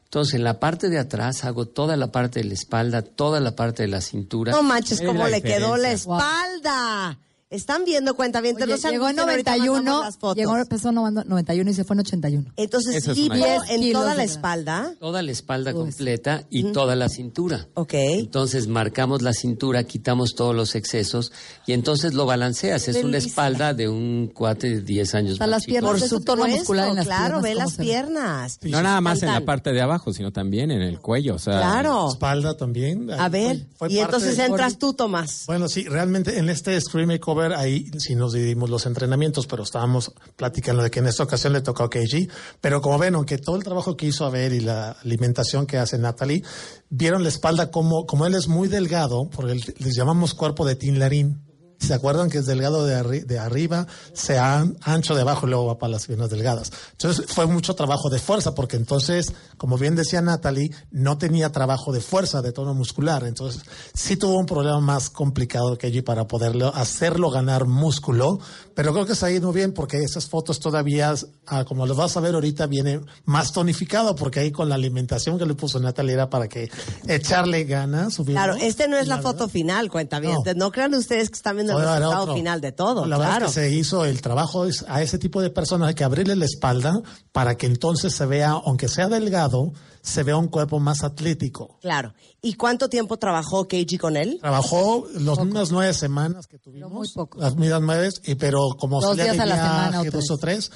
Entonces, 0.05 0.33
en 0.33 0.43
la 0.43 0.59
parte 0.59 0.89
de 0.89 0.97
atrás 0.97 1.45
hago 1.45 1.67
toda 1.67 1.95
la 1.95 2.11
parte 2.11 2.39
de 2.39 2.45
la 2.45 2.55
espalda, 2.55 3.03
toda 3.03 3.39
la 3.39 3.55
parte 3.55 3.83
de 3.83 3.89
la 3.89 4.01
cintura. 4.01 4.53
No 4.53 4.63
manches, 4.63 5.01
cómo 5.01 5.27
le 5.27 5.43
quedó 5.43 5.77
la 5.77 5.91
espalda. 5.91 7.19
Están 7.49 7.83
viendo 7.83 8.13
cuenta 8.15 8.41
bien, 8.41 8.55
Oye, 8.61 8.77
llegó 8.77 9.09
en 9.09 9.15
91, 9.15 10.03
llegó, 10.35 10.55
empezó 10.57 10.89
en 10.89 10.95
91 10.95 11.71
y 11.71 11.73
se 11.73 11.83
fue 11.83 11.95
en 11.95 12.01
81. 12.01 12.53
Entonces, 12.55 12.95
Eso 12.97 13.11
es 13.11 13.17
una- 13.17 13.55
en 13.69 13.81
kilos 13.81 14.03
toda 14.03 14.11
de 14.11 14.17
la 14.17 14.23
grasa. 14.23 14.33
espalda. 14.33 14.93
Toda 14.99 15.21
la 15.23 15.31
espalda 15.31 15.73
completa 15.73 16.43
y 16.51 16.71
toda 16.71 16.95
la 16.95 17.09
cintura. 17.09 17.67
Ok. 17.73 17.93
Entonces 17.95 18.67
marcamos 18.67 19.23
la 19.23 19.33
cintura, 19.33 19.83
quitamos 19.83 20.35
todos 20.35 20.55
los 20.55 20.75
excesos 20.75 21.31
y 21.65 21.73
entonces 21.73 22.13
lo 22.13 22.27
balanceas. 22.27 22.87
Es 22.87 22.97
una 22.97 23.13
Delicia. 23.13 23.29
espalda 23.29 23.73
de 23.73 23.89
un 23.89 24.27
cuate 24.31 24.69
de 24.69 24.81
10 24.81 25.15
años. 25.15 25.33
O 25.33 25.37
sea, 25.37 25.47
más 25.47 25.49
las 25.51 25.61
chico. 25.63 25.71
piernas, 25.71 25.91
Por 25.91 26.03
ese 26.03 26.19
tono 26.23 26.47
muscular 26.47 26.89
en 26.89 26.95
las 26.97 27.05
claro, 27.07 27.23
piernas, 27.23 27.41
ve 27.41 27.49
¿cómo 27.53 27.63
las 27.63 27.71
se 27.71 27.77
ve? 27.77 27.83
piernas. 27.83 28.59
No 28.61 28.83
nada 28.83 29.01
más 29.01 29.23
en 29.23 29.27
la 29.29 29.33
Cantan. 29.33 29.45
parte 29.47 29.71
de 29.71 29.81
abajo, 29.81 30.13
sino 30.13 30.31
también 30.31 30.69
en 30.69 30.83
el 30.83 30.99
cuello. 30.99 31.33
O 31.33 31.39
sea, 31.39 31.57
Claro. 31.57 32.09
Espalda 32.11 32.55
también. 32.55 33.09
A 33.09 33.27
ver, 33.27 33.65
Fue 33.75 33.91
y 33.91 33.97
parte 33.97 34.01
entonces 34.17 34.37
de- 34.37 34.45
entras 34.45 34.77
tú, 34.77 34.93
Tomás. 34.93 35.45
Bueno, 35.47 35.67
sí, 35.67 35.85
realmente 35.85 36.37
en 36.37 36.49
este 36.49 36.79
Scream 36.79 37.09
Makeover 37.39 37.53
ahí 37.57 37.89
sí 37.97 38.15
nos 38.15 38.33
dividimos 38.33 38.69
los 38.69 38.85
entrenamientos, 38.85 39.47
pero 39.47 39.63
estábamos 39.63 40.11
platicando 40.35 40.83
de 40.83 40.91
que 40.91 40.99
en 40.99 41.07
esta 41.07 41.23
ocasión 41.23 41.53
le 41.53 41.61
tocó 41.61 41.83
a 41.83 41.89
KG. 41.89 42.29
Pero 42.61 42.81
como 42.81 42.97
ven, 42.97 43.15
aunque 43.15 43.37
todo 43.37 43.55
el 43.55 43.63
trabajo 43.63 43.95
que 43.95 44.07
hizo 44.07 44.25
a 44.25 44.29
ver 44.29 44.53
y 44.53 44.59
la 44.59 44.91
alimentación 45.03 45.65
que 45.65 45.77
hace 45.77 45.97
Natalie, 45.97 46.43
vieron 46.89 47.23
la 47.23 47.29
espalda 47.29 47.71
como, 47.71 48.05
como 48.05 48.25
él 48.25 48.35
es 48.35 48.47
muy 48.47 48.67
delgado, 48.67 49.29
porque 49.29 49.55
les 49.77 49.95
llamamos 49.95 50.33
cuerpo 50.33 50.65
de 50.65 50.75
Tin 50.75 50.99
Larín. 50.99 51.48
¿Se 51.79 51.93
acuerdan 51.93 52.29
que 52.29 52.39
es 52.39 52.45
delgado 52.45 52.85
de, 52.85 52.95
arri- 53.01 53.25
de 53.25 53.39
arriba, 53.39 53.87
se 54.13 54.37
an- 54.37 54.77
ancho 54.81 55.15
de 55.15 55.21
abajo 55.21 55.47
y 55.47 55.49
luego 55.51 55.65
va 55.67 55.77
para 55.77 55.93
las 55.93 56.05
piernas 56.07 56.29
delgadas? 56.29 56.71
Entonces 56.91 57.25
fue 57.27 57.45
mucho 57.47 57.73
trabajo 57.73 58.09
de 58.09 58.19
fuerza, 58.19 58.53
porque 58.53 58.75
entonces, 58.75 59.31
como 59.57 59.77
bien 59.77 59.95
decía 59.95 60.21
Natalie, 60.21 60.71
no 60.91 61.17
tenía 61.17 61.51
trabajo 61.51 61.93
de 61.93 62.01
fuerza, 62.01 62.41
de 62.41 62.51
tono 62.51 62.73
muscular. 62.73 63.23
Entonces 63.23 63.61
sí 63.93 64.17
tuvo 64.17 64.37
un 64.37 64.45
problema 64.45 64.79
más 64.81 65.09
complicado 65.09 65.77
que 65.77 65.87
allí 65.87 66.01
para 66.01 66.27
poderlo 66.27 66.73
hacerlo 66.75 67.31
ganar 67.31 67.65
músculo, 67.65 68.39
pero 68.79 68.93
creo 68.93 69.05
que 69.05 69.13
se 69.13 69.25
ha 69.25 69.29
ido 69.29 69.51
bien 69.51 69.73
porque 69.73 69.97
esas 69.97 70.29
fotos 70.29 70.57
todavía, 70.61 71.13
ah, 71.47 71.65
como 71.65 71.85
lo 71.85 71.95
vas 71.95 72.15
a 72.15 72.21
ver 72.21 72.33
ahorita, 72.33 72.65
viene 72.65 73.01
más 73.25 73.51
tonificado, 73.51 74.15
porque 74.15 74.39
ahí 74.39 74.51
con 74.53 74.69
la 74.69 74.75
alimentación 74.75 75.37
que 75.37 75.45
le 75.45 75.53
puso 75.53 75.81
Natalie 75.81 76.13
era 76.13 76.29
para 76.29 76.47
que 76.47 76.71
echarle 77.05 77.65
ganas. 77.65 78.13
subirlo. 78.13 78.35
Claro, 78.41 78.55
este 78.55 78.87
no 78.87 78.95
es 78.95 79.09
la, 79.09 79.17
verdad- 79.17 79.31
foto 79.31 79.49
final, 79.49 79.89
cuenta 79.89 80.21
bien. 80.21 80.37
No. 80.55 80.71
crean 80.71 80.93
ustedes 80.93 81.29
que 81.29 81.35
están 81.35 81.57
viendo 81.57 81.77
el 81.77 81.83
resultado 81.85 82.21
otro. 82.21 82.35
final 82.35 82.61
de 82.61 82.71
todo. 82.71 83.05
La 83.05 83.17
claro. 83.17 83.33
verdad 83.33 83.49
es 83.49 83.53
que 83.55 83.59
se 83.59 83.75
hizo 83.75 84.05
el 84.05 84.21
trabajo 84.21 84.65
a 84.87 85.01
ese 85.01 85.17
tipo 85.17 85.41
de 85.41 85.49
personas 85.49 85.89
hay 85.89 85.95
que 85.95 86.05
abrirle 86.05 86.37
la 86.37 86.45
espalda 86.45 87.01
para 87.33 87.57
que 87.57 87.65
entonces 87.65 88.15
se 88.15 88.25
vea, 88.27 88.51
aunque 88.51 88.87
sea 88.87 89.09
delgado, 89.09 89.73
se 90.01 90.23
vea 90.23 90.37
un 90.37 90.47
cuerpo 90.47 90.79
más 90.79 91.03
atlético. 91.03 91.77
Claro. 91.81 92.13
¿Y 92.41 92.53
cuánto 92.53 92.89
tiempo 92.89 93.17
trabajó 93.17 93.67
KG 93.67 93.97
con 93.99 94.15
él? 94.17 94.37
Trabajó 94.39 95.07
los 95.15 95.37
unas 95.39 95.71
nueve 95.71 95.93
semanas 95.93 96.47
que 96.47 96.57
tuvimos, 96.57 96.91
muy 96.91 97.07
poco. 97.13 97.39
las 97.39 97.55
mismas 97.55 97.81
nueve, 97.81 98.09
y 98.23 98.35
pero 98.35 98.69
como 98.77 99.01
Dos 99.01 99.15
días 99.15 99.39
a 99.39 99.45
la 99.45 99.55
semana 99.55 100.01
o 100.01 100.05
dos 100.05 100.31
o 100.31 100.37
tres, 100.37 100.71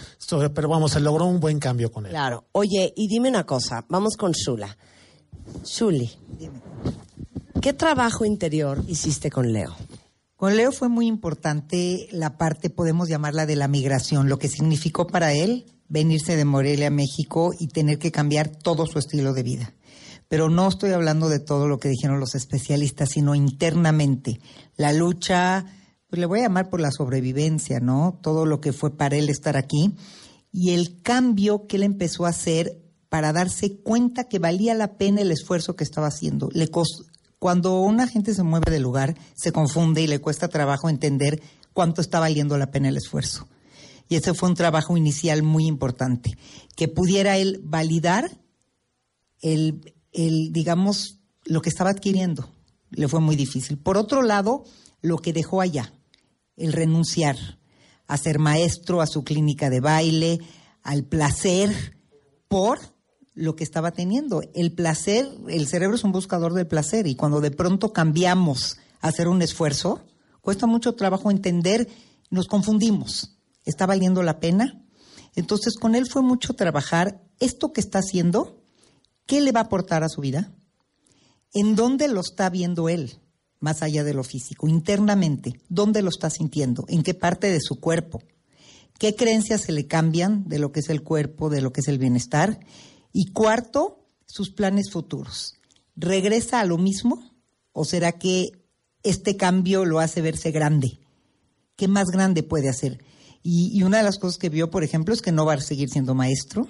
pero 0.53 0.69
vamos, 0.69 0.91
se 0.91 0.99
logró 0.99 1.25
un 1.25 1.39
buen 1.39 1.59
cambio 1.59 1.91
con 1.91 2.05
él. 2.05 2.11
Claro. 2.11 2.45
Oye, 2.51 2.93
y 2.95 3.07
dime 3.07 3.29
una 3.29 3.45
cosa. 3.45 3.85
Vamos 3.89 4.17
con 4.17 4.31
Shula. 4.31 4.77
Shuli, 5.65 6.11
¿qué 7.61 7.73
trabajo 7.73 8.25
interior 8.25 8.83
hiciste 8.87 9.29
con 9.29 9.51
Leo? 9.51 9.75
Con 10.35 10.57
Leo 10.57 10.71
fue 10.71 10.89
muy 10.89 11.07
importante 11.07 12.07
la 12.11 12.37
parte, 12.37 12.69
podemos 12.69 13.07
llamarla 13.07 13.45
de 13.45 13.55
la 13.55 13.67
migración, 13.67 14.29
lo 14.29 14.39
que 14.39 14.49
significó 14.49 15.07
para 15.07 15.33
él 15.33 15.72
venirse 15.87 16.35
de 16.35 16.45
Morelia 16.45 16.87
a 16.87 16.91
México 16.91 17.51
y 17.59 17.67
tener 17.67 17.99
que 17.99 18.11
cambiar 18.11 18.49
todo 18.49 18.85
su 18.85 18.99
estilo 18.99 19.33
de 19.33 19.43
vida. 19.43 19.73
Pero 20.27 20.49
no 20.49 20.67
estoy 20.67 20.91
hablando 20.91 21.29
de 21.29 21.39
todo 21.39 21.67
lo 21.67 21.77
que 21.77 21.89
dijeron 21.89 22.19
los 22.19 22.33
especialistas, 22.35 23.09
sino 23.09 23.35
internamente. 23.35 24.39
La 24.77 24.91
lucha, 24.93 25.65
pues 26.07 26.19
le 26.19 26.25
voy 26.25 26.39
a 26.39 26.43
llamar 26.43 26.69
por 26.69 26.79
la 26.81 26.91
sobrevivencia, 26.91 27.79
¿no? 27.79 28.19
Todo 28.23 28.45
lo 28.45 28.59
que 28.59 28.73
fue 28.73 28.97
para 28.97 29.15
él 29.17 29.29
estar 29.29 29.57
aquí 29.57 29.93
y 30.51 30.71
el 30.71 31.01
cambio 31.01 31.67
que 31.67 31.75
él 31.75 31.83
empezó 31.83 32.25
a 32.25 32.29
hacer 32.29 32.79
para 33.09 33.31
darse 33.33 33.77
cuenta 33.81 34.23
que 34.23 34.39
valía 34.39 34.73
la 34.73 34.97
pena 34.97 35.21
el 35.21 35.31
esfuerzo 35.31 35.75
que 35.75 35.83
estaba 35.83 36.07
haciendo. 36.07 36.49
Le 36.51 36.71
cos- 36.71 37.05
cuando 37.37 37.81
una 37.81 38.07
gente 38.07 38.33
se 38.33 38.41
mueve 38.41 38.71
de 38.71 38.79
lugar, 38.79 39.15
se 39.35 39.51
confunde 39.51 40.01
y 40.01 40.07
le 40.07 40.19
cuesta 40.19 40.47
trabajo 40.47 40.89
entender 40.89 41.41
cuánto 41.73 42.01
está 42.01 42.19
valiendo 42.19 42.57
la 42.57 42.71
pena 42.71 42.89
el 42.89 42.97
esfuerzo. 42.97 43.47
Y 44.09 44.15
ese 44.15 44.33
fue 44.33 44.49
un 44.49 44.55
trabajo 44.55 44.97
inicial 44.97 45.43
muy 45.43 45.65
importante, 45.65 46.37
que 46.75 46.87
pudiera 46.87 47.37
él 47.37 47.61
validar 47.63 48.29
el, 49.41 49.93
el, 50.11 50.51
digamos, 50.51 51.19
lo 51.45 51.61
que 51.61 51.69
estaba 51.69 51.89
adquiriendo. 51.89 52.49
Le 52.91 53.07
fue 53.07 53.19
muy 53.19 53.35
difícil. 53.35 53.77
Por 53.77 53.97
otro 53.97 54.21
lado, 54.21 54.63
lo 55.01 55.17
que 55.17 55.33
dejó 55.33 55.61
allá, 55.61 55.93
el 56.57 56.73
renunciar 56.73 57.37
a 58.07 58.17
ser 58.17 58.39
maestro, 58.39 59.01
a 59.01 59.07
su 59.07 59.23
clínica 59.23 59.69
de 59.69 59.79
baile, 59.79 60.39
al 60.83 61.03
placer, 61.03 61.97
por 62.47 62.79
lo 63.33 63.55
que 63.55 63.63
estaba 63.63 63.91
teniendo. 63.91 64.41
El 64.53 64.73
placer, 64.73 65.27
el 65.47 65.67
cerebro 65.67 65.95
es 65.95 66.03
un 66.03 66.11
buscador 66.11 66.53
del 66.53 66.67
placer 66.67 67.07
y 67.07 67.15
cuando 67.15 67.41
de 67.41 67.51
pronto 67.51 67.93
cambiamos 67.93 68.77
a 69.01 69.07
hacer 69.07 69.27
un 69.27 69.41
esfuerzo, 69.41 70.01
cuesta 70.41 70.67
mucho 70.67 70.93
trabajo 70.93 71.31
entender, 71.31 71.87
nos 72.29 72.47
confundimos. 72.47 73.37
¿Está 73.65 73.85
valiendo 73.85 74.23
la 74.23 74.39
pena? 74.39 74.83
Entonces 75.35 75.75
con 75.75 75.95
él 75.95 76.07
fue 76.09 76.21
mucho 76.21 76.53
trabajar 76.53 77.21
esto 77.39 77.73
que 77.73 77.81
está 77.81 77.99
haciendo, 77.99 78.61
¿qué 79.25 79.41
le 79.41 79.51
va 79.51 79.61
a 79.61 79.63
aportar 79.63 80.03
a 80.03 80.09
su 80.09 80.21
vida? 80.21 80.53
¿En 81.53 81.75
dónde 81.75 82.07
lo 82.07 82.21
está 82.21 82.49
viendo 82.49 82.89
él? 82.89 83.19
Más 83.59 83.81
allá 83.81 84.03
de 84.03 84.13
lo 84.13 84.23
físico, 84.23 84.67
internamente, 84.67 85.61
¿dónde 85.69 86.01
lo 86.01 86.09
está 86.09 86.29
sintiendo? 86.29 86.85
¿En 86.89 87.03
qué 87.03 87.13
parte 87.13 87.49
de 87.49 87.61
su 87.61 87.79
cuerpo? 87.79 88.21
¿Qué 88.99 89.15
creencias 89.15 89.61
se 89.61 89.71
le 89.71 89.87
cambian 89.87 90.47
de 90.47 90.59
lo 90.59 90.71
que 90.71 90.81
es 90.81 90.89
el 90.89 91.03
cuerpo, 91.03 91.49
de 91.49 91.61
lo 91.61 91.71
que 91.71 91.81
es 91.81 91.87
el 91.87 91.97
bienestar? 91.97 92.59
Y 93.11 93.31
cuarto, 93.31 94.05
sus 94.25 94.49
planes 94.49 94.91
futuros. 94.91 95.53
¿Regresa 95.95 96.59
a 96.59 96.65
lo 96.65 96.77
mismo 96.77 97.31
o 97.71 97.85
será 97.85 98.13
que 98.13 98.51
este 99.03 99.37
cambio 99.37 99.85
lo 99.85 99.99
hace 99.99 100.21
verse 100.21 100.51
grande? 100.51 100.99
¿Qué 101.75 101.87
más 101.87 102.07
grande 102.07 102.43
puede 102.43 102.69
hacer? 102.69 103.03
Y, 103.43 103.77
y 103.77 103.83
una 103.83 103.97
de 103.97 104.03
las 104.03 104.17
cosas 104.17 104.37
que 104.37 104.49
vio, 104.49 104.69
por 104.71 104.83
ejemplo, 104.83 105.13
es 105.13 105.21
que 105.21 105.31
no 105.31 105.45
va 105.45 105.53
a 105.53 105.61
seguir 105.61 105.89
siendo 105.89 106.15
maestro, 106.15 106.67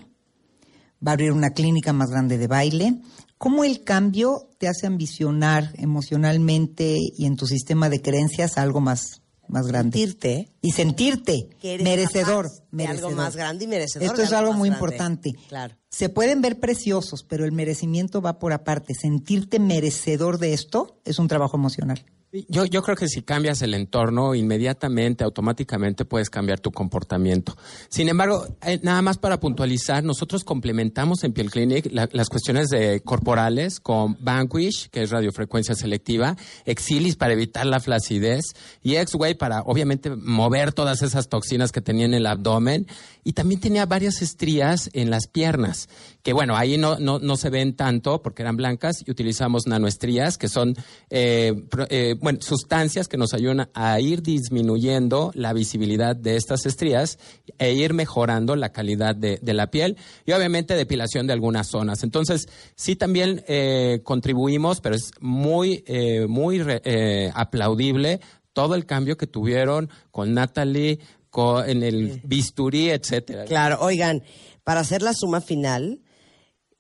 va 1.05 1.11
a 1.11 1.13
abrir 1.13 1.31
una 1.31 1.51
clínica 1.51 1.93
más 1.93 2.09
grande 2.09 2.37
de 2.37 2.47
baile. 2.47 2.99
¿Cómo 3.37 3.63
el 3.63 3.83
cambio 3.83 4.49
te 4.57 4.67
hace 4.67 4.87
ambicionar 4.87 5.71
emocionalmente 5.77 6.97
y 7.15 7.25
en 7.25 7.35
tu 7.35 7.45
sistema 7.45 7.89
de 7.89 8.01
creencias 8.01 8.57
algo 8.57 8.79
más, 8.79 9.21
más 9.49 9.67
grande? 9.67 9.99
Sentirte. 9.99 10.51
Y 10.61 10.71
sentirte 10.71 11.49
Que 11.59 11.73
eres 11.75 11.83
merecedor. 11.83 12.45
capaz 12.45 12.59
de 12.71 12.77
merecedor. 12.77 13.09
algo 13.11 13.21
más 13.21 13.35
grande 13.35 13.65
y 13.65 13.67
merecedor 13.67 14.07
Esto 14.07 14.21
es 14.23 14.31
algo 14.31 14.53
muy 14.53 14.69
grande. 14.69 14.85
importante. 14.85 15.33
Claro. 15.49 15.75
Se 15.89 16.07
pueden 16.09 16.41
ver 16.41 16.59
preciosos, 16.59 17.23
pero 17.23 17.43
el 17.45 17.51
merecimiento 17.51 18.21
va 18.21 18.39
por 18.39 18.53
aparte. 18.53 18.93
Sentirte 18.95 19.59
merecedor 19.59 20.39
de 20.39 20.53
esto 20.53 21.01
es 21.03 21.19
un 21.19 21.27
trabajo 21.27 21.57
emocional. 21.57 22.03
Yo, 22.49 22.65
yo 22.65 22.81
creo 22.81 22.97
que 22.97 23.07
si 23.07 23.21
cambias 23.21 23.61
el 23.61 23.75
entorno, 23.75 24.33
inmediatamente, 24.33 25.23
automáticamente 25.23 26.03
puedes 26.03 26.31
cambiar 26.31 26.59
tu 26.59 26.71
comportamiento. 26.71 27.55
Sin 27.89 28.09
embargo, 28.09 28.47
eh, 28.63 28.79
nada 28.81 29.03
más 29.03 29.19
para 29.19 29.39
puntualizar, 29.39 30.03
nosotros 30.03 30.43
complementamos 30.43 31.23
en 31.23 31.33
Piel 31.33 31.51
Clinic 31.51 31.89
la- 31.91 32.09
las 32.11 32.29
cuestiones 32.29 32.69
corporales 33.05 33.79
con 33.79 34.17
Vanquish, 34.19 34.89
que 34.89 35.03
es 35.03 35.11
radiofrecuencia 35.11 35.75
selectiva, 35.75 36.35
Exilis 36.65 37.17
para 37.17 37.33
evitar 37.33 37.67
la 37.67 37.79
flacidez 37.79 38.45
y 38.81 38.95
X-Way 38.95 39.35
para 39.35 39.61
obviamente 39.61 40.09
mover 40.09 40.73
todas 40.73 41.03
esas 41.03 41.29
toxinas 41.29 41.71
que 41.71 41.81
tenía 41.81 42.05
en 42.07 42.15
el 42.15 42.25
abdomen 42.25 42.87
y 43.23 43.33
también 43.33 43.61
tenía 43.61 43.85
varias 43.85 44.23
estrías 44.23 44.89
en 44.93 45.11
las 45.11 45.27
piernas, 45.27 45.87
que 46.23 46.31
bueno, 46.33 46.55
ahí 46.55 46.77
no, 46.77 46.97
no, 46.99 47.19
no 47.19 47.35
se 47.35 47.49
ven 47.49 47.75
tanto 47.75 48.21
porque 48.21 48.43
eran 48.43 48.55
blancas 48.55 49.03
y 49.05 49.11
utilizamos 49.11 49.67
nanoestrías, 49.67 50.37
que 50.37 50.47
son 50.47 50.73
eh, 51.09 51.51
eh, 51.89 52.15
bueno, 52.19 52.39
sustancias 52.41 53.09
que 53.09 53.17
nos 53.17 53.33
ayudan 53.33 53.69
a 53.73 53.99
ir 53.99 54.21
disminuyendo 54.23 55.31
la 55.35 55.51
visibilidad 55.51 56.15
de 56.15 56.37
estas 56.37 56.65
estrías 56.65 57.19
e 57.59 57.73
ir 57.73 57.93
mejorando 57.93 58.55
la 58.55 58.71
calidad 58.71 59.15
de, 59.15 59.37
de 59.41 59.53
la 59.53 59.69
piel 59.69 59.97
y 60.25 60.31
obviamente 60.31 60.75
depilación 60.75 61.27
de 61.27 61.33
algunas 61.33 61.67
zonas. 61.67 62.03
Entonces, 62.03 62.47
sí 62.75 62.95
también 62.95 63.43
eh, 63.49 63.99
contribuimos, 64.03 64.79
pero 64.79 64.95
es 64.95 65.11
muy, 65.19 65.83
eh, 65.87 66.25
muy 66.27 66.61
re- 66.61 66.81
eh, 66.85 67.31
aplaudible 67.35 68.21
todo 68.53 68.75
el 68.75 68.85
cambio 68.85 69.17
que 69.17 69.27
tuvieron 69.27 69.89
con 70.09 70.33
Natalie, 70.33 70.99
con, 71.29 71.69
en 71.69 71.83
el 71.83 72.21
bisturí, 72.23 72.91
etcétera. 72.91 73.43
Claro, 73.43 73.79
oigan, 73.81 74.23
para 74.63 74.79
hacer 74.79 75.01
la 75.01 75.13
suma 75.13 75.41
final, 75.41 75.99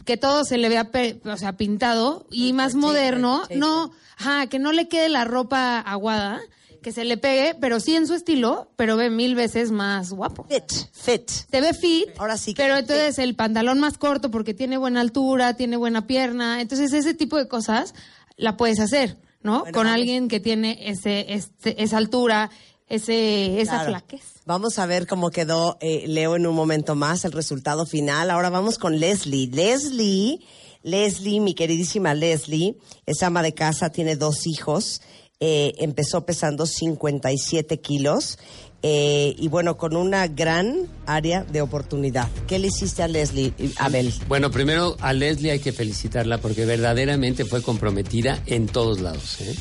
que 0.06 0.16
todo 0.16 0.46
se 0.46 0.58
le 0.58 0.70
vea, 0.70 0.90
o 1.26 1.38
sea, 1.38 1.58
pintado 1.58 2.28
y 2.32 2.54
más 2.54 2.76
moderno, 2.76 3.44
no, 3.54 3.92
ajá, 4.18 4.48
que 4.48 4.58
no 4.58 4.72
le 4.72 4.88
quede 4.88 5.10
la 5.10 5.26
ropa 5.26 5.80
aguada, 5.80 6.40
que 6.82 6.92
se 6.92 7.06
le 7.06 7.18
pegue, 7.18 7.56
pero 7.60 7.80
sí 7.80 7.96
en 7.96 8.08
su 8.08 8.14
estilo, 8.14 8.72
pero 8.76 8.98
ve 8.98 9.10
mil 9.10 9.36
veces 9.36 9.72
más 9.72 10.12
guapo. 10.12 10.46
Fit, 10.50 10.72
fit. 10.92 11.30
Se 11.30 11.62
ve 11.62 11.74
fit, 11.74 12.10
Ahora 12.18 12.38
sí. 12.38 12.54
pero 12.56 12.78
entonces 12.78 13.20
el 13.20 13.36
pantalón 13.36 13.80
más 13.80 13.98
corto 13.98 14.32
porque 14.32 14.54
tiene 14.54 14.78
buena 14.78 15.02
altura, 15.02 15.56
tiene 15.56 15.78
buena 15.78 16.08
pierna, 16.08 16.62
entonces 16.62 16.92
ese 16.94 17.14
tipo 17.14 17.38
de 17.38 17.48
cosas 17.48 17.94
la 18.38 18.58
puedes 18.58 18.80
hacer, 18.80 19.18
¿no? 19.44 19.60
Bueno, 19.62 19.74
Con 19.78 19.88
alguien 19.88 20.28
que 20.28 20.40
tiene 20.40 20.90
ese, 20.90 21.34
este, 21.34 21.82
esa 21.84 21.98
altura, 21.98 22.50
ese, 22.88 23.62
esa 23.62 23.72
Claro. 23.74 23.90
flaquez. 23.90 24.22
Vamos 24.46 24.80
a 24.80 24.86
ver 24.86 25.08
cómo 25.08 25.30
quedó 25.30 25.78
eh, 25.82 26.06
Leo 26.08 26.36
en 26.36 26.48
un 26.48 26.56
momento 26.56 26.96
más, 26.96 27.24
el 27.26 27.32
resultado 27.32 27.86
final. 27.86 28.32
Ahora 28.32 28.50
vamos 28.50 28.78
con 28.80 29.00
Leslie. 29.00 29.48
Leslie, 29.48 30.40
Leslie, 30.84 31.40
mi 31.40 31.54
queridísima 31.54 32.14
Leslie, 32.16 32.76
es 33.06 33.22
ama 33.24 33.44
de 33.44 33.54
casa, 33.54 33.92
tiene 33.92 34.16
dos 34.16 34.48
hijos, 34.48 35.02
eh, 35.44 35.74
empezó 35.80 36.24
pesando 36.24 36.68
57 36.68 37.80
kilos 37.82 38.38
eh, 38.84 39.36
y 39.38 39.48
bueno, 39.48 39.76
con 39.76 39.96
una 39.96 40.28
gran 40.28 40.88
área 41.08 41.44
de 41.44 41.62
oportunidad. 41.62 42.30
¿Qué 42.48 42.60
le 42.60 42.68
hiciste 42.68 43.02
a 43.02 43.08
Leslie, 43.08 43.52
Abel? 43.78 44.14
Bueno, 44.28 44.52
primero 44.52 44.96
a 45.00 45.14
Leslie 45.14 45.52
hay 45.52 45.60
que 45.60 45.72
felicitarla 45.72 46.38
porque 46.38 46.66
verdaderamente 46.66 47.46
fue 47.46 47.62
comprometida 47.64 48.42
en 48.46 48.68
todos 48.68 49.02
lados. 49.02 49.42
¿eh? 49.42 49.56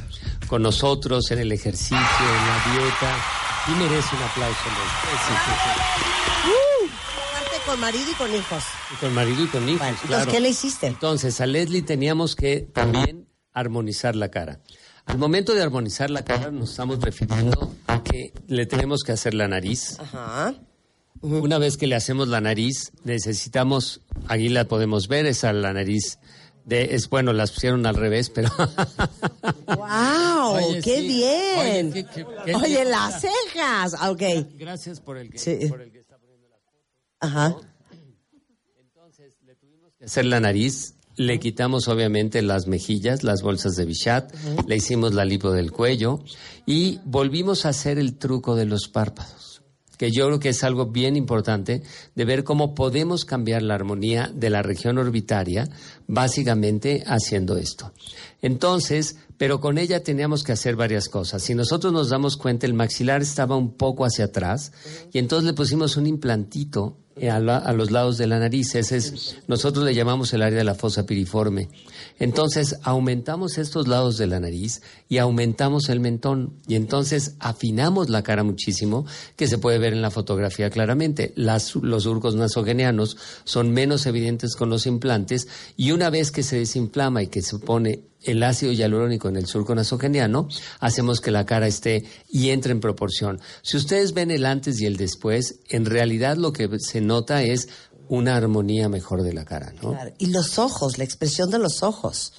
Con 0.49 0.63
nosotros, 0.63 1.31
en 1.31 1.39
el 1.39 1.51
ejercicio, 1.51 1.97
en 1.97 2.47
la 2.47 2.63
dieta. 2.73 3.17
Y 3.69 3.71
merece 3.73 4.17
un 4.17 4.23
aplauso, 4.23 4.65
Leslie. 4.69 6.11
Con 7.67 7.81
marido 7.81 8.11
y 8.11 8.15
con 8.15 8.35
hijos. 8.35 8.65
Y 8.93 8.97
con 8.97 9.15
marido 9.15 9.45
y 9.45 9.47
con 9.47 9.69
hijos, 9.69 9.87
Entonces, 9.87 10.09
claro. 10.09 10.31
¿qué 10.31 10.41
le 10.41 10.49
hiciste? 10.49 10.87
Entonces, 10.89 11.41
a 11.41 11.47
Leslie 11.47 11.83
teníamos 11.83 12.35
que 12.35 12.61
también 12.61 13.29
armonizar 13.53 14.17
la 14.17 14.31
cara. 14.31 14.61
Al 15.11 15.19
momento 15.19 15.55
de 15.55 15.63
armonizar 15.63 16.11
la 16.11 16.25
cara 16.25 16.51
nos 16.51 16.71
estamos 16.71 17.01
refiriendo 17.01 17.75
a 17.87 18.03
que 18.03 18.33
le 18.47 18.67
tenemos 18.67 19.03
que 19.03 19.13
hacer 19.13 19.35
la 19.35 19.49
nariz. 19.49 19.99
Ajá. 19.99 20.55
Una 21.21 21.59
vez 21.59 21.77
que 21.77 21.87
le 21.87 21.97
hacemos 21.97 22.29
la 22.29 22.41
nariz, 22.41 22.93
necesitamos, 23.05 24.01
aquí 24.29 24.49
la 24.49 24.65
podemos 24.67 25.09
ver, 25.09 25.27
esa 25.27 25.53
la 25.53 25.73
nariz 25.73 26.19
de, 26.65 26.95
es 26.95 27.11
bueno, 27.11 27.33
las 27.33 27.51
pusieron 27.53 27.85
al 27.87 27.97
revés, 27.97 28.31
pero 28.31 28.49
¡Wow! 29.67 30.55
Oye, 30.55 30.81
¡Qué 30.81 31.01
sí. 31.01 31.09
bien! 31.09 31.89
Oye, 31.89 32.05
qué- 32.05 32.07
qué- 32.25 32.27
qué- 32.47 32.55
Oye, 32.55 32.85
las 32.85 33.21
cejas. 33.21 33.95
Ah, 33.99 34.11
Ok. 34.11 34.23
gracias 34.55 35.01
por 35.01 35.19
el 35.19 35.31
que, 35.31 35.39
Sí. 35.39 35.67
por 35.69 35.83
el 35.83 35.91
que 35.93 35.99
está 35.99 36.17
poniendo 36.19 36.49
las 36.49 36.61
Ajá. 37.21 37.57
hacer 40.03 40.25
la 40.25 40.41
nariz, 40.41 40.95
le 41.21 41.39
quitamos 41.39 41.87
obviamente 41.89 42.41
las 42.41 42.67
mejillas, 42.67 43.25
las 43.25 43.43
bolsas 43.43 43.77
de 43.77 43.85
Bichat, 43.85 44.35
le 44.67 44.77
hicimos 44.77 45.13
la 45.13 45.27
lipo 45.27 45.53
del 45.53 45.71
cuello 45.71 46.21
y 46.65 46.99
volvimos 47.05 47.67
a 47.67 47.71
hacer 47.71 47.99
el 47.99 48.17
truco 48.17 48.57
de 48.57 48.65
los 48.65 48.89
párpados, 48.89 49.61
que 49.99 50.11
yo 50.11 50.29
creo 50.29 50.41
que 50.41 50.49
es 50.49 50.65
algo 50.65 50.87
bien 50.87 51.17
importante 51.17 51.83
de 52.15 52.25
ver 52.25 52.43
cómo 52.43 52.75
podemos 52.75 53.27
cambiar 53.27 53.61
la 53.61 53.75
armonía 53.75 54.33
de 54.35 54.49
la 54.49 54.63
región 54.63 54.97
orbitaria 54.97 55.69
básicamente 56.07 57.05
haciendo 57.07 57.59
esto. 57.59 57.93
Entonces, 58.41 59.17
pero 59.37 59.61
con 59.61 59.77
ella 59.77 60.03
teníamos 60.03 60.43
que 60.43 60.53
hacer 60.53 60.75
varias 60.75 61.11
cosas. 61.11 61.43
Si 61.43 61.55
nosotros 61.55 61.93
nos 61.93 62.09
damos 62.09 62.39
cuenta, 62.39 62.67
el 62.67 62.73
maxilar 62.73 63.21
estaba 63.21 63.57
un 63.57 63.75
poco 63.77 64.07
hacia 64.07 64.25
atrás 64.25 64.73
y 65.13 65.19
entonces 65.19 65.47
le 65.47 65.53
pusimos 65.53 65.99
un 65.99 66.07
implantito 66.07 66.97
a, 67.29 67.39
la- 67.41 67.59
a 67.59 67.73
los 67.73 67.91
lados 67.91 68.17
de 68.19 68.27
la 68.27 68.39
nariz. 68.39 68.75
Ese 68.75 68.97
es, 68.97 69.37
nosotros 69.49 69.85
le 69.85 69.95
llamamos 69.95 70.33
el 70.33 70.43
área 70.43 70.59
de 70.59 70.65
la 70.65 70.75
fosa 70.75 71.05
piriforme. 71.07 71.69
Entonces, 72.19 72.77
aumentamos 72.83 73.59
estos 73.59 73.89
lados 73.89 74.17
de 74.19 74.27
la 74.27 74.41
nariz 74.41 74.83
y 75.09 75.19
aumentamos 75.19 75.89
el 75.89 76.01
mentón. 76.01 76.55
Y 76.69 76.75
entonces 76.75 77.35
afinamos 77.41 78.09
la 78.11 78.23
cara 78.23 78.43
muchísimo, 78.45 79.07
que 79.37 79.47
se 79.47 79.59
puede 79.59 79.79
ver 79.79 79.93
en 79.93 80.03
la 80.03 80.11
fotografía 80.11 80.71
claramente. 80.71 81.33
Las- 81.37 81.75
los 81.77 82.05
surcos 82.05 82.35
nasogenianos 82.35 83.17
son 83.45 83.71
menos 83.73 84.07
evidentes 84.07 84.55
con 84.57 84.71
los 84.71 84.87
implantes 84.87 85.49
y 85.77 85.93
una 85.93 86.11
vez 86.11 86.31
que 86.31 86.43
se 86.43 86.57
desinflama 86.59 87.23
y 87.23 87.27
que 87.29 87.43
se 87.43 87.59
pone 87.59 88.05
el 88.23 88.43
ácido 88.43 88.73
hialurónico 88.73 89.29
en 89.29 89.37
el 89.37 89.47
surco 89.47 89.75
nasogeniano, 89.75 90.49
hacemos 90.79 91.21
que 91.21 91.31
la 91.31 91.47
cara 91.47 91.67
esté 91.67 92.05
y 92.29 92.51
entre 92.51 92.73
en 92.73 92.81
proporción. 92.81 93.41
Si 93.63 93.77
ustedes 93.77 94.13
ven 94.13 94.31
el 94.31 94.47
antes 94.47 94.81
y 94.81 94.87
el 94.87 94.97
después, 94.97 95.61
en 95.69 95.87
realidad 95.87 96.37
lo 96.37 96.53
que 96.53 96.69
se 96.79 97.01
nota 97.01 97.43
es 97.43 97.69
una 98.09 98.37
armonía 98.37 98.89
mejor 98.89 99.23
de 99.23 99.33
la 99.33 99.45
cara, 99.45 99.73
¿no? 99.81 99.97
Y 100.19 100.27
los 100.27 100.59
ojos, 100.59 100.99
la 100.99 101.05
expresión 101.05 101.51
de 101.51 101.59
los 101.59 101.83
ojos. 101.83 102.33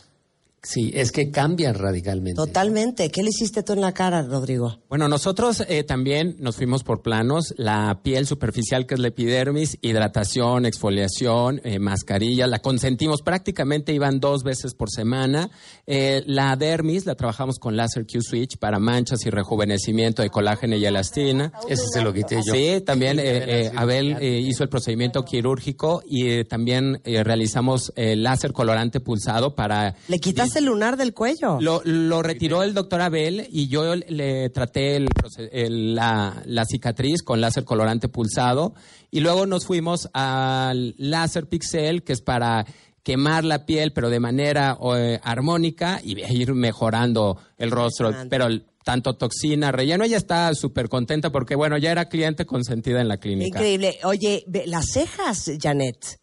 Sí, 0.64 0.91
es 0.93 1.12
que 1.12 1.32
cambia 1.32 1.74
radicalmente. 1.74 2.36
Totalmente. 2.36 3.09
¿Qué 3.09 3.24
le 3.24 3.30
hiciste 3.30 3.64
tú 3.64 3.74
en 3.74 3.82
la 3.82 3.93
cara, 3.93 4.22
Rodrigo? 4.22 4.80
Bueno, 4.89 5.07
nosotros 5.07 5.64
eh, 5.68 5.84
también 5.84 6.36
nos 6.38 6.57
fuimos 6.57 6.84
por 6.84 7.01
planos, 7.01 7.55
la 7.57 8.01
piel 8.03 8.28
superficial 8.28 8.86
que 8.86 8.93
es 8.93 8.99
la 8.99 9.07
epidermis, 9.07 9.80
hidratación, 9.82 10.68
exfoliación, 10.68 11.62
eh, 11.64 11.80
mascarilla, 11.80 12.45
la 12.45 12.59
consentimos, 12.59 13.24
prácticamente 13.24 13.91
iban 13.91 14.20
dos 14.20 14.43
veces 14.43 14.76
por 14.76 14.91
semana. 14.91 15.49
Eh, 15.88 16.22
la 16.28 16.55
dermis 16.55 17.07
la 17.07 17.16
trabajamos 17.16 17.57
con 17.57 17.76
láser 17.76 18.05
Q-Switch 18.05 18.57
para 18.59 18.78
manchas 18.78 19.26
y 19.26 19.32
rejuvenecimiento 19.32 20.22
de 20.22 20.30
colágeno 20.30 20.76
y 20.76 20.86
elastina. 20.86 21.51
Ese 21.68 21.88
se 21.91 22.01
lo 22.03 22.14
quité 22.14 22.36
yo. 22.45 22.53
Sí, 22.53 22.82
también 22.86 23.18
eh, 23.18 23.24
eh, 23.66 23.72
Abel 23.76 24.16
eh, 24.20 24.39
hizo 24.39 24.62
el 24.62 24.70
procedimiento 24.70 25.26
quirúrgico 25.26 26.03
y 26.05 26.30
eh, 26.30 26.45
también 26.45 27.01
eh, 27.03 27.24
realizamos 27.24 27.91
eh, 27.95 28.16
láser 28.16 28.53
colorante 28.53 28.99
pulsado 28.99 29.55
para... 29.55 29.95
¿Le 30.07 30.20
el 30.56 30.66
lunar 30.66 30.97
del 30.97 31.14
cuello? 31.14 31.58
Lo, 31.62 31.82
lo 31.86 32.22
retiró 32.22 32.64
el 32.64 32.74
doctor 32.74 33.02
Abel 33.02 33.47
y 33.52 33.68
yo 33.68 33.95
le 33.95 34.49
traté 34.49 34.95
el 34.97 35.08
el- 35.52 35.95
la, 35.95 36.41
la 36.45 36.66
cicatriz 36.66 37.22
con 37.24 37.41
láser 37.41 37.64
colorante 37.64 38.08
pulsado 38.08 38.74
y 39.10 39.20
luego 39.20 39.45
nos 39.45 39.66
fuimos 39.66 40.10
al 40.14 40.93
láser 40.97 41.47
pixel 41.47 42.04
que 42.04 42.14
es 42.14 42.22
para 42.22 42.66
quemar 43.04 43.43
la 43.43 43.66
piel 43.66 43.93
pero 43.93 44.10
de 44.10 44.20
manera 44.20 44.78
eh, 44.95 45.20
armónica 45.24 45.99
y 46.04 46.20
ir 46.34 46.54
mejorando 46.54 47.38
el 47.58 47.72
rostro, 47.72 48.12
pero 48.30 48.47
tanto 48.84 49.14
toxina, 49.16 49.72
relleno, 49.72 50.04
ella 50.04 50.18
está 50.18 50.54
súper 50.56 50.89
contenta 50.89 51.32
porque 51.32 51.56
bueno, 51.56 51.78
ya 51.78 51.91
era 51.91 52.06
cliente 52.10 52.45
consentida 52.45 52.99
en 53.02 53.08
la 53.08 53.18
clínica. 53.18 53.60
Increíble. 53.60 53.97
Oye, 54.04 54.43
las 54.66 54.86
cejas, 54.91 55.52
Janet, 55.62 56.20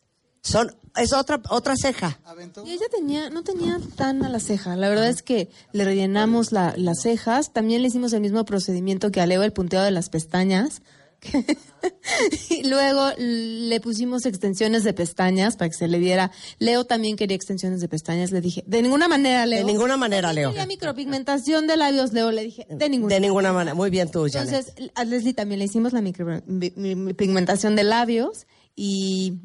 son 0.49 0.74
es 0.96 1.12
otra 1.12 1.40
otra 1.51 1.74
ceja. 1.76 2.18
Y 2.66 2.72
ella 2.72 2.86
tenía, 2.90 3.30
no 3.30 3.44
tenía 3.44 3.78
tan 3.96 4.24
a 4.24 4.28
la 4.28 4.40
ceja. 4.40 4.74
La 4.76 4.88
verdad 4.88 5.09
es 5.09 5.22
que 5.22 5.49
le 5.72 5.84
rellenamos 5.84 6.51
la- 6.51 6.74
las 6.76 7.03
cejas. 7.03 7.53
También 7.53 7.82
le 7.82 7.88
hicimos 7.88 8.12
el 8.12 8.20
mismo 8.20 8.44
procedimiento 8.44 9.11
que 9.12 9.20
a 9.20 9.26
Leo, 9.26 9.42
el 9.44 9.53
punteo 9.53 9.82
de 9.82 9.90
las 9.92 10.09
pestañas. 10.09 10.82
y 12.51 12.68
luego 12.68 13.11
le 13.18 13.80
pusimos 13.80 14.26
extensiones 14.26 14.84
de 14.84 14.92
pestañas 14.92 15.57
para 15.57 15.68
que 15.68 15.76
se 15.76 15.88
le 15.88 15.99
diera. 15.99 16.30
Leo 16.59 16.84
también 16.84 17.16
quería 17.16 17.36
extensiones 17.36 17.80
de 17.80 17.88
pestañas. 17.88 18.30
Le 18.30 18.40
dije, 18.40 18.62
de 18.66 18.82
ninguna 18.82 19.09
manera, 19.09 19.46
Leo. 19.46 19.59
De 19.66 19.72
ninguna 19.72 19.96
manera, 19.96 20.32
Leo. 20.32 20.51
Quería 20.51 20.66
micropigmentación 20.66 21.66
de 21.66 21.76
labios, 21.76 22.12
Leo. 22.12 22.30
Le 22.30 22.42
dije, 22.44 22.66
de 22.70 22.88
ninguna 22.88 23.14
De 23.14 23.20
ninguna 23.20 23.53
manera. 23.53 23.74
Muy 23.74 23.90
bien 23.90 24.11
tú, 24.11 24.26
Janet. 24.30 24.53
Entonces, 24.53 24.90
a 24.94 25.05
Leslie 25.05 25.34
también 25.34 25.59
le 25.59 25.64
hicimos 25.66 25.92
la 25.92 26.01
micro- 26.01 26.42
mi- 26.46 26.72
mi- 26.76 26.94
mi 26.94 27.14
pigmentación 27.14 27.76
de 27.76 27.84
labios 27.84 28.46
y 28.81 29.41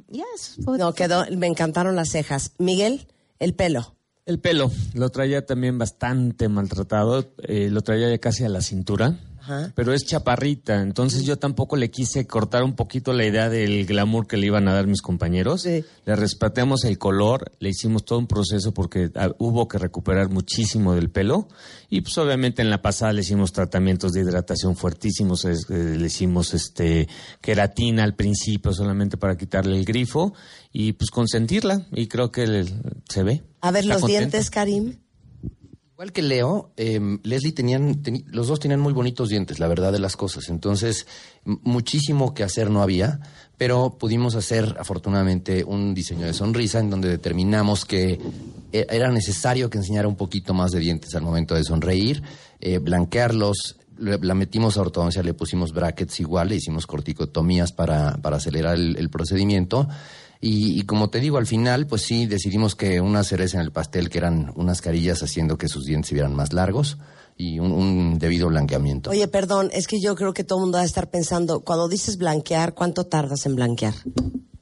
fue- 0.64 0.78
No, 0.78 0.94
quedó, 0.94 1.26
me 1.36 1.48
encantaron 1.48 1.96
las 1.96 2.10
cejas. 2.10 2.52
Miguel, 2.60 3.08
el 3.40 3.56
pelo. 3.56 3.96
El 4.26 4.40
pelo 4.40 4.72
lo 4.94 5.10
traía 5.10 5.46
también 5.46 5.78
bastante 5.80 6.48
maltratado, 6.48 7.34
eh, 7.40 7.70
lo 7.72 7.82
traía 7.82 8.10
ya 8.10 8.20
casi 8.20 8.44
a 8.46 8.50
la 8.50 8.62
cintura. 8.62 9.20
Pero 9.76 9.94
es 9.94 10.06
chaparrita. 10.06 10.82
Entonces 10.82 11.24
yo 11.24 11.38
tampoco 11.38 11.76
le 11.76 11.90
quise 11.92 12.26
cortar 12.28 12.64
un 12.64 12.76
poquito 12.76 13.14
la 13.14 13.26
idea 13.26 13.50
del 13.50 13.86
glamour 13.86 14.28
que 14.28 14.38
le 14.38 14.48
iban 14.48 14.68
a 14.68 14.74
dar 14.74 14.88
mis 14.88 15.02
compañeros. 15.02 15.66
Le 15.66 16.16
respeteamos 16.16 16.84
el 16.86 16.98
color, 16.98 17.52
le 17.60 17.70
hicimos 17.70 18.06
todo 18.06 18.20
un 18.20 18.28
proceso 18.28 18.74
porque 18.74 19.10
ah, 19.16 19.30
hubo 19.40 19.68
que 19.68 19.78
recuperar 19.78 20.30
muchísimo 20.30 20.96
del 20.96 21.10
pelo. 21.10 21.48
Y 21.90 22.02
pues 22.02 22.18
obviamente 22.18 22.62
en 22.62 22.70
la 22.70 22.82
pasada 22.82 23.14
le 23.14 23.22
hicimos 23.22 23.52
tratamientos 23.54 24.14
de 24.14 24.22
hidratación 24.22 24.76
fuertísimos, 24.76 25.46
eh, 25.46 25.56
le 25.70 26.06
hicimos 26.06 26.54
este 26.54 27.08
queratina 27.42 28.04
al 28.04 28.16
principio 28.16 28.74
solamente 28.74 29.18
para 29.18 29.38
quitarle 29.38 29.78
el 29.78 29.86
grifo 29.86 30.34
y 30.72 30.94
pues 30.94 31.12
consentirla. 31.12 31.86
Y 31.92 32.08
creo 32.08 32.32
que 32.32 32.66
se 33.10 33.24
ve. 33.24 33.44
A 33.62 33.72
ver, 33.72 33.84
Está 33.84 33.94
los 33.94 34.02
contenta. 34.02 34.20
dientes, 34.20 34.50
Karim. 34.50 34.98
Que 36.12 36.22
Leo, 36.22 36.72
eh, 36.76 37.00
Leslie 37.24 37.54
tenían, 37.54 38.02
los 38.28 38.48
dos 38.48 38.60
tenían 38.60 38.80
muy 38.80 38.94
bonitos 38.94 39.30
dientes, 39.30 39.60
la 39.60 39.68
verdad 39.68 39.92
de 39.92 40.00
las 40.00 40.18
cosas. 40.18 40.50
Entonces, 40.50 41.08
muchísimo 41.46 42.34
que 42.34 42.44
hacer 42.44 42.70
no 42.70 42.82
había, 42.82 43.20
pero 43.58 43.98
pudimos 43.98 44.36
hacer 44.36 44.76
afortunadamente 44.80 45.64
un 45.64 45.94
diseño 45.94 46.26
de 46.26 46.34
sonrisa 46.34 46.80
en 46.80 46.90
donde 46.90 47.10
determinamos 47.10 47.86
que 47.86 48.20
e- 48.72 48.88
era 48.90 49.12
necesario 49.12 49.70
que 49.70 49.78
enseñara 49.78 50.08
un 50.08 50.16
poquito 50.16 50.54
más 50.54 50.72
de 50.72 50.80
dientes 50.80 51.16
al 51.16 51.22
momento 51.22 51.56
de 51.56 51.64
sonreír, 51.64 52.22
eh, 52.60 52.80
blanquearlos. 52.80 53.78
La 53.96 54.34
metimos 54.34 54.76
a 54.78 54.82
ortodoncia, 54.82 55.22
le 55.22 55.36
pusimos 55.36 55.72
brackets 55.72 56.20
igual, 56.20 56.50
le 56.50 56.56
hicimos 56.56 56.88
corticotomías 56.88 57.72
para, 57.72 58.18
para 58.18 58.38
acelerar 58.38 58.74
el, 58.74 58.98
el 58.98 59.10
procedimiento. 59.12 59.88
Y, 60.46 60.78
y 60.78 60.84
como 60.84 61.10
te 61.10 61.22
digo, 61.22 61.38
al 61.38 61.48
final, 61.48 61.88
pues 61.88 62.02
sí, 62.02 62.26
decidimos 62.26 62.76
que 62.76 63.00
una 63.00 63.24
cereza 63.24 63.58
en 63.58 63.64
el 63.64 63.72
pastel, 63.72 64.10
que 64.10 64.18
eran 64.18 64.52
unas 64.58 64.82
carillas 64.82 65.24
haciendo 65.24 65.58
que 65.58 65.70
sus 65.70 65.86
dientes 65.86 66.10
se 66.10 66.16
vieran 66.16 66.36
más 66.36 66.52
largos 66.52 66.98
y 67.38 67.60
un, 67.60 67.72
un 67.72 68.20
debido 68.20 68.50
blanqueamiento. 68.50 69.12
Oye, 69.12 69.30
perdón, 69.30 69.70
es 69.72 69.88
que 69.88 70.02
yo 70.02 70.16
creo 70.16 70.34
que 70.34 70.44
todo 70.44 70.60
el 70.60 70.64
mundo 70.64 70.80
va 70.80 70.82
a 70.82 70.86
estar 70.86 71.10
pensando, 71.10 71.62
cuando 71.62 71.88
dices 71.88 72.18
blanquear, 72.18 72.74
¿cuánto 72.74 73.06
tardas 73.06 73.46
en 73.46 73.56
blanquear? 73.56 73.94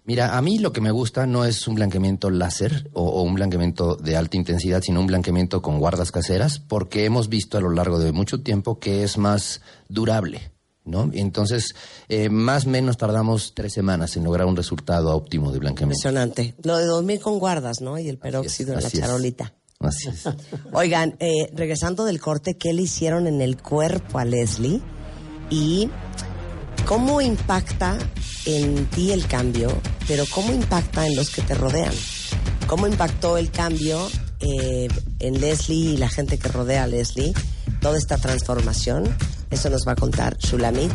Mira, 0.03 0.37
a 0.37 0.41
mí 0.43 0.59
lo 0.59 0.71
que 0.71 0.81
me 0.81 0.91
gusta 0.91 1.25
no 1.25 1.45
es 1.45 1.67
un 1.67 1.73
blanqueamiento 1.73 2.29
láser 2.29 2.91
o, 2.93 3.01
o 3.01 3.23
un 3.23 3.33
blanqueamiento 3.33 3.95
de 3.95 4.15
alta 4.15 4.37
intensidad, 4.37 4.83
sino 4.83 4.99
un 4.99 5.07
blanqueamiento 5.07 5.63
con 5.63 5.79
guardas 5.79 6.11
caseras, 6.11 6.59
porque 6.59 7.05
hemos 7.05 7.27
visto 7.27 7.57
a 7.57 7.61
lo 7.61 7.71
largo 7.71 7.97
de 7.97 8.11
mucho 8.11 8.41
tiempo 8.41 8.77
que 8.77 9.01
es 9.01 9.17
más 9.17 9.61
durable. 9.89 10.51
¿No? 10.91 11.09
Entonces, 11.13 11.73
eh, 12.09 12.29
más 12.29 12.65
o 12.65 12.69
menos 12.69 12.97
tardamos 12.97 13.53
tres 13.55 13.71
semanas 13.73 14.17
en 14.17 14.25
lograr 14.25 14.45
un 14.45 14.57
resultado 14.57 15.15
óptimo 15.15 15.51
de 15.51 15.59
blanqueamiento. 15.59 16.07
Impresionante. 16.07 16.53
Lo 16.63 16.77
de 16.77 16.85
dormir 16.85 17.21
con 17.21 17.39
guardas, 17.39 17.79
¿no? 17.79 17.97
Y 17.97 18.09
el 18.09 18.17
peróxido 18.17 18.73
en 18.73 18.81
la 18.81 18.87
es. 18.87 18.93
charolita. 18.93 19.53
Así 19.79 20.09
es. 20.09 20.23
Oigan, 20.73 21.15
eh, 21.19 21.49
regresando 21.53 22.03
del 22.03 22.19
corte, 22.19 22.57
¿qué 22.57 22.73
le 22.73 22.81
hicieron 22.83 23.25
en 23.25 23.41
el 23.41 23.61
cuerpo 23.61 24.19
a 24.19 24.25
Leslie? 24.25 24.81
Y 25.49 25.89
cómo 26.85 27.21
impacta 27.21 27.97
en 28.45 28.85
ti 28.87 29.11
el 29.11 29.27
cambio, 29.27 29.71
pero 30.07 30.25
cómo 30.29 30.51
impacta 30.51 31.07
en 31.07 31.15
los 31.15 31.29
que 31.29 31.41
te 31.41 31.53
rodean. 31.53 31.93
¿Cómo 32.67 32.87
impactó 32.87 33.37
el 33.37 33.51
cambio 33.51 34.07
eh, 34.39 34.87
en 35.19 35.41
Leslie 35.41 35.93
y 35.93 35.97
la 35.97 36.09
gente 36.09 36.37
que 36.37 36.47
rodea 36.47 36.83
a 36.83 36.87
Leslie? 36.87 37.33
Toda 37.81 37.97
esta 37.97 38.17
transformación. 38.17 39.15
Eso 39.51 39.69
nos 39.69 39.87
va 39.87 39.91
a 39.91 39.95
contar 39.95 40.37
Shulamit. 40.37 40.91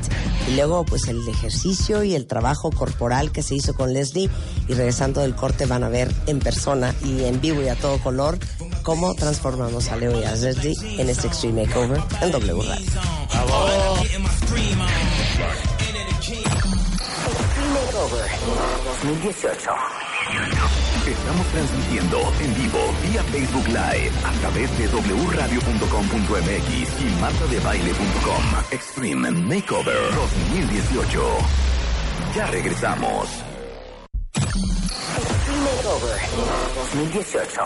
Y 0.49 0.57
luego, 0.57 0.85
pues, 0.85 1.09
el 1.09 1.27
ejercicio 1.29 2.03
y 2.03 2.15
el 2.15 2.27
trabajo 2.27 2.71
corporal 2.71 3.31
que 3.31 3.43
se 3.43 3.55
hizo 3.55 3.75
con 3.75 3.93
Leslie. 3.93 4.31
Y 4.69 4.75
regresando 4.75 5.21
del 5.21 5.37
corte 5.37 5.67
van 5.67 5.85
a 5.85 5.89
ver 5.89 6.13
en 6.27 6.41
persona 6.41 6.95
y 7.05 7.25
en 7.25 7.41
vivo 7.41 7.63
y 7.63 7.69
a 7.69 7.77
todo 7.77 7.99
color 7.99 8.39
cómo 8.83 9.15
transformamos 9.15 9.89
a 9.89 9.97
Leo 9.97 10.21
y 10.21 10.25
a 10.25 10.35
Leslie 10.35 10.77
en 10.99 11.09
este 11.11 11.27
Extreme 11.27 11.67
Makeover 11.67 12.01
en 12.23 12.31
W 12.31 12.63
Radio. 12.63 12.87
Extreme 17.29 17.73
Makeover 17.75 18.31
2018. 19.03 20.96
Estamos 21.07 21.47
transmitiendo 21.53 22.19
en 22.41 22.53
vivo 22.57 22.81
vía 23.01 23.23
Facebook 23.23 23.69
Live 23.69 24.11
a 24.25 24.33
través 24.41 24.77
de 24.77 24.89
wradio.com.mx 24.89 27.01
y 27.01 27.05
martadebaile.com. 27.21 28.43
Extreme 28.73 29.31
Makeover 29.31 30.13
2018. 30.51 31.23
Ya 32.35 32.49
regresamos. 32.49 33.29
Extreme 34.35 35.63
Makeover 35.63 36.19
2018. 36.75 37.63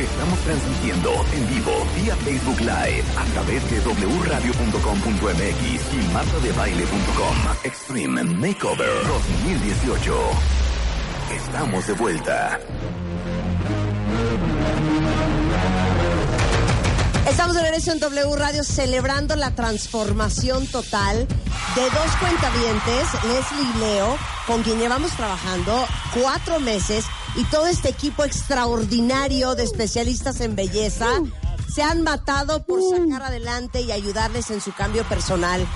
Estamos 0.00 0.38
transmitiendo 0.40 1.12
en 1.34 1.46
vivo 1.50 1.86
vía 1.94 2.16
Facebook 2.16 2.60
Live 2.60 3.04
a 3.18 3.24
través 3.34 3.70
de 3.70 3.80
wradio.com.mx 3.80 5.92
y 5.92 5.98
martadebaile.com. 6.14 7.36
Extreme 7.64 8.24
Makeover 8.24 9.06
2018. 9.44 10.67
Estamos 11.30 11.86
de 11.86 11.92
vuelta. 11.92 12.58
Estamos 17.28 17.54
de 17.54 17.62
regreso 17.62 17.92
en 17.92 18.00
W 18.00 18.36
Radio 18.36 18.64
celebrando 18.64 19.36
la 19.36 19.50
transformación 19.50 20.66
total 20.66 21.26
de 21.74 21.82
dos 21.82 22.16
cuentavientes, 22.18 23.08
Leslie 23.24 23.70
y 23.74 23.78
Leo, 23.78 24.16
con 24.46 24.62
quien 24.62 24.78
llevamos 24.78 25.12
trabajando 25.12 25.86
cuatro 26.18 26.60
meses 26.60 27.04
y 27.36 27.44
todo 27.44 27.66
este 27.66 27.90
equipo 27.90 28.24
extraordinario 28.24 29.54
de 29.54 29.64
especialistas 29.64 30.40
en 30.40 30.56
belleza 30.56 31.08
se 31.72 31.82
han 31.82 32.02
matado 32.02 32.64
por 32.64 32.80
sacar 32.82 33.22
adelante 33.22 33.82
y 33.82 33.92
ayudarles 33.92 34.50
en 34.50 34.60
su 34.60 34.72
cambio 34.72 35.04
personal 35.04 35.66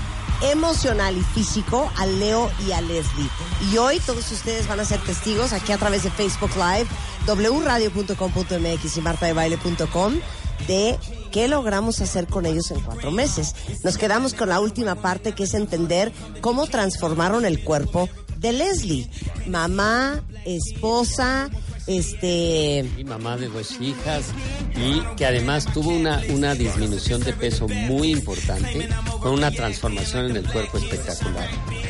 emocional 0.51 1.16
y 1.16 1.22
físico 1.22 1.90
a 1.97 2.07
Leo 2.07 2.51
y 2.66 2.72
a 2.72 2.80
Leslie. 2.80 3.28
Y 3.70 3.78
hoy 3.78 4.01
todos 4.01 4.30
ustedes 4.32 4.66
van 4.66 4.80
a 4.80 4.84
ser 4.84 5.01
testigos 5.01 5.53
aquí 5.53 5.72
a 5.72 5.78
través 5.78 6.03
de 6.03 6.11
Facebook 6.11 6.51
Live, 6.57 6.86
wradio.com.mx 7.26 8.97
y 8.97 9.01
martadebaile.com 9.01 10.14
de 10.66 10.99
qué 11.30 11.49
logramos 11.49 12.01
hacer 12.01 12.26
con 12.26 12.47
ellos 12.47 12.70
en 12.70 12.80
cuatro 12.80 13.11
meses. 13.11 13.55
Nos 13.82 13.99
quedamos 13.99 14.34
con 14.34 14.49
la 14.49 14.61
última 14.61 14.97
parte 14.97 15.32
que 15.32 15.45
es 15.45 15.55
entender 15.55 16.12
cómo 16.40 16.66
transformaron 16.66 17.45
el 17.45 17.64
cuerpo 17.64 18.09
de 18.38 18.53
Leslie. 18.53 19.09
Mamá, 19.47 20.22
esposa, 20.45 21.49
este... 21.87 22.85
Mi 22.97 23.05
mamá 23.05 23.37
de 23.37 23.49
dos 23.49 23.80
hijas 23.80 24.24
y 24.76 25.01
que 25.16 25.26
además 25.26 25.66
tuvo 25.72 25.91
una, 25.91 26.22
una 26.30 26.55
disminución 26.55 27.22
de 27.22 27.33
peso 27.33 27.68
muy 27.68 28.11
importante 28.12 28.89
con 29.20 29.33
una 29.33 29.51
transformación 29.51 30.30
en 30.30 30.37
el 30.37 30.51
cuerpo 30.51 30.78
espectacular. 30.78 31.49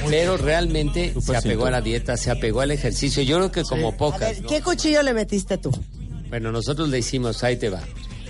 Pero 0.09 0.37
realmente 0.37 1.15
se 1.21 1.37
apegó 1.37 1.67
a 1.67 1.71
la 1.71 1.81
dieta, 1.81 2.17
se 2.17 2.31
apegó 2.31 2.61
al 2.61 2.71
ejercicio. 2.71 3.23
Yo 3.23 3.37
creo 3.37 3.53
que 3.53 3.63
como 3.63 3.97
pocas. 3.97 4.39
¿Qué 4.49 4.61
cuchillo 4.63 5.03
le 5.03 5.15
metiste 5.15 5.59
tú? 5.59 5.71
Bueno, 6.29 6.51
nosotros 6.51 6.89
le 6.89 6.99
hicimos, 6.99 7.45
ahí 7.45 7.57
te 7.57 7.69
va. 7.69 7.83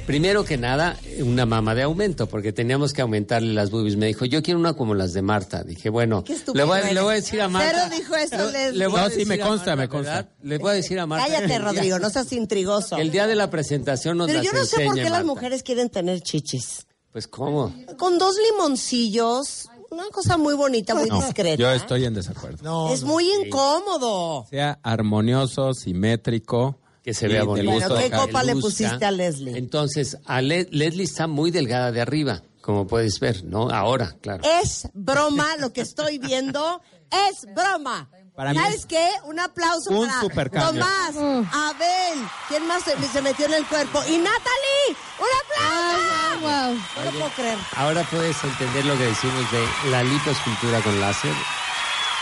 Primero 0.06 0.44
que 0.44 0.58
nada, 0.58 0.98
una 1.20 1.46
mama 1.46 1.74
de 1.76 1.82
aumento, 1.84 2.26
porque 2.26 2.52
teníamos 2.52 2.92
que 2.92 3.02
aumentarle 3.02 3.54
las 3.54 3.70
boobies. 3.70 3.96
Me 3.96 4.06
dijo, 4.06 4.24
yo 4.24 4.42
quiero 4.42 4.58
una 4.58 4.74
como 4.74 4.94
las 4.94 5.12
de 5.12 5.22
Marta. 5.22 5.62
Dije, 5.62 5.90
bueno, 5.90 6.24
le 6.54 6.64
voy, 6.64 6.80
a- 6.80 6.92
le 6.92 7.00
voy 7.00 7.12
a 7.12 7.14
decir 7.16 7.40
a 7.40 7.48
Marta. 7.48 7.88
Cero 7.88 7.96
dijo 7.96 8.14
eso. 8.16 8.50
Le 8.72 8.86
voy 8.88 8.98
a 8.98 9.02
No, 9.04 9.08
sí, 9.10 9.14
decir 9.18 9.26
me 9.28 9.34
a 9.42 9.46
consta, 9.46 9.66
Marta, 9.70 9.76
me 9.76 9.88
consta. 9.88 10.12
¿verdad? 10.14 10.30
Le 10.42 10.58
voy 10.58 10.70
a 10.70 10.74
decir 10.74 10.98
a 10.98 11.06
Marta. 11.06 11.26
Cállate, 11.28 11.58
Rodrigo, 11.58 11.98
no 12.00 12.10
seas 12.10 12.32
intrigoso. 12.32 12.96
El 12.96 13.10
día 13.12 13.26
de 13.28 13.36
la 13.36 13.48
presentación 13.48 14.18
nos 14.18 14.26
Pero 14.26 14.42
las 14.42 14.46
yo 14.52 14.58
no 14.58 14.64
sé 14.64 14.84
por 14.84 14.94
qué 14.96 15.08
las 15.08 15.24
mujeres 15.24 15.62
quieren 15.62 15.88
tener 15.88 16.20
chichis. 16.20 16.86
Pues, 17.12 17.28
¿cómo? 17.28 17.72
Con 17.96 18.18
dos 18.18 18.34
limoncillos, 18.50 19.68
una 19.90 20.04
cosa 20.10 20.36
muy 20.36 20.54
bonita, 20.54 20.94
muy 20.96 21.08
No, 21.08 21.20
discreta. 21.22 21.56
yo 21.62 21.70
estoy 21.70 22.06
en 22.06 22.14
desacuerdo. 22.14 22.92
es 22.92 23.04
muy 23.04 23.30
incómodo. 23.32 24.46
Sea 24.50 24.78
armonioso, 24.82 25.74
simétrico. 25.74 26.78
Que 27.02 27.14
se 27.14 27.26
vea 27.28 27.42
bonito. 27.44 27.96
¿qué 27.98 28.10
copa 28.10 28.42
le 28.44 28.54
pusiste 28.56 29.04
a 29.04 29.10
Leslie? 29.10 29.56
Entonces, 29.58 30.18
a 30.24 30.40
Le- 30.40 30.68
Leslie 30.70 31.04
está 31.04 31.26
muy 31.26 31.50
delgada 31.50 31.90
de 31.90 32.00
arriba, 32.00 32.42
como 32.60 32.86
puedes 32.86 33.18
ver, 33.18 33.42
¿no? 33.44 33.70
Ahora, 33.70 34.14
claro. 34.20 34.42
Es 34.62 34.88
broma 34.94 35.56
lo 35.58 35.72
que 35.72 35.80
estoy 35.80 36.18
viendo. 36.18 36.80
Es 37.10 37.44
broma. 37.54 38.08
Para 38.36 38.52
mí 38.52 38.58
¿Sabes 38.58 38.76
es 38.76 38.86
qué? 38.86 39.06
Un 39.26 39.38
aplauso 39.40 39.90
un 39.90 40.08
para. 40.08 40.68
Tomás, 40.68 41.14
Abel. 41.52 42.18
¿Quién 42.48 42.66
más 42.66 42.82
se, 42.82 42.96
se 43.08 43.20
metió 43.20 43.44
en 43.46 43.54
el 43.54 43.66
cuerpo? 43.66 44.00
¡Y 44.08 44.16
Natalie! 44.16 44.96
¡Un 45.18 45.26
aplauso! 45.44 46.80
No 46.96 47.04
lo 47.04 47.10
puedo 47.18 47.30
creer. 47.36 47.58
Ahora 47.76 48.02
puedes 48.10 48.42
entender 48.42 48.86
lo 48.86 48.96
que 48.96 49.04
decimos 49.04 49.52
de 49.52 49.90
la 49.90 50.02
lipoescultura 50.02 50.80
con 50.80 50.98
láser, 51.00 51.32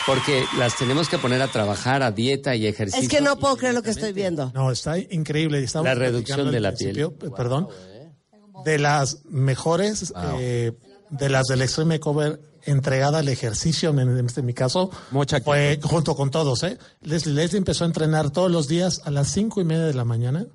porque 0.06 0.44
las 0.58 0.76
tenemos 0.76 1.08
que 1.08 1.18
poner 1.18 1.42
a 1.42 1.48
trabajar 1.48 2.02
a 2.02 2.10
dieta 2.10 2.54
y 2.54 2.66
ejercicio. 2.66 3.02
Es 3.02 3.08
que 3.08 3.20
no 3.20 3.38
puedo 3.38 3.56
creer 3.56 3.74
lo 3.74 3.82
que 3.82 3.90
estoy 3.90 4.12
viendo. 4.12 4.50
No, 4.54 4.70
está 4.70 4.98
increíble. 4.98 5.62
Estamos 5.62 5.86
La 5.86 5.94
reducción 5.94 6.50
de 6.50 6.60
la 6.60 6.72
principio, 6.72 7.14
eh, 7.22 7.30
Perdón. 7.36 7.68
De 8.64 8.78
las 8.78 9.24
mejores, 9.24 10.12
eh, 10.38 10.72
de 11.08 11.28
las 11.28 11.46
del 11.46 11.62
Extreme 11.62 11.96
Makeover 11.96 12.40
entregada 12.64 13.20
al 13.20 13.28
ejercicio, 13.28 13.90
en, 13.90 14.00
en 14.00 14.26
este 14.26 14.42
mi 14.42 14.52
caso, 14.52 14.90
Mucha 15.10 15.40
fue 15.40 15.78
junto 15.82 16.14
con 16.14 16.30
todos. 16.30 16.62
¿eh? 16.62 16.78
Leslie, 17.00 17.34
Leslie 17.34 17.58
empezó 17.58 17.84
a 17.84 17.86
entrenar 17.86 18.30
todos 18.30 18.50
los 18.50 18.68
días 18.68 19.00
a 19.04 19.10
las 19.10 19.28
cinco 19.28 19.60
y 19.60 19.64
media 19.64 19.84
de 19.84 19.94
la 19.94 20.04
mañana. 20.04 20.46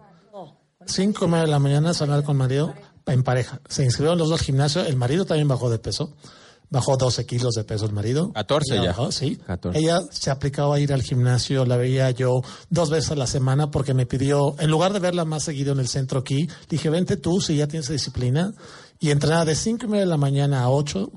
Cinco 0.85 1.25
y 1.25 1.27
media 1.29 1.45
de 1.45 1.51
la 1.51 1.59
mañana, 1.59 1.89
a 1.89 1.93
salir 1.95 2.23
con 2.23 2.37
marido 2.37 2.73
en 3.07 3.23
pareja. 3.23 3.59
Se 3.67 3.83
inscribieron 3.83 4.19
los 4.19 4.29
dos 4.29 4.39
al 4.39 4.45
gimnasio. 4.45 4.85
El 4.85 4.97
marido 4.97 5.25
también 5.25 5.47
bajó 5.47 5.69
de 5.69 5.79
peso. 5.79 6.15
Bajó 6.69 6.97
12 6.97 7.25
kilos 7.25 7.53
de 7.53 7.63
peso 7.63 7.85
el 7.85 7.93
marido. 7.93 8.31
14 8.33 8.73
Ella 8.73 8.83
ya. 8.83 8.89
bajó, 8.89 9.11
sí. 9.11 9.37
14. 9.45 9.79
Ella 9.79 10.01
se 10.09 10.31
aplicaba 10.31 10.75
a 10.75 10.79
ir 10.79 10.93
al 10.93 11.03
gimnasio. 11.03 11.65
La 11.65 11.77
veía 11.77 12.11
yo 12.11 12.41
dos 12.69 12.89
veces 12.89 13.11
a 13.11 13.15
la 13.15 13.27
semana 13.27 13.71
porque 13.71 13.93
me 13.93 14.05
pidió, 14.05 14.55
en 14.59 14.69
lugar 14.69 14.93
de 14.93 14.99
verla 14.99 15.25
más 15.25 15.43
seguido 15.43 15.73
en 15.73 15.79
el 15.79 15.87
centro 15.87 16.19
aquí, 16.19 16.47
dije, 16.69 16.89
vente 16.89 17.17
tú 17.17 17.41
si 17.41 17.57
ya 17.57 17.67
tienes 17.67 17.89
disciplina. 17.89 18.53
Y 18.99 19.11
entrenaba 19.11 19.45
de 19.45 19.55
5 19.55 19.85
y 19.85 19.89
media 19.89 20.01
de 20.05 20.09
la 20.09 20.17
mañana 20.17 20.63
a 20.63 20.69
8. 20.69 21.11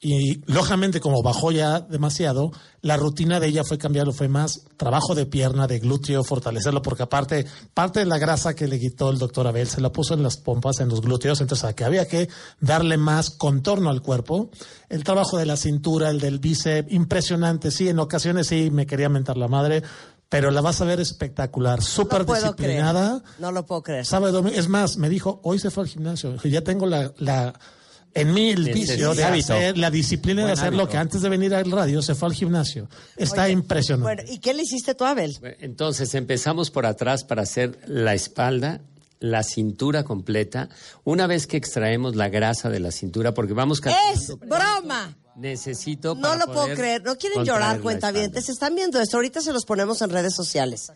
Y 0.00 0.44
lógicamente, 0.46 1.00
como 1.00 1.22
bajó 1.24 1.50
ya 1.50 1.80
demasiado, 1.80 2.52
la 2.82 2.96
rutina 2.96 3.40
de 3.40 3.48
ella 3.48 3.64
fue 3.64 3.78
cambiarlo, 3.78 4.12
fue 4.12 4.28
más 4.28 4.62
trabajo 4.76 5.16
de 5.16 5.26
pierna, 5.26 5.66
de 5.66 5.80
glúteo, 5.80 6.22
fortalecerlo, 6.22 6.82
porque 6.82 7.02
aparte, 7.02 7.46
parte 7.74 7.98
de 7.98 8.06
la 8.06 8.18
grasa 8.18 8.54
que 8.54 8.68
le 8.68 8.78
quitó 8.78 9.10
el 9.10 9.18
doctor 9.18 9.48
Abel 9.48 9.66
se 9.66 9.80
la 9.80 9.90
puso 9.90 10.14
en 10.14 10.22
las 10.22 10.36
pompas, 10.36 10.78
en 10.78 10.88
los 10.88 11.00
glúteos, 11.00 11.40
entonces 11.40 11.74
que 11.74 11.82
había 11.84 12.06
que 12.06 12.28
darle 12.60 12.96
más 12.96 13.30
contorno 13.30 13.90
al 13.90 14.00
cuerpo. 14.00 14.50
El 14.88 15.02
trabajo 15.02 15.36
de 15.36 15.46
la 15.46 15.56
cintura, 15.56 16.10
el 16.10 16.20
del 16.20 16.38
bíceps, 16.38 16.92
impresionante, 16.92 17.72
sí, 17.72 17.88
en 17.88 17.98
ocasiones 17.98 18.46
sí 18.46 18.70
me 18.70 18.86
quería 18.86 19.08
mentar 19.08 19.36
la 19.36 19.48
madre, 19.48 19.82
pero 20.28 20.52
la 20.52 20.60
vas 20.60 20.80
a 20.80 20.84
ver 20.84 21.00
espectacular, 21.00 21.82
súper 21.82 22.24
No 22.24 22.34
disciplinada. 22.34 23.18
creer. 23.20 23.40
No 23.40 23.50
lo 23.50 23.66
puedo 23.66 23.82
creer. 23.82 24.06
Sábado, 24.06 24.30
domingo. 24.32 24.56
Es 24.56 24.68
más, 24.68 24.96
me 24.96 25.08
dijo, 25.08 25.40
hoy 25.42 25.58
se 25.58 25.70
fue 25.72 25.82
al 25.82 25.88
gimnasio. 25.88 26.36
Ya 26.44 26.62
tengo 26.62 26.86
la, 26.86 27.12
la 27.18 27.58
en 28.14 28.32
mí 28.32 28.50
el 28.50 28.64
vicio 28.72 29.14
de 29.14 29.24
Hábito. 29.24 29.54
hacer, 29.54 29.78
la 29.78 29.90
disciplina 29.90 30.44
de 30.46 30.52
hacer 30.52 30.74
lo 30.74 30.88
que 30.88 30.96
antes 30.96 31.22
de 31.22 31.28
venir 31.28 31.54
al 31.54 31.70
radio 31.70 32.02
se 32.02 32.14
fue 32.14 32.28
al 32.28 32.34
gimnasio. 32.34 32.88
Está 33.16 33.44
Oye, 33.44 33.52
impresionante. 33.52 34.02
Bueno, 34.02 34.32
¿y 34.32 34.38
qué 34.38 34.54
le 34.54 34.62
hiciste 34.62 34.94
tú, 34.94 35.04
Abel? 35.04 35.38
Entonces 35.60 36.14
empezamos 36.14 36.70
por 36.70 36.86
atrás 36.86 37.24
para 37.24 37.42
hacer 37.42 37.78
la 37.86 38.14
espalda, 38.14 38.80
la 39.20 39.42
cintura 39.42 40.04
completa. 40.04 40.68
Una 41.04 41.26
vez 41.26 41.46
que 41.46 41.56
extraemos 41.56 42.16
la 42.16 42.28
grasa 42.28 42.70
de 42.70 42.80
la 42.80 42.90
cintura, 42.90 43.34
porque 43.34 43.52
vamos 43.52 43.80
¡Es 44.12 44.36
broma! 44.38 45.16
necesito 45.38 46.14
No 46.14 46.22
para 46.22 46.46
lo 46.46 46.52
puedo 46.52 46.74
creer. 46.74 47.02
No 47.04 47.16
quieren 47.16 47.44
llorar, 47.44 47.80
cuentavientes. 47.80 48.48
Están 48.48 48.74
viendo 48.74 49.00
esto. 49.00 49.16
Ahorita 49.16 49.40
se 49.40 49.52
los 49.52 49.64
ponemos 49.64 50.02
en 50.02 50.10
redes 50.10 50.34
sociales. 50.34 50.92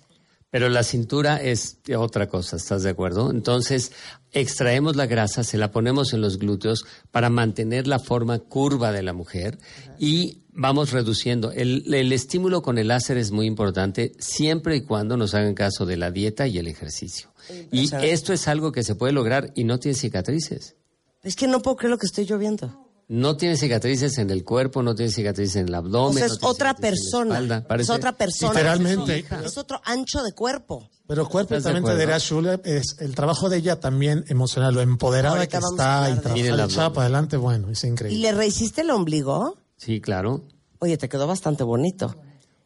Pero 0.53 0.69
la 0.69 0.83
cintura 0.83 1.39
es 1.39 1.79
otra 1.97 2.29
cosa, 2.29 2.57
¿estás 2.57 2.83
de 2.83 2.91
acuerdo? 2.91 3.31
Entonces, 3.31 3.91
extraemos 4.33 4.97
la 4.97 5.07
grasa, 5.07 5.45
se 5.45 5.57
la 5.57 5.73
ponemos 5.73 6.13
en 6.13 6.21
los 6.21 6.39
glúteos 6.39 6.85
para 7.11 7.31
mantener 7.31 7.87
la 7.87 7.99
forma 7.99 8.39
curva 8.39 8.93
de 8.93 9.03
la 9.03 9.15
mujer 9.15 9.59
y 9.99 10.43
vamos 10.53 10.93
reduciendo. 10.93 11.53
El, 11.53 11.95
el 11.95 12.13
estímulo 12.13 12.61
con 12.61 12.77
el 12.77 12.89
láser 12.89 13.17
es 13.17 13.31
muy 13.31 13.47
importante 13.47 14.13
siempre 14.19 14.77
y 14.77 14.83
cuando 14.83 15.17
nos 15.17 15.33
hagan 15.33 15.55
caso 15.55 15.87
de 15.87 15.97
la 15.97 16.11
dieta 16.11 16.47
y 16.47 16.59
el 16.59 16.69
ejercicio. 16.69 17.33
Y 17.71 17.89
esto 18.05 18.35
es 18.35 18.47
algo 18.47 18.73
que 18.73 18.83
se 18.83 18.95
puede 18.95 19.15
lograr 19.15 19.53
y 19.55 19.65
no 19.65 19.79
tiene 19.79 19.97
cicatrices. 19.97 20.77
Es 21.23 21.35
que 21.35 21.49
no 21.49 21.63
puedo 21.63 21.79
creer 21.79 21.93
lo 21.93 21.99
que 21.99 22.07
estoy 22.07 22.27
yo 22.27 22.37
viendo. 22.37 22.92
No 23.15 23.37
tiene 23.37 23.59
cicatrices 23.59 24.17
en 24.17 24.31
el 24.31 24.43
cuerpo, 24.43 24.83
no 24.83 24.95
tiene 24.95 25.13
cicatrices 25.13 25.57
en 25.57 25.69
el 25.69 25.75
abdomen. 25.75 26.17
O 26.17 26.27
sea, 26.27 26.27
es 26.29 26.39
otra 26.43 26.71
cicatrices 26.71 27.13
en 27.13 27.29
la 27.29 27.35
persona. 27.37 27.39
espalda. 27.59 27.83
Es 27.83 27.91
otra 27.91 28.13
persona. 28.17 28.53
Literalmente. 28.55 29.25
Es 29.45 29.59
otro 29.59 29.83
ancho 29.85 30.23
de 30.23 30.33
cuerpo. 30.33 30.89
Pero 31.07 31.29
cuerpo 31.29 31.55
¿Estás 31.55 31.75
de 31.75 31.81
también 31.81 31.95
te 31.95 32.01
dirá 32.01 32.17
es 32.65 32.97
el 33.01 33.15
trabajo 33.15 33.51
de 33.51 33.59
ella 33.59 33.79
también 33.79 34.25
emocional, 34.29 34.73
lo 34.73 34.81
empoderada 34.81 35.37
Ahorita 35.37 35.59
que 35.59 35.65
está 35.67 36.09
y 36.09 36.41
y 36.41 36.43
echada 36.65 36.93
para 36.95 37.03
adelante, 37.05 37.37
bueno, 37.37 37.69
es 37.69 37.85
¿Y 37.85 37.89
increíble. 37.89 38.19
le 38.23 38.33
rehiciste 38.33 38.81
el 38.81 38.89
ombligo? 38.91 39.59
Sí, 39.77 40.01
claro. 40.01 40.41
Oye, 40.79 40.97
te 40.97 41.11
quedó 41.11 41.27
bastante 41.27 41.65
bonito. 41.65 42.17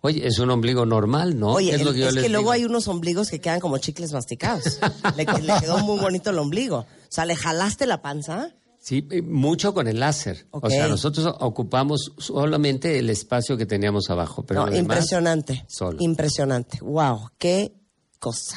Oye, 0.03 0.25
es 0.29 0.39
un 0.39 0.51
ombligo 0.51 0.87
normal, 0.87 1.41
¿no? 1.41 1.55
Oye, 1.55 1.75
es 1.75 1.83
lo 1.83 1.93
que 1.93 1.99
yo 1.99 2.09
es 2.09 2.15
les 2.15 2.23
que 2.23 2.29
luego 2.31 2.53
digo. 2.53 2.53
hay 2.53 2.65
unos 2.65 2.87
ombligos 2.87 3.31
que 3.31 3.41
quedan 3.41 3.59
como 3.59 3.79
chicles 3.79 4.13
masticados. 4.13 4.79
le, 5.17 5.25
le 5.25 5.61
quedó 5.61 5.79
muy 5.79 5.99
bonito 5.99 6.31
el 6.31 6.39
ombligo. 6.39 6.77
O 6.79 6.87
sea, 7.09 7.25
¿le 7.25 7.35
jalaste 7.35 7.87
la 7.87 8.01
panza? 8.01 8.53
Sí, 8.87 9.05
eh, 9.11 9.21
mucho 9.21 9.75
con 9.75 9.89
el 9.89 9.99
láser. 9.99 10.47
O 10.53 10.71
sea, 10.71 10.87
nosotros 10.87 11.35
ocupamos 11.41 12.13
solamente 12.19 13.01
el 13.01 13.11
espacio 13.11 13.57
que 13.57 13.67
teníamos 13.67 14.11
abajo, 14.11 14.47
pero 14.47 14.65
no, 14.67 14.77
impresionante. 14.77 15.65
solo. 15.67 15.97
Impresionante. 16.01 16.79
Wow, 16.83 17.31
qué 17.37 17.73
cosa. 18.21 18.57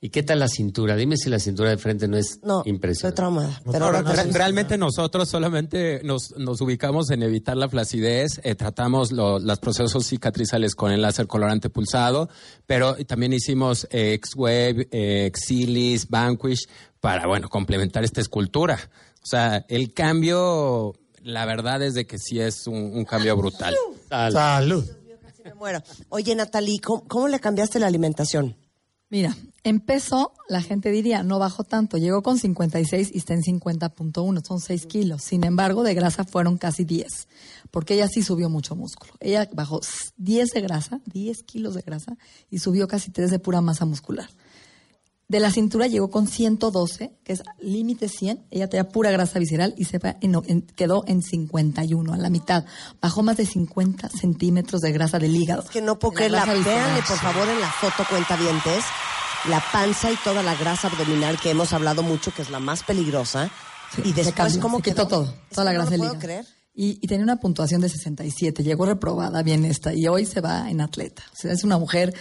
¿Y 0.00 0.08
qué 0.08 0.22
tal 0.22 0.38
la 0.38 0.48
cintura? 0.48 0.96
Dime 0.96 1.18
si 1.18 1.28
la 1.28 1.38
cintura 1.38 1.68
de 1.68 1.76
frente 1.76 2.08
no 2.08 2.16
es 2.16 2.40
No, 2.42 2.60
estoy 2.60 2.70
impresionante. 2.72 3.16
traumada. 3.16 3.60
No, 3.66 3.72
Pero 3.72 3.92
no, 3.92 3.98
te- 4.02 4.24
no, 4.28 4.32
Realmente 4.32 4.78
nosotros 4.78 5.28
solamente 5.28 6.00
nos, 6.04 6.34
nos 6.38 6.58
ubicamos 6.62 7.10
en 7.10 7.22
evitar 7.22 7.58
la 7.58 7.68
flacidez, 7.68 8.40
eh, 8.42 8.54
tratamos 8.54 9.12
lo- 9.12 9.38
los 9.38 9.58
procesos 9.58 10.06
cicatrizales 10.06 10.74
con 10.74 10.90
el 10.90 11.02
láser 11.02 11.26
colorante 11.26 11.68
pulsado, 11.68 12.30
pero 12.64 12.94
también 13.04 13.34
hicimos 13.34 13.86
eh, 13.90 14.14
X-Wave, 14.14 14.88
eh, 14.90 15.26
Exilis, 15.26 16.08
Vanquish 16.08 16.66
para, 16.98 17.26
bueno, 17.26 17.50
complementar 17.50 18.02
esta 18.02 18.22
escultura. 18.22 18.78
O 19.22 19.26
sea, 19.26 19.64
el 19.68 19.92
cambio, 19.92 20.94
la 21.22 21.44
verdad 21.44 21.82
es 21.82 21.94
de 21.94 22.06
que 22.06 22.18
sí 22.18 22.40
es 22.40 22.66
un, 22.66 22.76
un 22.76 23.04
cambio 23.04 23.36
brutal. 23.36 23.74
Tal. 24.08 24.32
Salud. 24.32 24.84
me 25.44 25.54
muero. 25.54 25.82
Oye, 26.08 26.34
Natalie, 26.34 26.80
¿cómo, 26.80 27.06
cómo 27.06 27.28
le 27.28 27.38
cambiaste 27.38 27.78
la 27.78 27.86
alimentación? 27.86 28.56
Mira, 29.10 29.36
en 29.64 29.80
peso, 29.80 30.32
la 30.48 30.62
gente 30.62 30.92
diría, 30.92 31.24
no 31.24 31.40
bajó 31.40 31.64
tanto. 31.64 31.98
Llegó 31.98 32.22
con 32.22 32.38
56 32.38 33.10
y 33.12 33.18
está 33.18 33.34
en 33.34 33.42
50.1, 33.42 34.46
son 34.46 34.60
6 34.60 34.86
kilos. 34.86 35.22
Sin 35.22 35.42
embargo, 35.42 35.82
de 35.82 35.94
grasa 35.94 36.22
fueron 36.22 36.58
casi 36.58 36.84
10, 36.84 37.26
porque 37.72 37.94
ella 37.94 38.06
sí 38.06 38.22
subió 38.22 38.48
mucho 38.48 38.76
músculo. 38.76 39.12
Ella 39.18 39.50
bajó 39.52 39.80
10 40.16 40.50
de 40.50 40.60
grasa, 40.60 41.00
10 41.06 41.42
kilos 41.42 41.74
de 41.74 41.82
grasa, 41.82 42.16
y 42.50 42.60
subió 42.60 42.86
casi 42.86 43.10
3 43.10 43.32
de 43.32 43.40
pura 43.40 43.60
masa 43.60 43.84
muscular. 43.84 44.30
De 45.30 45.38
la 45.38 45.52
cintura 45.52 45.86
llegó 45.86 46.10
con 46.10 46.26
112, 46.26 47.12
que 47.22 47.32
es 47.34 47.42
límite 47.60 48.08
100. 48.08 48.46
Ella 48.50 48.68
tenía 48.68 48.88
pura 48.88 49.12
grasa 49.12 49.38
visceral 49.38 49.74
y 49.76 49.84
se 49.84 49.98
va 49.98 50.16
en- 50.20 50.34
en- 50.46 50.62
quedó 50.62 51.04
en 51.06 51.22
51, 51.22 52.12
a 52.12 52.16
la 52.16 52.30
mitad. 52.30 52.64
Bajó 53.00 53.22
más 53.22 53.36
de 53.36 53.46
50 53.46 54.08
centímetros 54.08 54.80
de 54.80 54.90
grasa 54.90 55.20
del 55.20 55.36
hígado. 55.36 55.62
Es 55.62 55.70
que 55.70 55.80
no 55.82 56.00
puedo 56.00 56.10
De 56.10 56.16
creer. 56.16 56.32
La, 56.32 56.38
grasa 56.44 56.54
visceral. 56.58 56.82
véanle, 56.84 57.02
por 57.06 57.16
favor, 57.18 57.48
en 57.48 57.60
la 57.60 57.70
foto 57.70 58.04
cuentavientes, 58.10 58.84
la 59.48 59.62
panza 59.72 60.10
y 60.10 60.16
toda 60.24 60.42
la 60.42 60.56
grasa 60.56 60.88
abdominal 60.88 61.38
que 61.40 61.50
hemos 61.50 61.72
hablado 61.72 62.02
mucho, 62.02 62.34
que 62.34 62.42
es 62.42 62.50
la 62.50 62.58
más 62.58 62.82
peligrosa. 62.82 63.50
Sí, 63.94 64.02
y 64.06 64.12
después, 64.12 64.34
cambió, 64.34 64.60
¿cómo 64.60 64.76
se 64.78 64.82
quitó 64.82 65.06
todo, 65.06 65.32
toda 65.52 65.64
la 65.64 65.72
grasa 65.72 65.90
no 65.92 65.96
lo 65.98 66.08
puedo 66.10 66.18
creer. 66.20 66.44
Y, 66.74 66.98
y 67.02 67.06
tenía 67.08 67.24
una 67.24 67.36
puntuación 67.36 67.80
de 67.80 67.88
67, 67.88 68.62
llegó 68.62 68.86
reprobada 68.86 69.42
bien 69.42 69.64
esta, 69.64 69.92
y 69.94 70.06
hoy 70.08 70.26
se 70.26 70.40
va 70.40 70.70
en 70.70 70.80
atleta. 70.80 71.22
O 71.32 71.36
sea, 71.36 71.52
es 71.52 71.62
una 71.64 71.78
mujer 71.78 72.14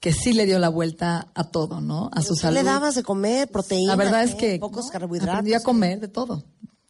que 0.00 0.12
sí 0.12 0.32
le 0.32 0.46
dio 0.46 0.58
la 0.58 0.68
vuelta 0.70 1.28
a 1.34 1.44
todo, 1.44 1.80
¿no? 1.80 2.10
A 2.12 2.22
su 2.22 2.34
¿Qué 2.34 2.40
salud. 2.40 2.56
le 2.56 2.62
dabas 2.64 2.94
de 2.94 3.02
comer? 3.02 3.48
¿Proteína? 3.48 3.92
La 3.92 3.96
verdad 3.96 4.24
es 4.24 4.34
que 4.34 4.58
Pocos 4.58 4.86
¿no? 4.86 4.90
carbohidratos. 4.92 5.34
Aprendió 5.34 5.56
a 5.58 5.60
comer 5.60 6.00
de 6.00 6.08
todo. 6.08 6.42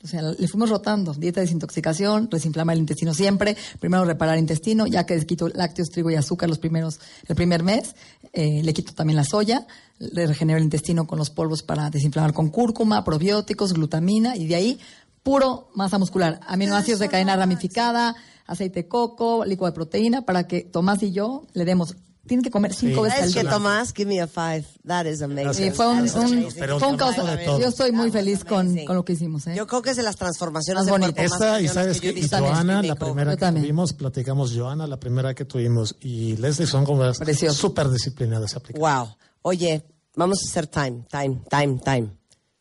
O 0.03 0.07
sea, 0.07 0.23
le 0.23 0.49
fuimos 0.49 0.71
rotando. 0.71 1.13
Dieta 1.13 1.41
de 1.41 1.47
desintoxicación, 1.47 2.31
desinflama 2.31 2.73
el 2.73 2.79
intestino 2.79 3.13
siempre. 3.13 3.55
Primero 3.81 4.05
reparar 4.07 4.37
el 4.37 4.41
intestino, 4.41 4.87
ya 4.87 5.05
que 5.05 5.27
quito 5.27 5.49
lácteos, 5.49 5.91
trigo 5.91 6.11
y 6.11 6.15
azúcar 6.15 6.49
los 6.49 6.59
primeros, 6.59 7.01
el 7.27 7.37
primer 7.37 7.63
mes. 7.63 7.95
eh, 8.33 8.63
le 8.63 8.73
quito 8.73 8.95
también 8.95 9.17
la 9.17 9.25
soya. 9.25 9.67
Le 9.99 10.27
regenero 10.27 10.57
el 10.57 10.65
intestino 10.65 11.07
con 11.07 11.19
los 11.19 11.29
polvos 11.29 11.63
para 11.63 11.91
desinflamar 11.91 12.33
con 12.33 12.49
cúrcuma, 12.49 13.05
probióticos, 13.05 13.75
glutamina. 13.75 14.37
Y 14.37 14.47
de 14.47 14.55
ahí, 14.55 14.81
puro 15.23 15.69
masa 15.75 15.99
muscular. 15.99 16.41
Aminoácidos 16.47 17.01
de 17.01 17.09
cadena 17.09 17.37
ramificada, 17.37 18.15
aceite 18.47 18.85
de 18.85 18.89
coco, 18.89 19.45
líquido 19.45 19.67
de 19.67 19.73
proteína, 19.73 20.23
para 20.23 20.47
que 20.47 20.63
Tomás 20.63 21.03
y 21.03 21.11
yo 21.13 21.43
le 21.53 21.67
demos. 21.67 21.97
Tienen 22.31 22.45
que 22.45 22.51
comer 22.53 22.73
cinco 22.73 23.03
veces 23.03 23.17
al 23.17 23.21
¿Sabes 23.23 23.35
día. 23.35 23.43
qué, 23.43 23.49
Tomás? 23.49 23.93
Give 23.93 24.09
me 24.09 24.21
a 24.21 24.29
five. 24.29 24.65
That 24.87 25.05
is 25.07 25.21
amazing. 25.21 25.75
Fue 25.75 25.89
un, 25.89 25.99
un- 25.99 26.09
fue 26.09 26.21
un 26.23 26.97
de. 26.97 27.45
Yo 27.61 27.67
estoy 27.67 27.91
muy 27.91 28.13
feliz 28.13 28.45
con, 28.45 28.73
con 28.85 28.95
lo 28.95 29.05
que 29.05 29.15
hicimos. 29.15 29.49
¿eh? 29.49 29.55
Yo 29.57 29.67
creo 29.67 29.83
que 29.83 29.91
es 29.91 29.97
de 29.97 30.05
las 30.05 30.15
transformaciones 30.15 30.85
Más 30.87 31.01
de 31.01 31.13
más 31.13 31.33
Esta, 31.33 31.61
y 31.61 31.67
sabes 31.67 32.01
que 32.01 32.13
Joana, 32.29 32.83
la 32.85 32.95
primera 32.95 33.33
Yo 33.33 33.37
que 33.37 33.41
también. 33.41 33.65
tuvimos, 33.65 33.93
platicamos 33.95 34.53
Joana, 34.57 34.87
la 34.87 35.01
primera 35.01 35.35
que 35.35 35.45
tuvimos, 35.45 35.97
y 36.01 36.37
Leslie 36.37 36.69
son 36.69 36.85
como 36.85 37.03
Precioso. 37.15 37.61
súper 37.61 37.91
disciplinadas. 37.91 38.57
Wow. 38.79 39.09
Oye, 39.43 39.85
vamos 40.15 40.39
a 40.45 40.49
hacer 40.49 40.69
time, 40.69 41.05
time, 41.11 41.41
time, 41.51 41.81
time. 41.85 42.13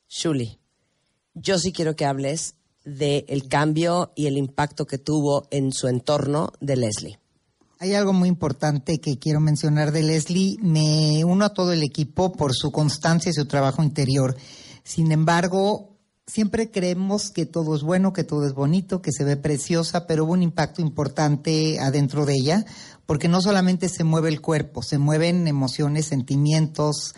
Shuli, 0.10 0.58
yo 1.36 1.60
sí 1.60 1.72
quiero 1.72 1.96
que 1.96 2.06
hables 2.06 2.56
del 2.86 3.48
cambio 3.48 4.14
y 4.16 4.26
el 4.26 4.36
impacto 4.36 4.88
que 4.88 4.98
tuvo 4.98 5.48
en 5.52 5.72
su 5.74 5.88
entorno 5.88 6.54
de 6.60 6.76
Leslie. 6.76 7.20
Hay 7.82 7.94
algo 7.94 8.12
muy 8.12 8.28
importante 8.28 9.00
que 9.00 9.20
quiero 9.20 9.40
mencionar 9.40 9.94
de 9.94 10.04
Leslie. 10.04 10.58
Me 10.62 11.24
uno 11.24 11.46
a 11.46 11.54
todo 11.54 11.72
el 11.72 11.82
equipo 11.82 12.34
por 12.34 12.54
su 12.54 12.74
constancia 12.74 13.30
y 13.30 13.34
su 13.34 13.46
trabajo 13.46 13.82
interior. 13.82 14.36
Sin 14.84 15.14
embargo, 15.14 15.98
siempre 16.28 16.72
creemos 16.72 17.30
que 17.30 17.46
todo 17.46 17.74
es 17.78 17.84
bueno, 17.84 18.12
que 18.12 18.26
todo 18.26 18.46
es 18.46 18.54
bonito, 18.54 19.02
que 19.02 19.14
se 19.14 19.24
ve 19.24 19.38
preciosa, 19.38 20.08
pero 20.08 20.26
hubo 20.26 20.34
un 20.34 20.44
impacto 20.44 20.82
importante 20.82 21.80
adentro 21.80 22.26
de 22.26 22.34
ella, 22.34 22.66
porque 23.06 23.30
no 23.30 23.42
solamente 23.42 23.88
se 23.88 24.04
mueve 24.04 24.28
el 24.28 24.42
cuerpo, 24.42 24.84
se 24.84 24.98
mueven 24.98 25.48
emociones, 25.48 26.08
sentimientos, 26.08 27.16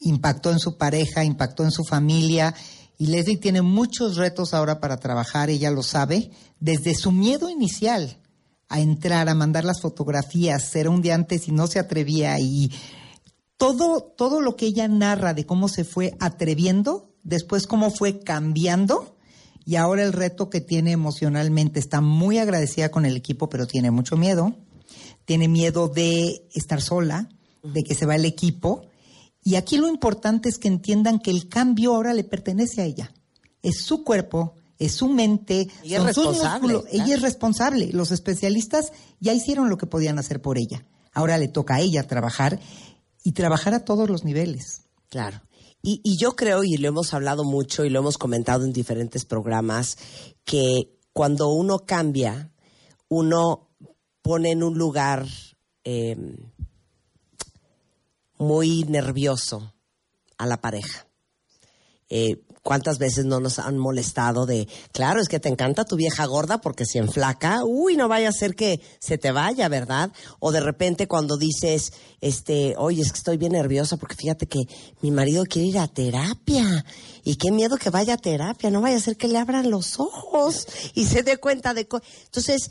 impactó 0.00 0.50
en 0.50 0.58
su 0.58 0.76
pareja, 0.76 1.22
impactó 1.22 1.62
en 1.62 1.70
su 1.70 1.84
familia. 1.84 2.52
Y 2.98 3.06
Leslie 3.06 3.36
tiene 3.36 3.62
muchos 3.62 4.16
retos 4.16 4.54
ahora 4.54 4.80
para 4.80 4.98
trabajar, 4.98 5.50
ella 5.50 5.70
lo 5.70 5.84
sabe, 5.84 6.32
desde 6.58 6.96
su 6.96 7.12
miedo 7.12 7.48
inicial 7.48 8.19
a 8.70 8.80
entrar, 8.80 9.28
a 9.28 9.34
mandar 9.34 9.64
las 9.64 9.82
fotografías, 9.82 10.74
era 10.74 10.88
un 10.88 11.02
día 11.02 11.14
antes 11.14 11.46
y 11.48 11.52
no 11.52 11.66
se 11.66 11.78
atrevía 11.78 12.40
y 12.40 12.72
todo, 13.58 14.02
todo 14.16 14.40
lo 14.40 14.56
que 14.56 14.66
ella 14.66 14.88
narra 14.88 15.34
de 15.34 15.44
cómo 15.44 15.68
se 15.68 15.84
fue 15.84 16.16
atreviendo 16.18 17.10
después 17.22 17.66
cómo 17.66 17.90
fue 17.90 18.20
cambiando 18.20 19.16
y 19.64 19.76
ahora 19.76 20.02
el 20.02 20.12
reto 20.12 20.50
que 20.50 20.60
tiene 20.60 20.92
emocionalmente. 20.92 21.78
Está 21.78 22.00
muy 22.00 22.38
agradecida 22.38 22.90
con 22.90 23.06
el 23.06 23.16
equipo, 23.16 23.48
pero 23.48 23.66
tiene 23.66 23.90
mucho 23.90 24.16
miedo. 24.16 24.56
Tiene 25.24 25.48
miedo 25.48 25.88
de 25.88 26.48
estar 26.54 26.80
sola, 26.80 27.28
de 27.62 27.82
que 27.82 27.94
se 27.94 28.06
va 28.06 28.16
el 28.16 28.24
equipo. 28.24 28.86
Y 29.44 29.54
aquí 29.54 29.76
lo 29.76 29.86
importante 29.86 30.48
es 30.48 30.58
que 30.58 30.68
entiendan 30.68 31.20
que 31.20 31.30
el 31.30 31.48
cambio 31.48 31.94
ahora 31.94 32.14
le 32.14 32.24
pertenece 32.24 32.82
a 32.82 32.84
ella. 32.84 33.12
Es 33.62 33.82
su 33.82 34.02
cuerpo, 34.02 34.54
es 34.80 34.94
su 34.94 35.08
mente, 35.08 35.68
Ella 35.84 36.08
es 36.08 36.14
sus 36.14 36.24
responsable. 36.24 36.80
Ella 36.90 37.14
es 37.14 37.22
responsable. 37.22 37.90
Los 37.92 38.10
especialistas 38.10 38.92
ya 39.20 39.34
hicieron 39.34 39.68
lo 39.68 39.76
que 39.76 39.86
podían 39.86 40.18
hacer 40.18 40.40
por 40.40 40.56
ella. 40.56 40.86
Ahora 41.12 41.36
le 41.36 41.48
toca 41.48 41.74
a 41.74 41.80
ella 41.80 42.06
trabajar 42.06 42.58
y 43.22 43.32
trabajar 43.32 43.74
a 43.74 43.84
todos 43.84 44.08
los 44.08 44.24
niveles. 44.24 44.86
Claro. 45.10 45.42
Y, 45.82 46.00
y 46.02 46.16
yo 46.16 46.34
creo, 46.34 46.64
y 46.64 46.78
lo 46.78 46.88
hemos 46.88 47.12
hablado 47.12 47.44
mucho 47.44 47.84
y 47.84 47.90
lo 47.90 48.00
hemos 48.00 48.16
comentado 48.16 48.64
en 48.64 48.72
diferentes 48.72 49.26
programas, 49.26 49.98
que 50.44 50.98
cuando 51.12 51.50
uno 51.50 51.80
cambia, 51.80 52.50
uno 53.08 53.68
pone 54.22 54.52
en 54.52 54.62
un 54.62 54.78
lugar 54.78 55.26
eh, 55.84 56.16
muy 58.38 58.84
nervioso 58.84 59.74
a 60.38 60.46
la 60.46 60.58
pareja. 60.62 61.06
Eh, 62.08 62.42
¿Cuántas 62.62 62.98
veces 62.98 63.24
no 63.24 63.40
nos 63.40 63.58
han 63.58 63.78
molestado 63.78 64.44
de, 64.44 64.68
claro, 64.92 65.20
es 65.20 65.28
que 65.28 65.40
te 65.40 65.48
encanta 65.48 65.86
tu 65.86 65.96
vieja 65.96 66.26
gorda 66.26 66.60
porque 66.60 66.84
si 66.84 66.98
enflaca, 66.98 67.64
uy, 67.64 67.96
no 67.96 68.06
vaya 68.06 68.28
a 68.28 68.32
ser 68.32 68.54
que 68.54 68.82
se 68.98 69.16
te 69.16 69.32
vaya, 69.32 69.68
¿verdad? 69.68 70.12
O 70.40 70.52
de 70.52 70.60
repente 70.60 71.08
cuando 71.08 71.38
dices, 71.38 71.94
este, 72.20 72.74
oye, 72.76 73.00
es 73.00 73.12
que 73.12 73.18
estoy 73.18 73.38
bien 73.38 73.52
nerviosa 73.52 73.96
porque 73.96 74.14
fíjate 74.14 74.46
que 74.46 74.60
mi 75.00 75.10
marido 75.10 75.44
quiere 75.46 75.68
ir 75.68 75.78
a 75.78 75.88
terapia 75.88 76.84
y 77.24 77.36
qué 77.36 77.50
miedo 77.50 77.78
que 77.78 77.88
vaya 77.88 78.14
a 78.14 78.18
terapia, 78.18 78.70
no 78.70 78.82
vaya 78.82 78.98
a 78.98 79.00
ser 79.00 79.16
que 79.16 79.28
le 79.28 79.38
abran 79.38 79.70
los 79.70 79.98
ojos 79.98 80.66
y 80.94 81.06
se 81.06 81.22
dé 81.22 81.38
cuenta 81.38 81.72
de... 81.72 81.88
co-". 81.88 82.02
Entonces, 82.26 82.70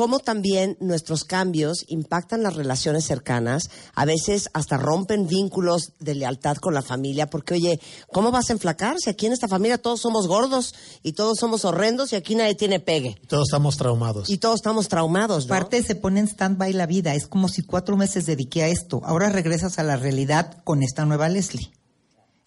cómo 0.00 0.18
también 0.18 0.78
nuestros 0.80 1.24
cambios 1.24 1.84
impactan 1.88 2.42
las 2.42 2.56
relaciones 2.56 3.04
cercanas, 3.04 3.68
a 3.94 4.06
veces 4.06 4.48
hasta 4.54 4.78
rompen 4.78 5.26
vínculos 5.26 5.92
de 5.98 6.14
lealtad 6.14 6.56
con 6.56 6.72
la 6.72 6.80
familia, 6.80 7.28
porque 7.28 7.52
oye, 7.52 7.80
¿cómo 8.10 8.30
vas 8.30 8.48
a 8.48 8.54
enflacar 8.54 8.96
si 8.98 9.10
aquí 9.10 9.26
en 9.26 9.34
esta 9.34 9.46
familia 9.46 9.76
todos 9.76 10.00
somos 10.00 10.26
gordos 10.26 10.74
y 11.02 11.12
todos 11.12 11.36
somos 11.38 11.66
horrendos 11.66 12.14
y 12.14 12.16
aquí 12.16 12.34
nadie 12.34 12.54
tiene 12.54 12.80
pegue? 12.80 13.20
Todos 13.28 13.48
estamos 13.48 13.76
traumados. 13.76 14.30
Y 14.30 14.38
todos 14.38 14.54
estamos 14.54 14.88
traumados, 14.88 15.46
¿no? 15.46 15.54
Aparte 15.54 15.82
se 15.82 15.96
pone 15.96 16.20
en 16.20 16.28
stand-by 16.28 16.72
la 16.72 16.86
vida. 16.86 17.14
Es 17.14 17.26
como 17.26 17.48
si 17.48 17.60
cuatro 17.60 17.98
meses 17.98 18.24
dediqué 18.24 18.62
a 18.62 18.68
esto. 18.68 19.02
Ahora 19.04 19.28
regresas 19.28 19.78
a 19.78 19.82
la 19.82 19.98
realidad 19.98 20.62
con 20.64 20.82
esta 20.82 21.04
nueva 21.04 21.28
Leslie. 21.28 21.72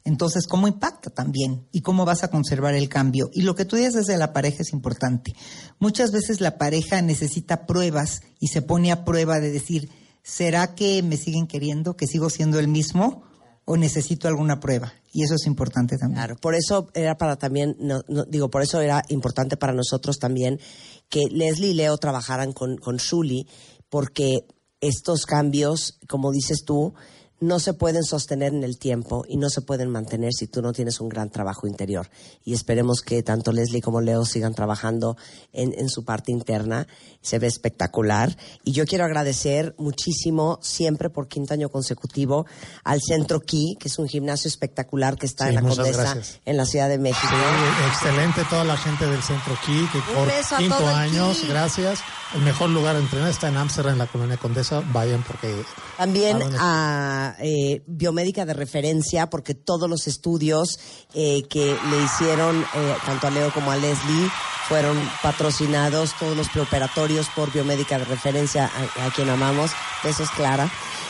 Entonces, 0.06 0.48
¿cómo 0.48 0.68
impacta 0.68 1.10
también? 1.10 1.66
¿Y 1.72 1.82
cómo 1.82 2.04
vas 2.06 2.24
a 2.24 2.28
conservar 2.30 2.74
el 2.74 2.90
cambio? 2.90 3.30
Y 3.34 3.44
lo 3.44 3.56
que 3.56 3.66
tú 3.66 3.78
dices 3.78 3.94
desde 3.94 4.18
la 4.18 4.34
pareja 4.34 4.62
es 4.62 4.74
importante. 4.74 5.34
Muchas 5.80 6.12
veces 6.12 6.42
la 6.42 6.58
pareja 6.58 7.02
necesita 7.02 7.66
pruebas 7.66 8.22
y 8.40 8.48
se 8.48 8.62
pone 8.62 8.92
a 8.92 9.06
prueba 9.06 9.40
de 9.40 9.52
decir, 9.52 9.90
¿será 10.22 10.76
que 10.76 11.02
me 11.04 11.16
siguen 11.18 11.48
queriendo, 11.48 11.96
que 11.96 12.08
sigo 12.08 12.30
siendo 12.30 12.60
el 12.60 12.68
mismo 12.68 13.24
o 13.64 13.78
necesito 13.78 14.28
alguna 14.28 14.60
prueba? 14.60 14.92
Y 15.14 15.24
eso 15.24 15.36
es 15.36 15.46
importante 15.46 15.98
también. 15.98 16.18
Claro, 16.18 16.36
por 16.36 16.56
eso 16.56 16.90
era 16.96 17.16
para 17.16 17.38
también, 17.38 17.78
no- 17.80 18.04
no, 18.10 18.26
digo, 18.26 18.50
por 18.50 18.62
eso 18.62 18.82
era 18.82 19.04
importante 19.08 19.56
para 19.56 19.72
nosotros 19.74 20.18
también 20.20 20.60
que 21.08 21.22
Leslie 21.32 21.70
y 21.70 21.74
Leo 21.76 21.98
trabajaran 21.98 22.52
con, 22.52 22.76
con 22.78 22.98
Shuli, 22.98 23.48
porque 23.90 24.48
estos 24.82 25.26
cambios, 25.26 26.00
como 26.10 26.32
dices 26.32 26.64
tú, 26.66 26.94
no 27.40 27.60
se 27.60 27.74
pueden 27.74 28.04
sostener 28.04 28.54
en 28.54 28.64
el 28.64 28.78
tiempo 28.78 29.26
y 29.28 29.38
no 29.38 29.50
se 29.50 29.62
pueden 29.62 29.90
mantener 29.90 30.32
si 30.34 30.48
tú 30.48 30.62
no 30.62 30.72
tienes 30.72 31.02
un 31.02 31.10
gran 31.10 31.30
trabajo 31.30 31.68
interior. 31.68 32.10
Y 32.44 32.54
esperemos 32.54 33.02
que 33.02 33.22
tanto 33.24 33.52
Leslie 33.52 33.82
como 33.82 34.02
Leo 34.02 34.26
sigan 34.26 34.54
trabajando 34.54 35.18
en, 35.52 35.74
en 35.78 35.90
su 35.90 36.06
parte 36.06 36.32
interna. 36.32 36.88
Se 37.24 37.40
ve 37.40 37.48
espectacular. 37.48 38.38
Y 38.64 38.74
yo 38.74 38.86
quiero 38.86 39.06
agradecer 39.06 39.74
muchísimo, 39.80 40.60
siempre 40.62 41.10
por 41.10 41.28
quinto 41.28 41.56
año 41.56 41.70
consecutivo, 41.70 42.46
al 42.84 43.02
Centro 43.02 43.40
Key, 43.40 43.78
que 43.80 43.88
es 43.88 43.98
un 43.98 44.08
gimnasio 44.08 44.48
espectacular 44.48 45.18
que 45.18 45.26
está 45.26 45.46
Sí, 45.46 45.50
en 45.50 45.56
la 45.56 45.62
Condesa, 45.62 46.02
gracias. 46.04 46.40
en 46.46 46.58
la 46.58 46.66
Ciudad 46.66 46.90
de 46.90 47.00
México. 47.00 47.28
Sí, 47.28 47.86
excelente 47.88 48.44
toda 48.50 48.64
la 48.64 48.78
gente 48.78 49.08
del 49.08 49.24
Centro 49.24 49.58
Key, 49.66 49.90
que 49.92 49.98
Un 49.98 50.04
por 50.16 50.58
quinto 50.60 50.88
años, 50.88 51.48
gracias. 51.48 52.00
El 52.36 52.42
mejor 52.42 52.70
lugar 52.70 52.96
de 52.96 53.02
entrenar 53.02 53.30
está 53.30 53.48
en 53.48 53.58
Ámsterdam, 53.58 53.94
en 53.94 54.00
la 54.00 54.08
colonia 54.08 54.38
Condesa. 54.38 54.84
Vayan 54.92 55.24
porque... 55.24 55.64
También 55.98 56.42
a 56.60 57.36
eh, 57.40 57.84
biomédica 57.88 58.46
de 58.46 58.54
referencia, 58.54 59.30
porque 59.30 59.54
todos 59.54 59.90
los 59.90 60.08
estudios 60.08 60.80
eh, 61.14 61.44
que 61.50 61.78
le 61.90 62.04
hicieron 62.04 62.60
eh, 62.62 62.96
tanto 63.06 63.28
a 63.28 63.30
Leo 63.30 63.54
como 63.54 63.72
a 63.72 63.78
Leslie 63.78 64.30
fueron 64.68 64.98
patrocinados, 65.22 66.14
todos 66.20 66.36
los 66.36 66.50
preoperatorios 66.50 67.13
por 67.36 67.52
biomédica 67.52 67.98
de 67.98 68.06
referencia, 68.06 68.70
a, 68.98 69.06
a 69.06 69.12
quien 69.12 69.30
amamos. 69.30 69.72
Eso 70.04 70.24
es 70.24 70.30
Clara. 70.32 70.70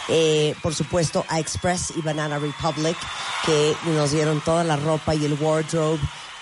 Eh, 0.10 0.56
por 0.62 0.76
supuesto, 0.76 1.26
a 1.30 1.40
Express 1.40 1.94
y 1.96 2.02
Banana 2.02 2.38
Republic, 2.40 2.98
que 3.46 3.76
nos 3.86 4.12
dieron 4.12 4.42
toda 4.42 4.64
la 4.64 4.76
ropa 4.76 5.16
y 5.16 5.26
el 5.26 5.34
wardrobe 5.34 6.00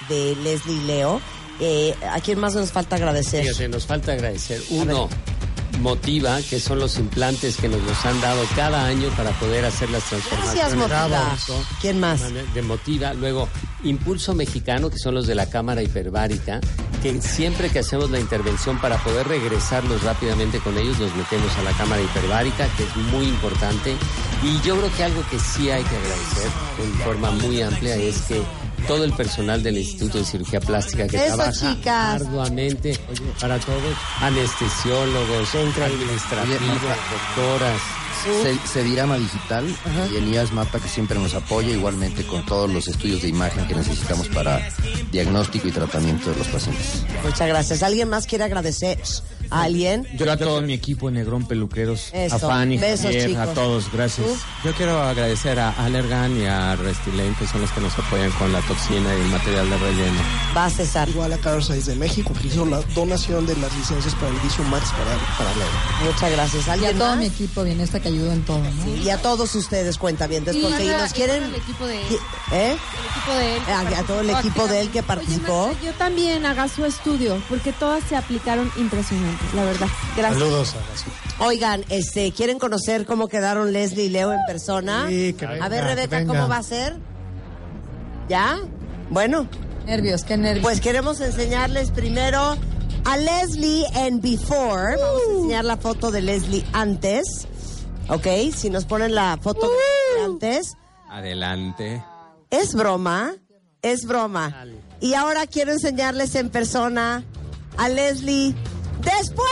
de 0.09 0.35
Leslie 0.35 0.77
y 0.77 0.81
Leo. 0.85 1.21
Eh, 1.59 1.95
¿A 2.11 2.19
quién 2.21 2.39
más 2.39 2.55
nos 2.55 2.71
falta 2.71 2.95
agradecer? 2.95 3.43
Fíjate, 3.43 3.69
nos 3.69 3.85
falta 3.85 4.13
agradecer. 4.13 4.63
Uno, 4.71 5.09
Motiva, 5.79 6.41
que 6.41 6.59
son 6.59 6.79
los 6.79 6.97
implantes 6.97 7.57
que 7.57 7.69
nos 7.69 7.81
los 7.83 8.05
han 8.05 8.19
dado 8.19 8.43
cada 8.55 8.85
año 8.85 9.09
para 9.15 9.31
poder 9.39 9.65
hacer 9.65 9.89
las 9.89 10.03
transformaciones. 10.03 10.55
Gracias, 10.55 10.75
Motiva. 10.75 11.37
¿Quién 11.81 11.99
más? 11.99 12.21
De 12.53 12.61
Motiva. 12.63 13.13
Luego, 13.13 13.47
Impulso 13.83 14.33
Mexicano, 14.33 14.89
que 14.89 14.97
son 14.97 15.13
los 15.13 15.27
de 15.27 15.35
la 15.35 15.49
cámara 15.49 15.83
hiperbárica, 15.83 16.61
que 17.01 17.19
siempre 17.21 17.69
que 17.69 17.79
hacemos 17.79 18.09
la 18.11 18.19
intervención 18.19 18.79
para 18.79 18.97
poder 19.03 19.27
regresarnos 19.27 20.03
rápidamente 20.03 20.59
con 20.59 20.77
ellos, 20.77 20.99
nos 20.99 21.15
metemos 21.15 21.55
a 21.57 21.63
la 21.63 21.71
cámara 21.71 22.01
hiperbárica, 22.01 22.67
que 22.77 22.83
es 22.83 22.95
muy 23.11 23.25
importante. 23.27 23.95
Y 24.43 24.59
yo 24.61 24.77
creo 24.77 24.91
que 24.95 25.03
algo 25.03 25.23
que 25.29 25.39
sí 25.39 25.69
hay 25.69 25.83
que 25.83 25.95
agradecer 25.97 26.51
en 26.83 26.93
forma 27.03 27.31
muy 27.31 27.61
amplia 27.61 27.95
es 27.95 28.21
que 28.21 28.41
todo 28.87 29.03
el 29.03 29.13
personal 29.13 29.61
del 29.61 29.77
Instituto 29.77 30.17
de 30.17 30.25
Cirugía 30.25 30.59
Plástica 30.59 31.07
que 31.07 31.17
Eso, 31.17 31.35
trabaja 31.35 31.51
chicas. 31.75 32.21
arduamente 32.21 32.99
para 33.39 33.59
todos, 33.59 33.95
anestesiólogos, 34.21 35.55
administrativos, 35.55 36.81
doctoras. 37.35 37.81
Se, 38.23 38.67
Sedirama 38.67 39.17
Digital 39.17 39.65
y 40.11 40.15
Elías 40.15 40.51
Mata 40.51 40.79
que 40.79 40.87
siempre 40.87 41.17
nos 41.17 41.33
apoya 41.33 41.69
igualmente 41.69 42.25
con 42.25 42.45
todos 42.45 42.71
los 42.71 42.87
estudios 42.87 43.21
de 43.21 43.29
imagen 43.29 43.67
que 43.67 43.75
necesitamos 43.75 44.27
para 44.29 44.61
diagnóstico 45.11 45.67
y 45.67 45.71
tratamiento 45.71 46.29
de 46.29 46.37
los 46.37 46.47
pacientes. 46.47 47.03
Muchas 47.23 47.47
gracias. 47.47 47.83
¿Alguien 47.83 48.09
más 48.09 48.27
quiere 48.27 48.43
agradecer 48.43 48.99
alguien? 49.51 50.07
Yo 50.17 50.31
a 50.31 50.37
todo 50.37 50.61
mi 50.61 50.73
equipo 50.73 51.07
de 51.07 51.13
Negrón 51.19 51.45
Peluqueros, 51.47 52.09
Eso. 52.13 52.35
a 52.35 52.39
Fanny, 52.39 52.77
Besos, 52.77 53.05
Javier, 53.07 53.27
chicos. 53.29 53.41
a 53.47 53.53
todos, 53.53 53.91
gracias. 53.91 54.27
Yo 54.63 54.73
quiero 54.73 55.01
agradecer 55.01 55.59
a 55.59 55.69
Allergan 55.71 56.37
y 56.39 56.45
a 56.45 56.75
Restylane, 56.75 57.35
que 57.37 57.47
son 57.47 57.61
los 57.61 57.71
que 57.71 57.81
nos 57.81 57.97
apoyan 57.97 58.31
con 58.31 58.51
la 58.53 58.61
toxina 58.61 59.13
y 59.17 59.21
el 59.21 59.27
material 59.27 59.69
de 59.69 59.77
relleno. 59.77 60.21
Va 60.55 60.69
César. 60.69 61.09
Igual 61.09 61.33
a 61.33 61.37
Carlos 61.37 61.65
Saiz 61.67 61.85
de 61.85 61.95
México, 61.95 62.33
que 62.39 62.47
hizo 62.47 62.65
la 62.65 62.81
donación 62.95 63.45
de 63.45 63.55
las 63.57 63.75
licencias 63.75 64.13
para 64.15 64.29
el 64.29 64.39
Vision 64.39 64.69
Max 64.69 64.89
para, 64.91 65.17
para 65.37 65.55
Leo. 65.55 66.11
Muchas 66.11 66.31
gracias. 66.31 66.67
Y 66.67 66.69
a 66.69 66.73
¿Alguien 66.73 66.97
todo 66.97 67.09
más? 67.09 67.17
mi 67.17 67.25
equipo 67.25 67.63
bienestar 67.63 68.01
que 68.01 68.07
ayudó 68.09 68.31
en 68.31 68.43
todo, 68.43 68.59
¿no? 68.59 68.95
Y 69.03 69.09
a 69.09 69.17
todos 69.21 69.53
ustedes, 69.55 69.97
cuentavientes, 69.97 70.55
Y 70.55 70.61
porque 70.61 70.77
manda- 70.85 71.01
nos 71.01 71.11
y 71.11 71.13
quieren... 71.13 71.43
equipo 71.55 71.85
de- 71.87 71.99
¿Eh? 72.01 72.07
El 72.51 72.71
equipo 73.09 73.33
de 73.37 73.55
él. 73.57 73.61
que 73.65 73.71
A, 73.95 73.99
a 73.99 74.03
todo 74.03 74.21
el 74.21 74.29
equipo 74.29 74.67
de 74.67 74.81
él 74.81 74.89
que 74.91 75.03
participó. 75.03 75.71
Yo 75.83 75.91
también 75.93 76.45
haga 76.45 76.67
su 76.67 76.85
estudio, 76.85 77.41
porque 77.49 77.71
todas 77.73 78.03
se 78.07 78.15
aplicaron 78.15 78.71
impresionante, 78.77 79.40
la 79.55 79.63
verdad. 79.63 79.87
Gracias. 80.17 80.39
Saludos 80.39 80.73
a 80.75 80.77
las- 80.91 81.47
Oigan, 81.47 81.83
este, 81.89 82.31
¿quieren 82.31 82.59
conocer 82.59 83.05
cómo 83.05 83.27
quedaron 83.27 83.73
Leslie 83.73 84.05
y 84.05 84.09
Leo 84.09 84.31
en 84.33 84.39
persona? 84.47 85.05
Sí, 85.09 85.33
que 85.33 85.45
a 85.45 85.67
ver, 85.69 85.83
Rebeca, 85.83 86.17
venga. 86.19 86.33
¿cómo 86.33 86.47
va 86.47 86.57
a 86.57 86.63
ser? 86.63 86.95
¿Ya? 88.29 88.59
Bueno, 89.09 89.47
Nervios, 89.85 90.23
qué 90.23 90.37
nervios. 90.37 90.63
pues 90.63 90.79
queremos 90.81 91.19
enseñarles 91.21 91.91
primero 91.91 92.55
a 93.05 93.17
Leslie 93.17 93.85
en 93.95 94.21
Before. 94.21 94.95
Vamos 94.97 95.21
a 95.27 95.33
enseñar 95.35 95.65
la 95.65 95.77
foto 95.77 96.11
de 96.11 96.21
Leslie 96.21 96.63
antes. 96.73 97.47
¿Ok? 98.07 98.27
Si 98.55 98.69
nos 98.69 98.85
ponen 98.85 99.15
la 99.15 99.37
foto 99.41 99.61
de 99.61 99.67
Leslie 99.67 100.25
antes. 100.25 100.73
Adelante. 101.09 102.03
Es 102.49 102.73
broma, 102.75 103.33
es 103.81 104.05
broma. 104.05 104.65
Y 104.99 105.13
ahora 105.15 105.47
quiero 105.47 105.71
enseñarles 105.71 106.35
en 106.35 106.49
persona 106.49 107.23
a 107.77 107.89
Leslie 107.89 108.53
después. 109.01 109.49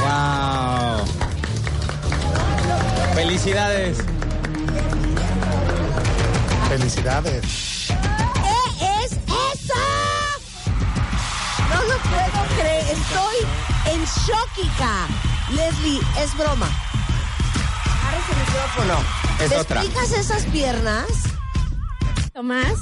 ¡Wow! 0.00 1.06
¡Felicidades! 3.14 3.98
Felicidades. 6.68 7.42
¿Qué 8.78 9.04
es 9.04 9.12
eso? 9.12 9.82
No 11.68 11.82
lo 11.82 11.98
puedo 11.98 12.44
creer, 12.56 12.84
estoy 12.90 13.36
en 13.92 14.04
shockica. 14.04 15.06
Leslie, 15.50 16.00
es 16.18 16.36
broma. 16.36 16.66
Agarra 16.66 18.18
ese 18.18 18.34
micrófono. 18.40 18.96
Es 19.40 19.50
¿Te 19.50 19.56
otra. 19.58 19.82
explicas 19.82 20.12
esas 20.18 20.44
piernas? 20.46 21.06
Tomás. 22.32 22.72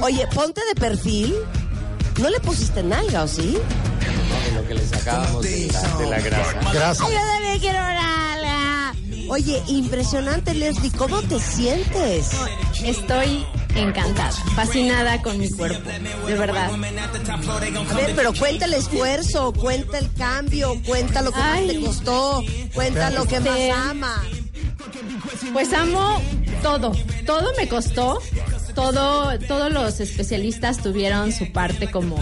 Oye, 0.00 0.26
ponte 0.28 0.60
de 0.66 0.80
perfil. 0.80 1.34
¿No 2.22 2.30
le 2.30 2.38
pusiste 2.40 2.82
nalga 2.84 3.24
o 3.24 3.28
sí? 3.28 3.58
No, 3.58 4.44
de 4.44 4.62
lo 4.62 4.68
que 4.68 4.74
le 4.74 4.86
sacábamos 4.86 5.42
de 5.42 5.68
la, 5.72 5.98
de 5.98 6.06
la 6.10 6.20
grasa. 6.20 7.04
Ay, 7.04 7.12
yo 7.12 7.18
también 7.18 7.58
quiero 7.58 7.80
nalga. 7.80 8.94
Oye, 9.28 9.62
impresionante, 9.66 10.54
Leslie. 10.54 10.92
¿Cómo 10.92 11.20
te 11.22 11.40
sientes? 11.40 12.30
Estoy 12.84 13.44
encantada, 13.74 14.30
fascinada 14.54 15.20
con 15.22 15.38
mi 15.38 15.50
cuerpo, 15.50 15.88
de 16.26 16.34
verdad. 16.34 16.70
A 16.70 17.94
ver, 17.94 18.12
pero 18.14 18.32
cuenta 18.34 18.66
el 18.66 18.74
esfuerzo, 18.74 19.52
cuenta 19.52 19.98
el 19.98 20.12
cambio, 20.12 20.80
cuenta 20.86 21.22
lo 21.22 21.32
que 21.32 21.38
más 21.38 21.66
te 21.66 21.80
costó, 21.80 22.44
cuenta 22.74 23.10
lo 23.10 23.24
que 23.26 23.40
más 23.40 23.58
Este, 23.58 23.72
amas. 23.72 24.20
Pues 25.52 25.72
amo 25.72 26.20
todo, 26.62 26.92
todo 27.26 27.52
me 27.56 27.68
costó, 27.68 28.18
todo, 28.74 29.38
todos 29.40 29.72
los 29.72 30.00
especialistas 30.00 30.78
tuvieron 30.78 31.32
su 31.32 31.52
parte 31.52 31.90
como 31.90 32.16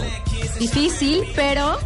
difícil, 0.59 1.23
pero 1.35 1.77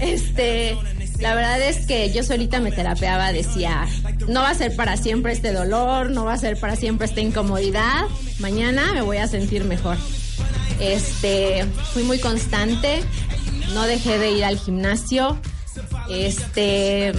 este, 0.00 0.76
la 1.20 1.34
verdad 1.34 1.60
es 1.60 1.86
que 1.86 2.12
yo 2.12 2.22
solita 2.22 2.60
me 2.60 2.72
terapeaba, 2.72 3.32
decía, 3.32 3.86
no 4.26 4.40
va 4.40 4.50
a 4.50 4.54
ser 4.54 4.74
para 4.74 4.96
siempre 4.96 5.32
este 5.32 5.52
dolor, 5.52 6.10
no 6.10 6.24
va 6.24 6.32
a 6.32 6.38
ser 6.38 6.58
para 6.58 6.76
siempre 6.76 7.06
esta 7.06 7.20
incomodidad, 7.20 8.04
mañana 8.38 8.92
me 8.94 9.02
voy 9.02 9.18
a 9.18 9.26
sentir 9.26 9.64
mejor. 9.64 9.96
Este, 10.80 11.66
fui 11.92 12.04
muy 12.04 12.18
constante, 12.18 13.02
no 13.74 13.82
dejé 13.84 14.18
de 14.18 14.30
ir 14.30 14.44
al 14.44 14.58
gimnasio, 14.58 15.38
este, 16.08 17.12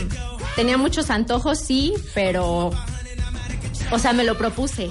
tenía 0.56 0.78
muchos 0.78 1.10
antojos, 1.10 1.60
sí, 1.60 1.94
pero, 2.16 2.72
o 3.92 4.00
sea, 4.00 4.14
me 4.14 4.24
lo 4.24 4.38
propuse. 4.38 4.90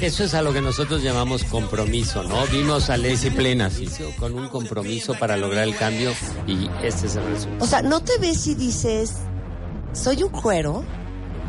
Eso 0.00 0.24
es 0.24 0.34
a 0.34 0.42
lo 0.42 0.52
que 0.52 0.60
nosotros 0.60 1.02
llamamos 1.02 1.44
compromiso, 1.44 2.22
¿no? 2.24 2.46
Vimos 2.46 2.88
a 2.90 2.96
disciplina 2.96 3.70
con 4.18 4.34
un 4.34 4.48
compromiso 4.48 5.14
para 5.14 5.36
lograr 5.36 5.64
el 5.64 5.76
cambio 5.76 6.12
y 6.46 6.68
este 6.82 7.06
es 7.06 7.16
el 7.16 7.24
resultado. 7.26 7.64
O 7.64 7.66
sea, 7.66 7.82
¿no 7.82 8.00
te 8.00 8.16
ves 8.18 8.46
y 8.46 8.54
dices, 8.54 9.12
soy 9.92 10.22
un 10.22 10.30
cuero? 10.30 10.84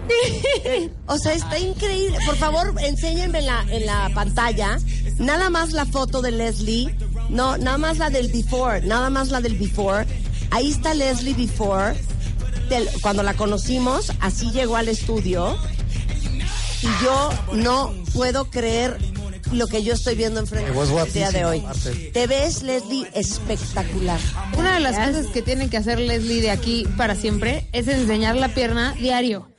O 1.08 1.18
sea, 1.18 1.34
está 1.34 1.58
increíble. 1.60 2.18
Por 2.26 2.36
favor, 2.36 2.74
enséñenme 2.80 3.40
en 3.40 3.46
la, 3.46 3.66
en 3.70 3.86
la 3.86 4.10
pantalla 4.14 4.78
nada 5.18 5.50
más 5.50 5.72
la 5.72 5.86
foto 5.86 6.22
de 6.22 6.32
Leslie. 6.32 6.96
No, 7.30 7.58
nada 7.58 7.78
más 7.78 7.98
la 7.98 8.10
del 8.10 8.28
before, 8.32 8.82
nada 8.82 9.10
más 9.10 9.30
la 9.30 9.42
del 9.42 9.56
before. 9.56 10.06
Ahí 10.52 10.72
está 10.72 10.94
Leslie 10.94 11.34
before. 11.34 11.96
Del- 12.70 12.90
cuando 13.02 13.24
la 13.24 13.34
conocimos, 13.36 14.12
así 14.20 14.52
llegó 14.52 14.76
al 14.76 14.90
estudio. 14.90 15.58
Y 16.82 17.04
yo 17.04 17.30
no 17.54 17.94
puedo 18.14 18.50
creer 18.50 18.98
lo 19.52 19.68
que 19.68 19.84
yo 19.84 19.94
estoy 19.94 20.16
viendo 20.16 20.40
enfrente 20.40 20.72
Te 20.72 20.78
ves 20.78 20.90
el 20.90 21.14
día 21.14 21.32
de 21.32 21.46
hoy. 21.46 21.64
Te 22.14 22.28
ves, 22.28 22.64
Leslie, 22.64 23.08
espectacular. 23.14 24.20
Una 24.58 24.76
de 24.76 24.80
las 24.80 24.96
cosas 24.96 25.28
que 25.28 25.42
tiene 25.42 25.70
que 25.70 25.78
hacer 25.78 26.00
Leslie 26.00 26.42
de 26.42 26.52
aquí 26.52 26.88
para 26.98 27.16
siempre 27.16 27.68
es 27.72 27.88
enseñar 27.88 28.36
la 28.36 28.50
pierna 28.50 28.94
diario. 28.94 29.50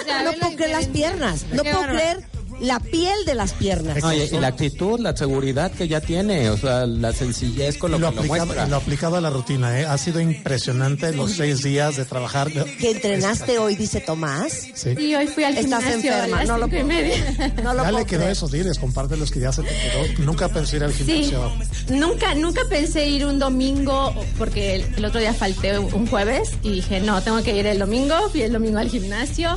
O 0.00 0.04
sea, 0.04 0.22
no 0.22 0.32
puedo 0.32 0.56
creer 0.56 0.70
las 0.70 0.88
piernas. 0.88 1.46
No 1.52 1.62
puedo 1.62 1.82
creer 1.82 2.26
la 2.60 2.78
piel 2.80 3.24
de 3.26 3.34
las 3.34 3.52
piernas. 3.52 4.02
Oye, 4.04 4.28
y 4.30 4.38
la 4.38 4.48
actitud, 4.48 5.00
la 5.00 5.16
seguridad 5.16 5.72
que 5.72 5.88
ya 5.88 6.00
tiene, 6.00 6.50
o 6.50 6.56
sea, 6.56 6.86
la 6.86 7.12
sencillez 7.12 7.78
con 7.78 7.90
lo, 7.90 7.96
que 7.96 8.02
lo 8.02 8.08
aplicado, 8.08 8.46
muestra. 8.46 8.66
lo 8.66 8.76
aplicado 8.76 9.16
a 9.16 9.20
la 9.20 9.30
rutina, 9.30 9.80
¿eh? 9.80 9.86
Ha 9.86 9.96
sido 9.98 10.20
impresionante 10.20 11.12
los 11.12 11.32
seis 11.32 11.62
días 11.62 11.96
de 11.96 12.04
trabajar. 12.04 12.50
Que 12.52 12.90
entrenaste 12.90 13.58
hoy, 13.58 13.76
dice 13.76 14.00
Tomás. 14.00 14.66
Sí. 14.74 14.90
Y 14.98 15.14
hoy 15.14 15.26
fui 15.26 15.44
al 15.44 15.56
Estás 15.56 15.82
gimnasio 15.84 15.94
enferma, 16.12 16.36
a 16.36 16.40
las 16.40 16.48
no 16.48 16.58
lo 16.58 16.68
puedo 16.68 16.84
media. 16.86 17.52
No 17.62 17.72
lo 17.74 17.82
ya 17.82 17.88
puedo 17.90 17.98
le 17.98 18.04
quedó 18.06 18.18
creer. 18.20 18.32
esos 18.32 18.50
diles, 18.52 18.78
comparte 18.78 19.16
los 19.16 19.30
que 19.30 19.40
ya 19.40 19.52
se 19.52 19.62
te 19.62 19.68
quedó. 19.70 20.24
Nunca 20.24 20.48
pensé 20.48 20.76
ir 20.76 20.84
al 20.84 20.92
Sí, 20.92 21.04
gimnasio. 21.04 21.52
nunca, 21.90 22.34
nunca 22.34 22.60
pensé 22.68 23.06
ir 23.08 23.24
un 23.26 23.38
domingo 23.38 24.14
porque 24.38 24.74
el, 24.76 24.94
el 24.96 25.04
otro 25.04 25.20
día 25.20 25.32
falté 25.34 25.78
un 25.78 26.06
jueves 26.06 26.50
y 26.62 26.72
dije, 26.72 27.00
no, 27.00 27.22
tengo 27.22 27.42
que 27.42 27.56
ir 27.56 27.66
el 27.66 27.78
domingo, 27.78 28.14
fui 28.30 28.42
el 28.42 28.52
domingo 28.52 28.78
al 28.78 28.88
gimnasio 28.90 29.56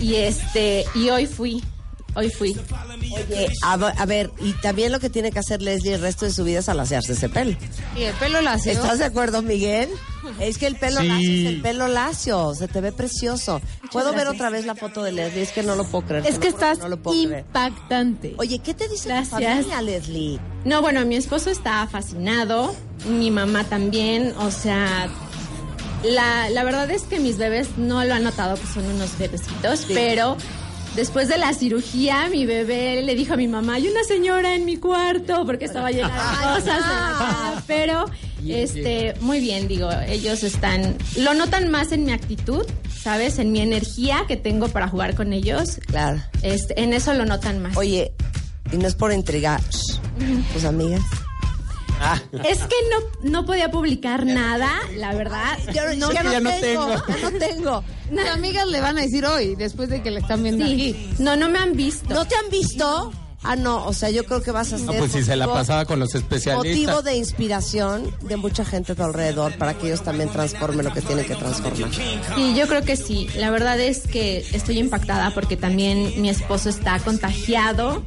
y 0.00 0.16
este, 0.16 0.84
y 0.94 1.08
hoy 1.10 1.26
fui, 1.26 1.62
hoy 2.14 2.30
fui. 2.30 2.56
Oye, 3.12 3.48
a, 3.62 3.76
ver- 3.76 3.94
a 3.98 4.06
ver, 4.06 4.30
y 4.40 4.52
también 4.54 4.90
lo 4.92 5.00
que 5.00 5.10
tiene 5.10 5.30
que 5.30 5.38
hacer 5.38 5.62
Leslie 5.62 5.94
el 5.94 6.00
resto 6.00 6.24
de 6.24 6.32
su 6.32 6.42
vida 6.44 6.58
es 6.60 6.68
alaciarse 6.68 7.12
ese 7.12 7.28
pelo. 7.28 7.56
Y 7.96 8.02
el 8.02 8.14
pelo 8.14 8.40
lacio. 8.40 8.72
¿Estás 8.72 8.98
de 8.98 9.04
acuerdo, 9.04 9.42
Miguel? 9.42 9.88
Es 10.40 10.56
que 10.56 10.66
el 10.66 10.76
pelo 10.76 11.00
Sí. 11.02 11.06
lacio 11.08 11.30
es 11.30 11.46
el 11.46 11.60
pelo 11.60 11.86
lacio, 11.86 12.54
se 12.54 12.66
te 12.66 12.80
ve 12.80 12.92
precioso. 12.92 13.60
¿Puedo 13.92 14.14
ver 14.14 14.26
otra 14.26 14.48
vez 14.48 14.64
la 14.64 14.74
foto 14.74 15.02
de 15.02 15.12
Leslie? 15.12 15.42
Es 15.42 15.50
que 15.52 15.62
no 15.62 15.76
lo 15.76 15.84
puedo 15.84 16.06
creer. 16.06 16.26
Es 16.26 16.38
que 16.38 16.48
estás 16.48 16.78
no 16.78 16.88
lo 16.88 16.96
puedo 16.96 17.22
creer. 17.28 17.44
impactante. 17.46 18.34
Oye, 18.38 18.58
¿qué 18.60 18.72
te 18.72 18.88
dice 18.88 19.02
tu 19.02 19.08
Gracias. 19.10 19.30
familia, 19.66 19.82
Leslie? 19.82 20.40
No, 20.64 20.80
bueno, 20.80 21.04
mi 21.04 21.16
esposo 21.16 21.50
está 21.50 21.86
fascinado, 21.88 22.74
mi 23.06 23.30
mamá 23.30 23.64
también, 23.64 24.32
o 24.38 24.50
sea, 24.50 25.08
la, 26.04 26.48
la 26.50 26.64
verdad 26.64 26.90
es 26.90 27.02
que 27.02 27.18
mis 27.20 27.36
bebés 27.36 27.76
no 27.76 28.02
lo 28.04 28.14
han 28.14 28.24
notado, 28.24 28.56
que 28.56 28.66
son 28.66 28.84
unos 28.86 29.16
bebecitos, 29.18 29.84
pero 29.88 30.36
después 30.94 31.28
de 31.28 31.38
la 31.38 31.52
cirugía, 31.52 32.28
mi 32.28 32.46
bebé 32.46 33.02
le 33.02 33.14
dijo 33.14 33.34
a 33.34 33.36
mi 33.36 33.48
mamá, 33.48 33.74
hay 33.74 33.88
una 33.88 34.04
señora 34.04 34.54
en 34.54 34.64
mi 34.64 34.76
cuarto, 34.76 35.44
porque 35.44 35.66
estaba 35.66 35.90
llena 35.90 36.08
de 36.08 36.60
cosas 36.60 36.66
en 36.66 36.90
la 36.90 37.14
casa, 37.18 37.64
pero, 37.66 38.04
este, 38.46 39.14
muy 39.20 39.40
bien, 39.40 39.68
digo, 39.68 39.90
ellos 40.06 40.42
están, 40.42 40.96
lo 41.18 41.34
notan 41.34 41.70
más 41.70 41.92
en 41.92 42.04
mi 42.04 42.12
actitud, 42.12 42.64
¿sabes? 42.94 43.38
En 43.38 43.52
mi 43.52 43.60
energía 43.60 44.24
que 44.28 44.36
tengo 44.36 44.68
para 44.68 44.88
jugar 44.88 45.14
con 45.14 45.32
ellos. 45.32 45.78
Claro. 45.86 46.22
Este, 46.42 46.80
en 46.80 46.92
eso 46.92 47.14
lo 47.14 47.24
notan 47.24 47.62
más. 47.62 47.76
Oye, 47.76 48.12
y 48.72 48.76
no 48.76 48.86
es 48.88 48.94
por 48.94 49.12
intrigar, 49.12 49.60
tus 50.52 50.64
amigas. 50.64 51.02
Es 52.44 52.58
que 52.60 52.74
no, 52.90 53.30
no 53.30 53.46
podía 53.46 53.70
publicar 53.70 54.26
nada, 54.26 54.70
la 54.96 55.14
verdad. 55.14 55.58
Yo, 55.74 55.82
no, 55.96 56.12
ya 56.12 56.22
no, 56.22 56.32
ya 56.32 56.40
no 56.40 56.50
tengo, 56.50 56.86
tengo. 56.86 57.06
ya 57.08 57.30
no 57.30 57.38
tengo. 57.38 57.84
Tus 58.10 58.28
amigas 58.28 58.66
le 58.68 58.80
van 58.80 58.98
a 58.98 59.02
decir 59.02 59.24
hoy, 59.24 59.54
después 59.56 59.88
de 59.88 60.02
que 60.02 60.10
le 60.10 60.20
están 60.20 60.42
viendo 60.42 60.64
Sí. 60.66 60.72
aquí. 60.72 61.10
No, 61.22 61.36
no 61.36 61.48
me 61.48 61.58
han 61.58 61.74
visto. 61.74 62.12
¿No 62.14 62.26
te 62.26 62.34
han 62.36 62.50
visto? 62.50 63.12
Ah, 63.46 63.56
no, 63.56 63.84
o 63.86 63.92
sea, 63.92 64.08
yo 64.08 64.24
creo 64.24 64.40
que 64.42 64.50
vas 64.52 64.72
a 64.72 64.78
ser 64.78 64.86
No, 64.86 64.94
pues 64.94 65.12
si 65.12 65.22
se 65.22 65.36
la 65.36 65.46
pasaba 65.46 65.84
con 65.84 65.98
los 66.00 66.14
especialistas. 66.14 66.56
motivo 66.86 67.02
de 67.02 67.16
inspiración 67.16 68.10
de 68.22 68.36
mucha 68.38 68.64
gente 68.64 68.92
a 68.92 68.94
tu 68.94 69.02
alrededor 69.02 69.58
para 69.58 69.74
que 69.74 69.88
ellos 69.88 70.02
también 70.02 70.30
transformen 70.30 70.82
lo 70.86 70.92
que 70.94 71.02
tienen 71.02 71.26
que 71.26 71.34
transformar. 71.34 71.90
Sí, 71.92 72.54
yo 72.56 72.66
creo 72.66 72.82
que 72.82 72.96
sí. 72.96 73.28
La 73.36 73.50
verdad 73.50 73.78
es 73.78 74.06
que 74.06 74.38
estoy 74.52 74.78
impactada 74.78 75.30
porque 75.34 75.58
también 75.58 76.22
mi 76.22 76.30
esposo 76.30 76.70
está 76.70 76.98
contagiado. 77.00 78.06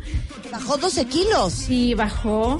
Bajó 0.51 0.77
12 0.77 1.05
kilos. 1.05 1.53
Sí, 1.53 1.93
bajó. 1.93 2.57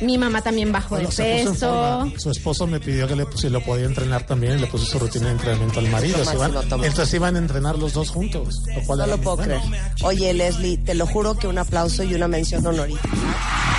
Mi 0.00 0.18
mamá 0.18 0.42
también 0.42 0.70
bajó 0.72 0.90
Bueno, 0.96 1.08
de 1.08 1.16
peso. 1.16 2.10
Su 2.18 2.30
esposo 2.30 2.66
me 2.66 2.80
pidió 2.80 3.06
que 3.08 3.16
le, 3.16 3.26
si 3.36 3.48
lo 3.48 3.60
podía 3.62 3.86
entrenar 3.86 4.24
también 4.26 4.60
le 4.60 4.66
puso 4.66 4.84
su 4.84 4.98
rutina 4.98 5.26
de 5.26 5.32
entrenamiento 5.32 5.78
al 5.80 5.88
marido. 5.88 6.24
Se 6.24 6.34
iban- 6.34 6.54
entonces 6.84 7.14
iban 7.14 7.36
a 7.36 7.38
entrenar 7.38 7.78
los 7.78 7.92
dos 7.92 8.10
juntos. 8.10 8.62
Lo 8.74 8.82
cual 8.82 8.98
No 9.00 9.06
lo 9.06 9.18
puedo 9.18 9.36
bueno. 9.36 9.60
creer. 9.62 9.82
Oye, 10.02 10.34
Leslie, 10.34 10.76
te 10.78 10.94
lo 10.94 11.06
juro 11.06 11.36
que 11.38 11.46
un 11.48 11.58
aplauso 11.58 12.02
y 12.02 12.14
una 12.14 12.28
mención 12.28 12.66
honorífica. 12.66 13.08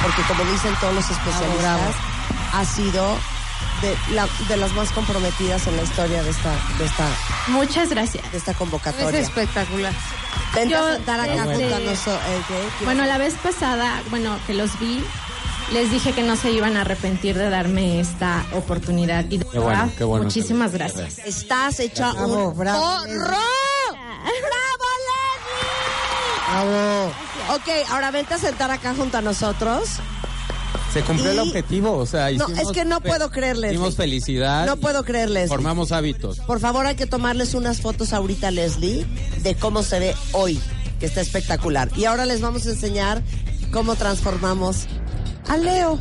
Porque 0.03 0.21
como 0.27 0.43
dicen 0.51 0.73
todos 0.79 0.93
los 0.95 1.09
especialistas, 1.09 1.95
ha 2.53 2.65
sido 2.65 3.17
de, 3.81 4.15
la- 4.15 4.27
de 4.47 4.57
las 4.57 4.73
más 4.73 4.89
comprometidas 4.91 5.67
en 5.67 5.77
la 5.77 5.83
historia 5.83 6.23
de 6.23 6.29
esta, 6.31 6.51
de 6.79 6.85
esta, 6.85 7.07
Muchas 7.49 7.89
gracias. 7.89 8.31
de 8.31 8.37
esta 8.39 8.51
Es 8.51 8.57
convocatoria. 8.57 9.19
espectacular. 9.19 9.93
Vente 10.55 10.75
a 10.75 10.79
Yo, 10.79 10.93
sentar 10.95 11.19
acá 11.19 11.51
este, 11.51 11.73
a 11.73 11.79
nosotros. 11.79 12.19
eh. 12.27 12.83
Bueno, 12.85 13.05
la 13.05 13.17
vez 13.17 13.33
pasada, 13.43 14.01
bueno, 14.09 14.37
que 14.47 14.53
los 14.53 14.79
vi, 14.79 15.03
les 15.73 15.91
dije 15.91 16.13
que 16.13 16.23
no 16.23 16.35
se 16.35 16.51
iban 16.51 16.77
a 16.77 16.81
arrepentir 16.81 17.37
de 17.37 17.49
darme 17.49 17.99
esta 17.99 18.45
oportunidad. 18.53 19.25
Y 19.29 19.37
de 19.39 19.45
Qué 19.45 19.59
bueno, 19.59 19.91
qué 19.97 20.03
bueno. 20.03 20.25
muchísimas 20.25 20.71
gracias. 20.71 21.19
Estás 21.19 21.79
hecha 21.79 22.11
Bravo, 22.13 22.49
un 22.49 22.57
bravo, 22.57 22.79
porro. 22.81 23.05
Leslie. 23.05 23.17
¡Bravo, 24.41 24.85
¡Bravo! 26.49 27.11
Ok, 27.55 27.89
ahora 27.89 28.11
vente 28.11 28.33
a 28.33 28.37
sentar 28.37 28.71
acá 28.71 28.93
junto 28.95 29.17
a 29.17 29.21
nosotros. 29.21 29.89
Se 30.93 31.01
cumplió 31.01 31.31
el 31.31 31.39
objetivo, 31.39 31.93
o 31.97 32.05
sea, 32.05 32.25
No, 32.31 32.45
hicimos 32.45 32.59
es 32.59 32.67
que 32.71 32.85
no 32.85 33.01
puedo 33.01 33.29
creerles. 33.29 33.73
Hicimos 33.73 33.95
felicidad. 33.95 34.65
No 34.65 34.77
puedo 34.77 35.03
creerles. 35.03 35.49
Formamos 35.49 35.91
hábitos. 35.91 36.39
Por 36.39 36.59
favor, 36.59 36.85
hay 36.87 36.95
que 36.95 37.05
tomarles 37.05 37.53
unas 37.53 37.81
fotos 37.81 38.13
ahorita, 38.13 38.51
Leslie, 38.51 39.05
de 39.43 39.55
cómo 39.55 39.83
se 39.83 39.99
ve 39.99 40.15
hoy, 40.31 40.59
que 40.99 41.05
está 41.05 41.21
espectacular. 41.21 41.89
Y 41.97 42.05
ahora 42.05 42.25
les 42.25 42.39
vamos 42.41 42.65
a 42.65 42.69
enseñar 42.69 43.21
cómo 43.71 43.95
transformamos 43.95 44.87
a 45.49 45.57
Leo. 45.57 45.99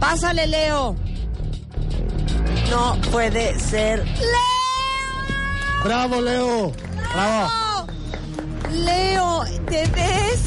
Pásale, 0.00 0.46
Leo. 0.46 0.96
No 2.70 2.96
puede 3.10 3.58
ser. 3.60 4.04
¡Leo! 4.04 5.84
¡Bravo, 5.84 6.20
Leo! 6.20 6.72
¡Bravo! 7.14 7.86
Leo, 8.72 9.44
¿te 9.68 9.86
ves? 9.88 10.40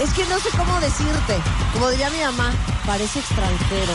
Es 0.00 0.12
que 0.12 0.24
no 0.26 0.38
sé 0.38 0.48
cómo 0.56 0.78
decirte. 0.80 1.34
Como 1.72 1.90
diría 1.90 2.08
mi 2.10 2.18
mamá, 2.20 2.52
parece 2.86 3.18
extranjero. 3.18 3.92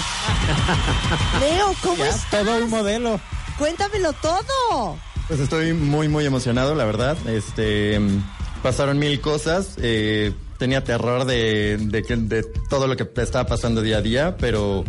Leo, 1.40 1.74
¿cómo 1.82 1.96
Ya, 1.98 2.10
estás? 2.10 2.30
todo 2.44 2.58
un 2.58 2.70
modelo. 2.70 3.20
Cuéntamelo 3.58 4.12
todo. 4.14 4.98
Pues 5.28 5.40
estoy 5.40 5.74
muy, 5.74 6.10
muy 6.10 6.26
emocionado, 6.26 6.76
la 6.76 6.84
verdad. 6.86 7.16
Este, 7.28 8.00
pasaron 8.62 9.00
mil 9.00 9.22
cosas. 9.22 9.76
eh, 9.78 10.34
tenía 10.64 10.82
terror 10.82 11.26
de, 11.26 11.76
de, 11.78 12.02
de 12.02 12.44
todo 12.70 12.88
lo 12.88 12.96
que 12.96 13.06
estaba 13.22 13.46
pasando 13.46 13.82
día 13.82 13.98
a 13.98 14.02
día, 14.02 14.38
pero 14.38 14.86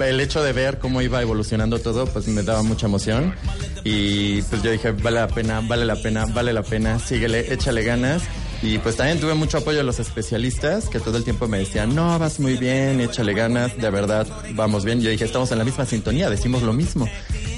el 0.00 0.18
hecho 0.18 0.42
de 0.42 0.52
ver 0.52 0.80
cómo 0.80 1.00
iba 1.00 1.22
evolucionando 1.22 1.78
todo, 1.78 2.06
pues 2.06 2.26
me 2.26 2.42
daba 2.42 2.64
mucha 2.64 2.86
emoción. 2.86 3.32
Y 3.84 4.42
pues 4.42 4.64
yo 4.64 4.72
dije, 4.72 4.90
vale 4.90 5.20
la 5.20 5.28
pena, 5.28 5.60
vale 5.60 5.84
la 5.84 5.94
pena, 5.94 6.26
vale 6.26 6.52
la 6.52 6.64
pena, 6.64 6.98
síguele, 6.98 7.54
échale 7.54 7.84
ganas. 7.84 8.24
Y 8.66 8.78
pues 8.78 8.96
también 8.96 9.20
tuve 9.20 9.34
mucho 9.34 9.58
apoyo 9.58 9.78
de 9.78 9.84
los 9.84 10.00
especialistas 10.00 10.88
que 10.88 10.98
todo 10.98 11.16
el 11.18 11.22
tiempo 11.22 11.46
me 11.46 11.58
decían, 11.58 11.94
no, 11.94 12.18
vas 12.18 12.40
muy 12.40 12.56
bien, 12.56 13.00
échale 13.00 13.32
ganas, 13.32 13.76
de 13.76 13.90
verdad, 13.90 14.26
vamos 14.54 14.84
bien. 14.84 15.00
Yo 15.00 15.08
dije, 15.08 15.24
estamos 15.24 15.52
en 15.52 15.58
la 15.58 15.64
misma 15.64 15.86
sintonía, 15.86 16.28
decimos 16.28 16.62
lo 16.62 16.72
mismo. 16.72 17.08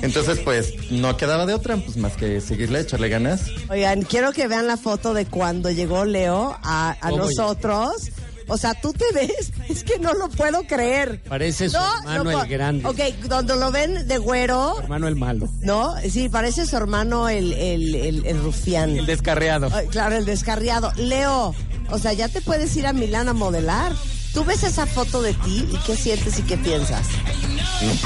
Entonces, 0.02 0.38
pues, 0.40 0.74
no 0.90 1.16
quedaba 1.16 1.46
de 1.46 1.54
otra, 1.54 1.78
pues 1.78 1.96
más 1.96 2.12
que 2.18 2.42
seguirle, 2.42 2.80
echarle 2.80 3.08
ganas. 3.08 3.46
Oigan, 3.70 4.02
quiero 4.02 4.32
que 4.32 4.48
vean 4.48 4.66
la 4.66 4.76
foto 4.76 5.14
de 5.14 5.24
cuando 5.24 5.70
llegó 5.70 6.04
Leo 6.04 6.58
a, 6.62 6.90
a 7.00 7.08
¿Cómo 7.08 7.24
nosotros. 7.24 8.10
O 8.48 8.56
sea, 8.56 8.74
tú 8.74 8.92
te 8.92 9.04
ves, 9.14 9.52
es 9.68 9.84
que 9.84 9.98
no 9.98 10.14
lo 10.14 10.28
puedo 10.28 10.62
creer. 10.64 11.22
Parece 11.28 11.68
su 11.68 11.76
hermano 11.76 12.42
el 12.42 12.48
grande. 12.48 12.86
Ok, 12.86 13.00
cuando 13.28 13.56
lo 13.56 13.70
ven 13.70 14.08
de 14.08 14.18
güero, 14.18 14.80
Hermano 14.80 15.08
el 15.08 15.16
malo. 15.16 15.48
¿no? 15.60 15.94
Sí, 16.10 16.28
parece 16.28 16.66
su 16.66 16.76
hermano 16.76 17.28
el, 17.28 17.52
el, 17.52 17.94
el, 17.94 18.26
el 18.26 18.42
rufián. 18.42 18.90
El 18.98 19.06
descarriado. 19.06 19.70
Ay, 19.72 19.86
claro, 19.88 20.16
el 20.16 20.24
descarriado. 20.24 20.92
Leo, 20.96 21.54
o 21.90 21.98
sea, 21.98 22.12
ya 22.12 22.28
te 22.28 22.40
puedes 22.40 22.74
ir 22.76 22.86
a 22.86 22.92
Milán 22.92 23.28
a 23.28 23.32
modelar. 23.34 23.92
Tú 24.32 24.44
ves 24.44 24.62
esa 24.62 24.86
foto 24.86 25.22
de 25.22 25.34
ti 25.34 25.66
y 25.70 25.76
qué 25.86 25.96
sientes 25.96 26.38
y 26.38 26.42
qué 26.42 26.56
piensas. 26.56 27.06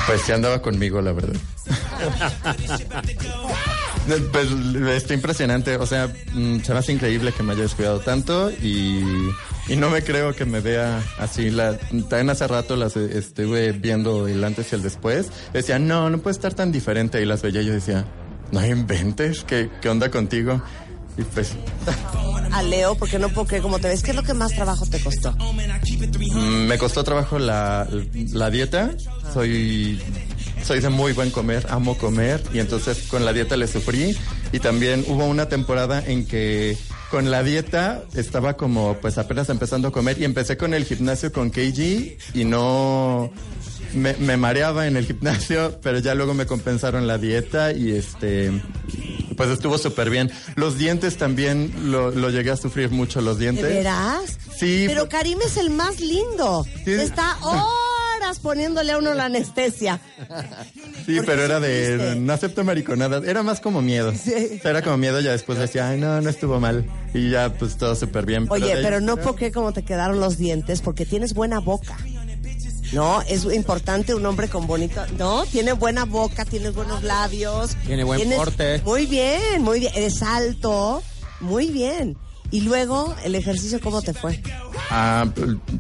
Pues 0.07 0.23
sí 0.23 0.33
andaba 0.33 0.61
conmigo, 0.63 1.01
la 1.01 1.13
verdad. 1.13 1.39
Pues 4.33 4.49
está 4.97 5.15
impresionante, 5.15 5.77
o 5.77 5.87
sea, 5.87 6.09
mm, 6.33 6.61
se 6.63 6.73
me 6.73 6.79
hace 6.81 6.93
increíble 6.93 7.33
que 7.33 7.45
me 7.45 7.53
haya 7.53 7.63
descuidado 7.63 8.01
tanto 8.01 8.51
y, 8.51 9.01
y 9.69 9.77
no 9.77 9.91
me 9.91 10.03
creo 10.03 10.35
que 10.35 10.45
me 10.45 10.61
vea 10.61 11.03
así. 11.19 11.51
La, 11.51 11.77
también 11.79 12.31
hace 12.31 12.47
rato 12.47 12.77
las 12.77 12.97
eh, 12.97 13.11
estuve 13.19 13.73
viendo 13.73 14.27
el 14.29 14.43
antes 14.45 14.73
y 14.73 14.75
el 14.75 14.83
después. 14.83 15.29
Decía, 15.53 15.79
no, 15.79 16.11
no 16.11 16.19
puede 16.19 16.33
estar 16.35 16.55
tan 16.55 16.73
diferente 16.73 17.21
y 17.23 17.25
las 17.25 17.43
veía 17.43 17.63
y 17.63 17.67
yo 17.67 17.73
decía, 17.73 18.05
no 18.51 18.65
inventes, 18.67 19.45
¿qué, 19.45 19.71
qué 19.81 19.89
onda 19.89 20.11
contigo? 20.11 20.63
Y 21.17 21.23
pues 21.25 21.53
A 22.53 22.63
Leo, 22.63 22.95
porque 22.97 23.19
no 23.19 23.29
puedo 23.29 23.47
creer 23.47 23.63
cómo 23.63 23.79
te 23.79 23.89
ves. 23.89 24.03
¿Qué 24.03 24.11
es 24.11 24.17
lo 24.17 24.23
que 24.23 24.35
más 24.35 24.53
trabajo 24.55 24.87
te 24.87 24.99
costó? 25.01 25.33
Mm, 25.33 26.67
Me 26.67 26.79
costó 26.79 27.05
trabajo 27.05 27.39
la, 27.39 27.87
la 28.33 28.51
dieta. 28.51 28.91
Soy, 29.33 30.01
soy 30.65 30.81
de 30.81 30.89
muy 30.89 31.13
buen 31.13 31.31
comer, 31.31 31.67
amo 31.71 31.97
comer. 31.99 32.43
Y 32.53 32.61
entonces 32.61 33.05
con 33.09 33.25
la 33.25 33.33
dieta 33.33 33.57
le 33.57 33.67
sufrí. 33.67 34.17
Y 34.53 34.59
también 34.59 35.05
hubo 35.09 35.25
una 35.27 35.49
temporada 35.49 36.03
en 36.07 36.27
que 36.27 36.77
con 37.13 37.31
la 37.31 37.43
dieta 37.43 38.05
estaba 38.15 38.55
como 38.57 38.97
pues 38.97 39.19
apenas 39.19 39.51
empezando 39.51 39.89
a 39.89 39.93
comer. 39.93 40.19
Y 40.19 40.25
empecé 40.25 40.57
con 40.57 40.73
el 40.73 40.87
gimnasio 40.87 41.31
con 41.31 41.51
KG 41.51 42.17
y 42.33 42.45
no... 42.47 43.31
Me, 43.93 44.15
me 44.15 44.39
mareaba 44.39 44.87
en 44.87 44.97
el 44.97 45.05
gimnasio, 45.11 45.79
pero 45.83 45.99
ya 45.99 46.15
luego 46.15 46.33
me 46.33 46.47
compensaron 46.47 47.07
la 47.07 47.19
dieta 47.19 47.73
y 47.73 47.93
este... 47.93 48.51
Pues 49.37 49.51
estuvo 49.51 49.77
súper 49.77 50.09
bien. 50.09 50.31
Los 50.57 50.79
dientes 50.79 51.19
también 51.19 51.71
lo, 51.91 52.11
lo 52.11 52.31
llegué 52.31 52.51
a 52.51 52.57
sufrir 52.57 52.91
mucho, 52.91 53.21
los 53.21 53.37
¿De 53.39 53.45
dientes. 53.45 53.65
veras? 53.65 54.39
Sí, 54.57 54.85
Pero 54.87 55.07
Karim 55.11 55.39
es 55.45 55.59
el 55.59 55.69
más 55.69 56.01
lindo. 56.01 56.65
Está 56.87 57.37
horas 58.33 58.39
poniéndole 58.41 58.93
a 58.93 58.99
uno 58.99 59.15
la 59.15 59.27
anestesia. 59.27 60.01
Sí, 61.07 61.19
pero 61.27 61.43
era 61.45 61.61
de 61.61 62.17
no 62.19 62.33
acepto 62.33 62.65
mariconadas. 62.65 63.25
Era 63.25 63.43
más 63.43 63.61
como 63.61 63.83
miedo. 63.83 64.13
Sea, 64.15 64.71
Era 64.71 64.83
como 64.83 64.97
miedo, 64.97 65.21
ya 65.21 65.33
después 65.33 65.59
decía, 65.59 65.89
ay, 65.89 65.99
no, 66.01 66.21
no 66.21 66.31
estuvo 66.31 66.59
mal. 66.61 66.85
Y 67.15 67.31
ya, 67.31 67.53
pues 67.53 67.77
todo 67.77 67.95
súper 67.95 68.25
bien. 68.27 68.47
Oye, 68.51 68.67
de 68.67 68.73
ahí- 68.75 68.83
pero 68.83 69.01
no 69.01 69.17
creer 69.17 69.53
cómo 69.53 69.73
te 69.73 69.83
quedaron 69.85 70.21
los 70.21 70.39
dientes, 70.39 70.81
porque 70.81 71.05
tienes 71.07 71.35
buena 71.35 71.61
boca. 71.61 71.97
No, 72.93 73.23
es 73.23 73.45
importante 73.45 74.15
un 74.15 74.25
hombre 74.27 74.49
con 74.49 74.67
bonito. 74.67 75.01
No, 75.19 75.45
tiene 75.47 75.73
buena 75.73 76.05
boca, 76.05 76.45
tienes 76.45 76.75
buenos 76.75 77.03
labios. 77.03 77.75
Tiene 77.87 78.05
buen 78.05 78.19
tienes- 78.21 78.37
porte. 78.39 78.81
Muy 78.85 79.07
bien, 79.07 79.63
muy 79.63 79.81
bien. 79.81 79.93
Eres 79.95 80.23
alto, 80.23 81.03
muy 81.41 81.69
bien. 81.71 82.17
Y 82.53 82.61
luego, 82.61 83.17
el 83.25 83.35
ejercicio, 83.35 83.81
¿cómo 83.81 84.03
te 84.03 84.13
fue? 84.13 84.41
Ah, 84.91 85.27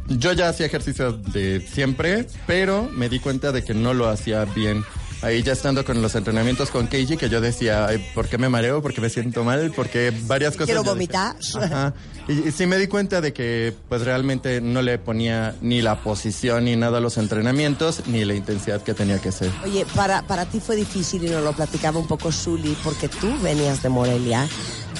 yo 0.09 0.33
ya 0.33 0.49
hacía 0.49 0.66
ejercicio 0.66 1.12
de 1.12 1.61
siempre, 1.61 2.27
pero 2.47 2.89
me 2.95 3.11
di 3.11 3.20
cuenta 3.20 3.53
de 3.53 3.62
que 3.62 3.75
no 3.75 3.93
lo 3.93 4.09
hacía 4.09 4.47
bien. 4.47 4.83
Ahí 5.20 5.43
ya 5.43 5.53
estando 5.53 5.85
con 5.85 6.03
los 6.03 6.16
entrenamientos 6.16 6.70
con 6.70 6.89
Keiji, 6.89 7.16
que 7.16 7.29
yo 7.29 7.41
decía, 7.41 7.87
ay, 7.87 8.05
¿por 8.12 8.29
qué 8.29 8.39
me 8.39 8.49
mareo? 8.49 8.83
¿Por 8.83 8.93
qué 8.93 9.01
me 9.01 9.09
siento 9.09 9.45
mal? 9.45 9.70
Porque 9.77 10.12
varias 10.23 10.55
cosas... 10.55 10.66
Quiero 10.66 10.83
vomitar. 10.83 11.37
Ajá. 11.55 11.95
Y, 12.27 12.49
y 12.49 12.53
sí 12.53 12.66
me 12.66 12.77
di 12.77 12.89
cuenta 12.89 13.20
de 13.20 13.33
que 13.33 13.73
pues 13.89 14.03
realmente 14.03 14.61
no 14.61 14.83
le 14.83 14.99
ponía 14.99 15.55
ni 15.61 15.81
la 15.83 16.03
posición 16.03 16.64
ni 16.64 16.75
nada 16.75 16.99
a 16.99 17.01
los 17.01 17.18
entrenamientos, 17.18 18.03
ni 18.07 18.25
la 18.25 18.35
intensidad 18.35 18.83
que 18.83 18.95
tenía 18.95 19.20
que 19.20 19.31
ser. 19.31 19.53
Oye, 19.62 19.87
para, 19.95 20.27
para 20.27 20.47
ti 20.47 20.59
fue 20.59 20.75
difícil 20.75 21.23
y 21.25 21.29
nos 21.29 21.45
lo 21.45 21.53
platicaba 21.53 22.01
un 22.01 22.09
poco 22.09 22.33
Shuli, 22.33 22.77
porque 22.83 23.09
tú 23.09 23.33
venías 23.43 23.83
de 23.83 23.91
Morelia 23.91 24.49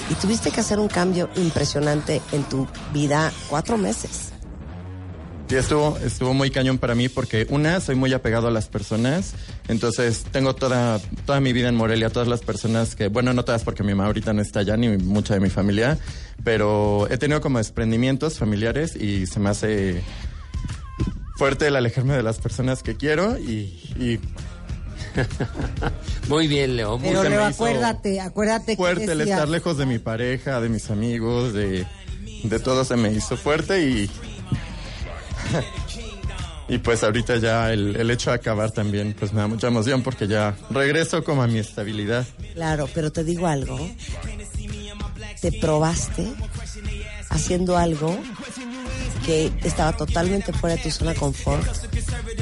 y 0.09 0.15
tuviste 0.15 0.51
que 0.51 0.61
hacer 0.61 0.79
un 0.79 0.87
cambio 0.87 1.29
impresionante 1.35 2.21
en 2.31 2.43
tu 2.43 2.67
vida 2.93 3.31
cuatro 3.49 3.77
meses. 3.77 4.33
Sí, 5.47 5.55
estuvo, 5.55 5.97
estuvo 5.97 6.33
muy 6.33 6.51
cañón 6.51 6.77
para 6.77 6.95
mí 6.95 7.09
porque 7.09 7.45
una, 7.49 7.79
soy 7.81 7.95
muy 7.95 8.13
apegado 8.13 8.47
a 8.47 8.51
las 8.51 8.69
personas, 8.69 9.33
entonces 9.67 10.23
tengo 10.31 10.55
toda, 10.55 10.99
toda 11.25 11.41
mi 11.41 11.51
vida 11.51 11.67
en 11.67 11.75
Morelia, 11.75 12.09
todas 12.09 12.27
las 12.27 12.41
personas 12.41 12.95
que, 12.95 13.09
bueno, 13.09 13.33
no 13.33 13.43
todas 13.43 13.63
porque 13.63 13.83
mi 13.83 13.93
mamá 13.93 14.05
ahorita 14.05 14.33
no 14.33 14.41
está 14.41 14.61
allá, 14.61 14.77
ni 14.77 14.97
mucha 14.97 15.33
de 15.33 15.41
mi 15.41 15.49
familia, 15.49 15.97
pero 16.43 17.07
he 17.11 17.17
tenido 17.17 17.41
como 17.41 17.57
desprendimientos 17.57 18.39
familiares 18.39 18.95
y 18.95 19.27
se 19.27 19.39
me 19.39 19.49
hace 19.49 20.01
fuerte 21.35 21.67
el 21.67 21.75
alejarme 21.75 22.15
de 22.15 22.23
las 22.23 22.39
personas 22.39 22.81
que 22.83 22.95
quiero 22.95 23.37
y... 23.37 23.79
y 23.99 24.19
Muy 26.27 26.47
bien, 26.47 26.75
Leo. 26.75 26.97
Muy 26.97 27.09
Pero 27.09 27.23
Leo, 27.23 27.43
acuérdate, 27.43 28.19
acuérdate 28.21 28.73
que 28.73 28.77
fuerte 28.77 29.11
el 29.11 29.21
estar 29.21 29.47
lejos 29.47 29.77
de 29.77 29.85
mi 29.85 29.99
pareja, 29.99 30.59
de 30.61 30.69
mis 30.69 30.89
amigos, 30.89 31.53
de, 31.53 31.85
de 32.43 32.59
todo 32.59 32.85
se 32.85 32.95
me 32.95 33.11
hizo 33.11 33.37
fuerte 33.37 33.87
y... 33.87 34.09
Y 36.69 36.77
pues 36.77 37.03
ahorita 37.03 37.37
ya 37.37 37.73
el, 37.73 37.95
el 37.97 38.09
hecho 38.09 38.29
de 38.29 38.37
acabar 38.37 38.71
también 38.71 39.13
pues 39.19 39.33
me 39.33 39.41
da 39.41 39.47
mucha 39.47 39.67
emoción 39.67 40.01
porque 40.01 40.27
ya 40.27 40.55
regreso 40.69 41.23
como 41.23 41.43
a 41.43 41.47
mi 41.47 41.59
estabilidad. 41.59 42.25
Claro, 42.53 42.89
pero 42.93 43.11
te 43.11 43.23
digo 43.23 43.47
algo. 43.47 43.77
Te 45.41 45.51
probaste 45.51 46.25
haciendo 47.29 47.77
algo 47.77 48.17
que 49.25 49.51
estaba 49.63 49.93
totalmente 49.93 50.53
fuera 50.53 50.75
de 50.75 50.83
tu 50.83 50.91
zona 50.91 51.13
de 51.13 51.19
confort. 51.19 51.65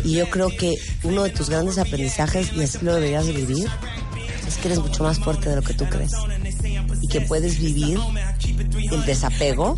Y 0.04 0.14
yo 0.14 0.30
creo 0.30 0.50
que 0.50 0.76
uno 1.04 1.24
de 1.24 1.30
tus 1.30 1.50
grandes 1.50 1.78
aprendizajes, 1.78 2.52
y 2.54 2.64
así 2.64 2.80
lo 2.82 2.94
deberías 2.94 3.26
de 3.26 3.34
vivir, 3.34 3.68
es 4.48 4.58
que 4.58 4.68
eres 4.68 4.80
mucho 4.80 5.04
más 5.04 5.20
fuerte 5.20 5.50
de 5.50 5.56
lo 5.56 5.62
que 5.62 5.74
tú 5.74 5.86
crees. 5.86 6.12
Y 7.02 7.08
que 7.08 7.22
puedes 7.22 7.60
vivir 7.60 8.00
el 8.92 9.06
desapego 9.06 9.78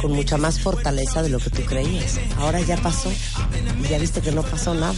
con 0.00 0.12
mucha 0.12 0.36
más 0.36 0.60
fortaleza 0.60 1.22
de 1.22 1.30
lo 1.30 1.38
que 1.38 1.50
tú 1.50 1.62
creías. 1.62 2.18
Ahora 2.38 2.60
ya 2.60 2.76
pasó. 2.76 3.10
Y 3.82 3.88
ya 3.88 3.98
viste 3.98 4.20
que 4.20 4.32
no 4.32 4.42
pasó 4.42 4.74
nada. 4.74 4.94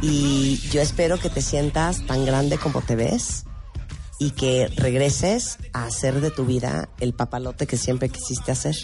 Y 0.00 0.58
yo 0.70 0.80
espero 0.80 1.18
que 1.18 1.30
te 1.30 1.42
sientas 1.42 2.04
tan 2.06 2.24
grande 2.24 2.58
como 2.58 2.82
te 2.82 2.96
ves 2.96 3.44
y 4.18 4.30
que 4.30 4.68
regreses 4.76 5.58
a 5.72 5.84
hacer 5.84 6.20
de 6.20 6.30
tu 6.30 6.44
vida 6.44 6.88
el 7.00 7.12
papalote 7.12 7.66
que 7.66 7.76
siempre 7.76 8.08
quisiste 8.08 8.52
hacer. 8.52 8.76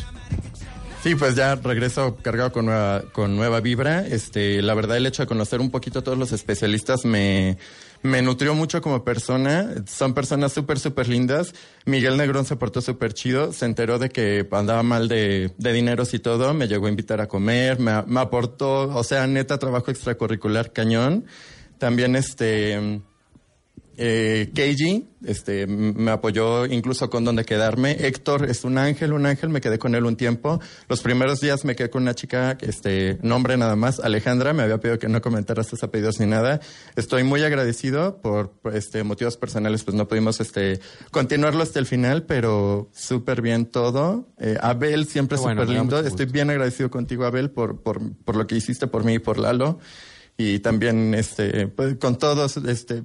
Sí, 1.03 1.14
pues 1.14 1.36
ya 1.36 1.55
regreso 1.55 2.16
cargado 2.16 2.51
con 2.51 2.66
nueva, 2.66 3.03
con 3.12 3.36
nueva 3.36 3.61
vibra. 3.61 4.05
Este, 4.05 4.61
la 4.62 4.74
verdad, 4.74 4.96
el 4.96 5.07
hecho 5.07 5.22
de 5.22 5.28
conocer 5.28 5.61
un 5.61 5.70
poquito 5.70 6.01
a 6.01 6.03
todos 6.03 6.18
los 6.18 6.32
especialistas 6.32 7.05
me, 7.05 7.57
me 8.03 8.20
nutrió 8.20 8.55
mucho 8.57 8.82
como 8.82 9.05
persona. 9.05 9.74
Son 9.86 10.12
personas 10.12 10.53
súper, 10.53 10.80
súper 10.80 11.09
lindas. 11.09 11.55
Miguel 11.84 12.16
Negrón 12.16 12.44
se 12.44 12.57
portó 12.57 12.80
súper 12.80 13.14
chido. 13.14 13.53
Se 13.53 13.64
enteró 13.64 14.01
de 14.01 14.09
que 14.09 14.46
andaba 14.51 14.82
mal 14.82 15.07
de, 15.07 15.55
de 15.57 15.72
dineros 15.72 16.14
y 16.14 16.18
todo. 16.18 16.53
Me 16.53 16.66
llegó 16.66 16.86
a 16.86 16.90
invitar 16.90 17.20
a 17.20 17.28
comer. 17.28 17.78
Me, 17.78 18.03
me 18.03 18.20
aportó, 18.20 18.94
o 18.94 19.05
sea, 19.05 19.26
neta, 19.28 19.57
trabajo 19.59 19.92
extracurricular 19.92 20.72
cañón. 20.72 21.26
También, 21.78 22.16
este, 22.16 23.01
eh, 24.01 24.51
Keiji, 24.55 25.09
este, 25.24 25.66
me 25.66 26.12
apoyó 26.12 26.66
incluso 26.66 27.11
con 27.11 27.24
donde 27.24 27.44
quedarme. 27.44 27.96
Héctor 27.99 28.49
es 28.49 28.62
un 28.62 28.78
ángel, 28.78 29.12
un 29.12 29.26
ángel, 29.26 29.51
me 29.51 29.61
quedé 29.61 29.78
con 29.80 29.96
él 29.96 30.05
un 30.05 30.16
tiempo. 30.16 30.61
Los 30.88 31.03
primeros 31.03 31.40
días 31.40 31.64
me 31.64 31.74
quedé 31.74 31.90
con 31.90 32.03
una 32.03 32.14
chica, 32.14 32.57
este, 32.61 33.18
nombre 33.22 33.57
nada 33.57 33.74
más, 33.74 33.99
Alejandra, 33.99 34.53
me 34.53 34.62
había 34.62 34.78
pedido 34.78 35.01
que 35.01 35.09
no 35.09 35.20
comentara 35.20 35.64
sus 35.64 35.82
apellidos 35.82 36.20
ni 36.20 36.26
nada. 36.26 36.61
Estoy 36.94 37.24
muy 37.24 37.42
agradecido 37.42 38.22
por, 38.22 38.55
este, 38.72 39.03
motivos 39.03 39.36
personales, 39.36 39.82
pues 39.82 39.96
no 39.96 40.07
pudimos, 40.07 40.40
este, 40.40 40.78
continuarlo 41.11 41.64
hasta 41.64 41.80
el 41.80 41.86
final, 41.86 42.22
pero 42.22 42.88
súper 42.94 43.42
bien 43.42 43.66
todo. 43.66 44.28
Eh, 44.38 44.57
Abel 44.61 45.07
siempre 45.07 45.38
bueno, 45.38 45.62
súper 45.62 45.76
lindo. 45.76 45.99
Estoy 45.99 46.26
bien 46.26 46.51
agradecido 46.51 46.88
contigo, 46.88 47.24
Abel, 47.24 47.51
por, 47.51 47.82
por, 47.82 48.14
por 48.24 48.36
lo 48.36 48.46
que 48.46 48.55
hiciste 48.55 48.86
por 48.86 49.03
mí 49.05 49.14
y 49.14 49.18
por 49.18 49.38
Lalo. 49.38 49.80
y 50.40 50.61
también 50.61 51.14
este 51.14 51.66
pues, 51.66 51.96
con 51.96 52.16
todos 52.16 52.57
este 52.59 53.03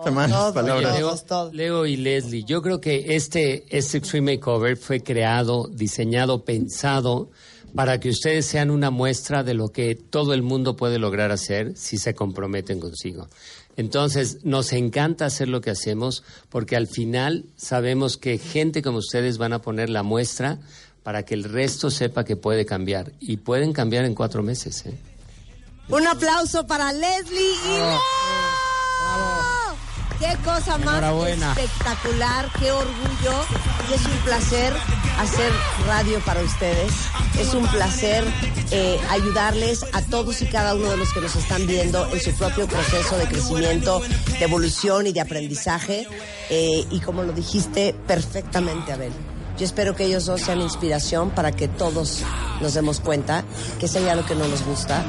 Oye, 0.00 0.12
palabras. 0.54 0.96
Leo, 0.96 1.50
Leo 1.52 1.86
y 1.86 1.96
Leslie, 1.96 2.44
yo 2.44 2.62
creo 2.62 2.80
que 2.80 3.16
este, 3.16 3.64
este 3.68 3.98
Extreme 3.98 4.36
Makeover 4.36 4.76
fue 4.76 5.02
creado, 5.02 5.68
diseñado, 5.72 6.44
pensado 6.44 7.30
para 7.74 8.00
que 8.00 8.08
ustedes 8.08 8.46
sean 8.46 8.70
una 8.70 8.90
muestra 8.90 9.42
de 9.42 9.54
lo 9.54 9.68
que 9.68 9.94
todo 9.94 10.34
el 10.34 10.42
mundo 10.42 10.76
puede 10.76 10.98
lograr 10.98 11.32
hacer 11.32 11.76
si 11.76 11.98
se 11.98 12.14
comprometen 12.14 12.80
consigo. 12.80 13.28
Entonces, 13.76 14.44
nos 14.44 14.72
encanta 14.72 15.26
hacer 15.26 15.48
lo 15.48 15.60
que 15.60 15.70
hacemos 15.70 16.24
porque 16.48 16.76
al 16.76 16.86
final 16.86 17.44
sabemos 17.56 18.16
que 18.16 18.38
gente 18.38 18.82
como 18.82 18.98
ustedes 18.98 19.38
van 19.38 19.52
a 19.52 19.62
poner 19.62 19.90
la 19.90 20.02
muestra 20.02 20.58
para 21.02 21.24
que 21.24 21.34
el 21.34 21.44
resto 21.44 21.90
sepa 21.90 22.24
que 22.24 22.36
puede 22.36 22.66
cambiar. 22.66 23.12
Y 23.20 23.38
pueden 23.38 23.72
cambiar 23.72 24.04
en 24.04 24.14
cuatro 24.14 24.42
meses. 24.42 24.84
¿eh? 24.86 24.98
Un 25.88 26.06
aplauso 26.06 26.66
para 26.66 26.92
Leslie 26.92 27.40
y 27.40 27.68
Leo. 27.68 27.98
Qué 30.18 30.36
cosa 30.44 30.78
más 30.78 31.02
espectacular, 31.28 32.50
qué 32.58 32.72
orgullo. 32.72 33.44
Y 33.88 33.94
es 33.94 34.04
un 34.04 34.18
placer 34.24 34.72
hacer 35.18 35.52
radio 35.86 36.18
para 36.20 36.40
ustedes. 36.42 36.92
Es 37.38 37.54
un 37.54 37.66
placer 37.68 38.24
eh, 38.72 38.98
ayudarles 39.10 39.84
a 39.92 40.02
todos 40.02 40.42
y 40.42 40.46
cada 40.46 40.74
uno 40.74 40.90
de 40.90 40.96
los 40.96 41.12
que 41.12 41.20
nos 41.20 41.36
están 41.36 41.66
viendo 41.66 42.12
en 42.12 42.20
su 42.20 42.32
propio 42.32 42.66
proceso 42.66 43.16
de 43.16 43.26
crecimiento, 43.26 44.00
de 44.38 44.44
evolución 44.44 45.06
y 45.06 45.12
de 45.12 45.20
aprendizaje. 45.20 46.08
Eh, 46.50 46.84
y 46.90 47.00
como 47.00 47.22
lo 47.22 47.32
dijiste 47.32 47.94
perfectamente, 48.06 48.92
Abel. 48.92 49.12
Yo 49.58 49.64
espero 49.64 49.96
que 49.96 50.04
ellos 50.04 50.26
dos 50.26 50.40
sean 50.40 50.60
inspiración 50.60 51.30
para 51.30 51.50
que 51.50 51.66
todos 51.66 52.22
nos 52.60 52.74
demos 52.74 53.00
cuenta 53.00 53.44
que 53.80 53.88
sea 53.88 54.14
lo 54.14 54.24
que 54.24 54.36
no 54.36 54.46
nos 54.46 54.62
gusta. 54.64 55.04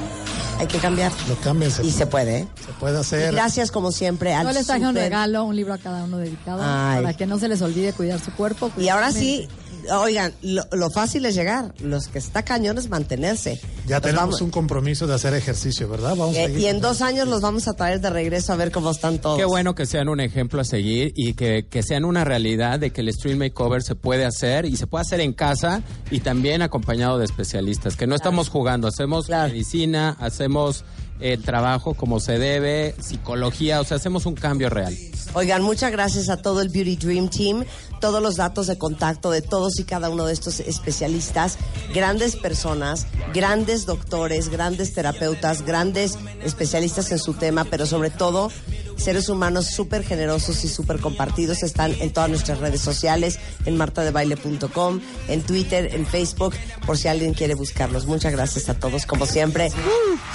Hay 0.60 0.68
que 0.68 0.78
cambiar. 0.78 1.12
Lo 1.30 1.36
cambian. 1.38 1.72
Y 1.84 1.92
se 1.92 2.06
puede, 2.06 2.40
¿eh? 2.40 2.48
Se 2.66 2.74
puede 2.74 3.00
hacer. 3.00 3.32
Y 3.32 3.36
gracias 3.36 3.72
como 3.72 3.94
siempre 3.94 4.34
al 4.34 4.46
Yo 4.46 4.52
les 4.52 4.68
traje 4.68 4.86
un 4.86 4.94
regalo, 4.94 5.46
un 5.46 5.56
libro 5.56 5.74
a 5.74 5.78
cada 5.78 6.04
uno 6.04 6.18
dedicado, 6.18 6.62
Ay. 6.64 7.02
para 7.02 7.16
que 7.16 7.26
no 7.26 7.40
se 7.40 7.48
les 7.48 7.62
olvide 7.62 7.94
cuidar 7.94 8.20
su 8.20 8.32
cuerpo. 8.34 8.70
Y 8.78 8.90
ahora 8.90 9.14
sí, 9.14 9.48
oigan, 9.92 10.34
lo, 10.42 10.64
lo 10.72 10.90
fácil 10.90 11.26
es 11.26 11.36
llegar. 11.36 11.74
Los 11.80 12.08
que 12.08 12.20
está 12.20 12.44
cañón 12.44 12.78
es 12.78 12.90
mantenerse. 12.90 13.60
Ya 13.88 13.96
Los 13.98 14.02
tenemos 14.04 14.22
vamos- 14.24 14.42
un 14.42 14.52
compromiso 14.52 15.08
de 15.08 15.16
hacer 15.16 15.34
ejercicio, 15.34 15.88
¿verdad? 15.90 16.16
Vamos 16.16 16.36
eh, 16.36 16.54
y 16.58 16.66
en 16.66 16.80
dos 16.82 17.02
años 17.02 17.28
los 17.28 17.42
vamos 17.42 17.68
a 17.68 17.74
traer 17.74 18.00
de 18.02 18.10
regreso 18.10 18.54
a 18.54 18.56
ver 18.56 18.72
cómo 18.72 18.92
están 18.92 19.20
todos. 19.20 19.38
Qué 19.38 19.46
bueno 19.46 19.76
que 19.76 19.86
sean 19.86 20.10
un 20.10 20.20
ejemplo 20.20 20.62
a 20.62 20.64
seguir 20.64 21.14
y 21.16 21.34
que, 21.34 21.66
que 21.70 21.82
sean 21.84 22.06
una 22.06 22.24
realidad 22.24 22.80
de 22.80 22.92
que 22.92 23.02
el 23.02 23.12
stream 23.14 23.40
makeover 23.40 23.82
se 23.82 23.96
puede 23.96 24.26
hacer 24.26 24.66
y 24.66 24.76
se 24.78 24.88
puede 24.88 25.02
hacer 25.04 25.20
en 25.22 25.34
casa 25.34 25.82
y 26.12 26.20
también 26.20 26.62
acompañado 26.62 27.18
de 27.18 27.26
especialistas, 27.26 27.96
que 27.96 28.08
no 28.08 28.16
estamos 28.16 28.50
jugando, 28.50 28.88
hacemos 28.88 29.30
medicina, 29.30 30.16
hacemos 30.20 30.84
el 31.20 31.44
trabajo 31.44 31.96
como 31.96 32.20
se 32.22 32.40
debe, 32.40 32.96
psicología, 33.02 33.82
o 33.82 33.84
sea, 33.84 33.98
hacemos 33.98 34.26
un 34.26 34.36
cambio 34.36 34.70
real. 34.70 34.96
Oigan, 35.34 35.62
muchas 35.62 35.92
gracias 35.92 36.30
a 36.30 36.38
todo 36.38 36.62
el 36.62 36.70
Beauty 36.70 36.96
Dream 36.96 37.30
Team, 37.30 37.66
todos 38.00 38.22
los 38.22 38.36
datos 38.36 38.68
de 38.68 38.78
contacto 38.78 39.32
de 39.32 39.42
todos 39.42 39.80
y 39.80 39.84
cada 39.84 40.10
uno 40.10 40.26
de 40.26 40.34
estos 40.34 40.60
especialistas, 40.60 41.58
grandes 41.94 42.36
personas, 42.36 43.08
grandes 43.34 43.86
doctores, 43.86 44.50
grandes 44.50 44.94
terapeutas, 44.94 45.64
grandes 45.64 46.18
especialistas 46.44 47.12
en 47.12 47.20
su 47.20 47.34
tema, 47.34 47.66
pero 47.66 47.86
sobre 47.86 48.10
todo 48.10 48.52
seres 48.98 49.30
humanos 49.30 49.68
súper 49.68 50.04
generosos 50.04 50.64
y 50.64 50.68
súper 50.68 51.00
compartidos. 51.00 51.64
Están 51.64 51.96
en 52.00 52.12
todas 52.12 52.30
nuestras 52.30 52.60
redes 52.60 52.82
sociales, 52.82 53.40
en 53.66 53.78
martadebaile.com, 53.78 55.00
en 55.28 55.42
Twitter, 55.42 55.96
en 55.96 56.06
Facebook, 56.06 56.54
por 56.86 56.98
si 56.98 57.08
alguien 57.08 57.34
quiere 57.34 57.56
buscarlos. 57.56 58.06
Muchas 58.06 58.32
gracias 58.32 58.70
a 58.70 58.74
todos, 58.74 59.06
como 59.06 59.26
siempre. 59.26 59.72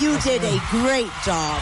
You 0.01 0.12
did 0.25 0.43
a 0.43 0.83
great 0.83 1.11
job. 1.25 1.59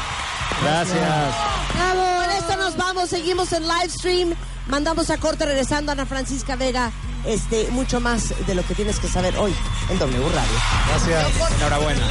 Gracias. 0.63 1.35
Bravo. 1.75 2.03
Con 2.23 2.31
esto 2.31 2.57
nos 2.57 2.77
vamos, 2.77 3.09
seguimos 3.09 3.53
en 3.53 3.63
live 3.63 3.89
stream. 3.89 4.35
Mandamos 4.69 5.11
a 5.11 5.19
corte 5.19 5.45
regresando 5.45 5.93
Ana 5.93 6.07
Francisca 6.07 6.57
Vega. 6.57 6.91
Este, 7.25 7.69
mucho 7.71 8.01
más 8.01 8.35
de 8.47 8.55
lo 8.55 8.65
que 8.67 8.75
tienes 8.75 8.99
que 8.99 9.09
saber 9.09 9.37
hoy 9.37 9.55
en 9.91 9.99
W 9.99 10.29
Radio. 10.29 10.59
Gracias. 10.89 11.53
Enhorabuena. 11.59 12.11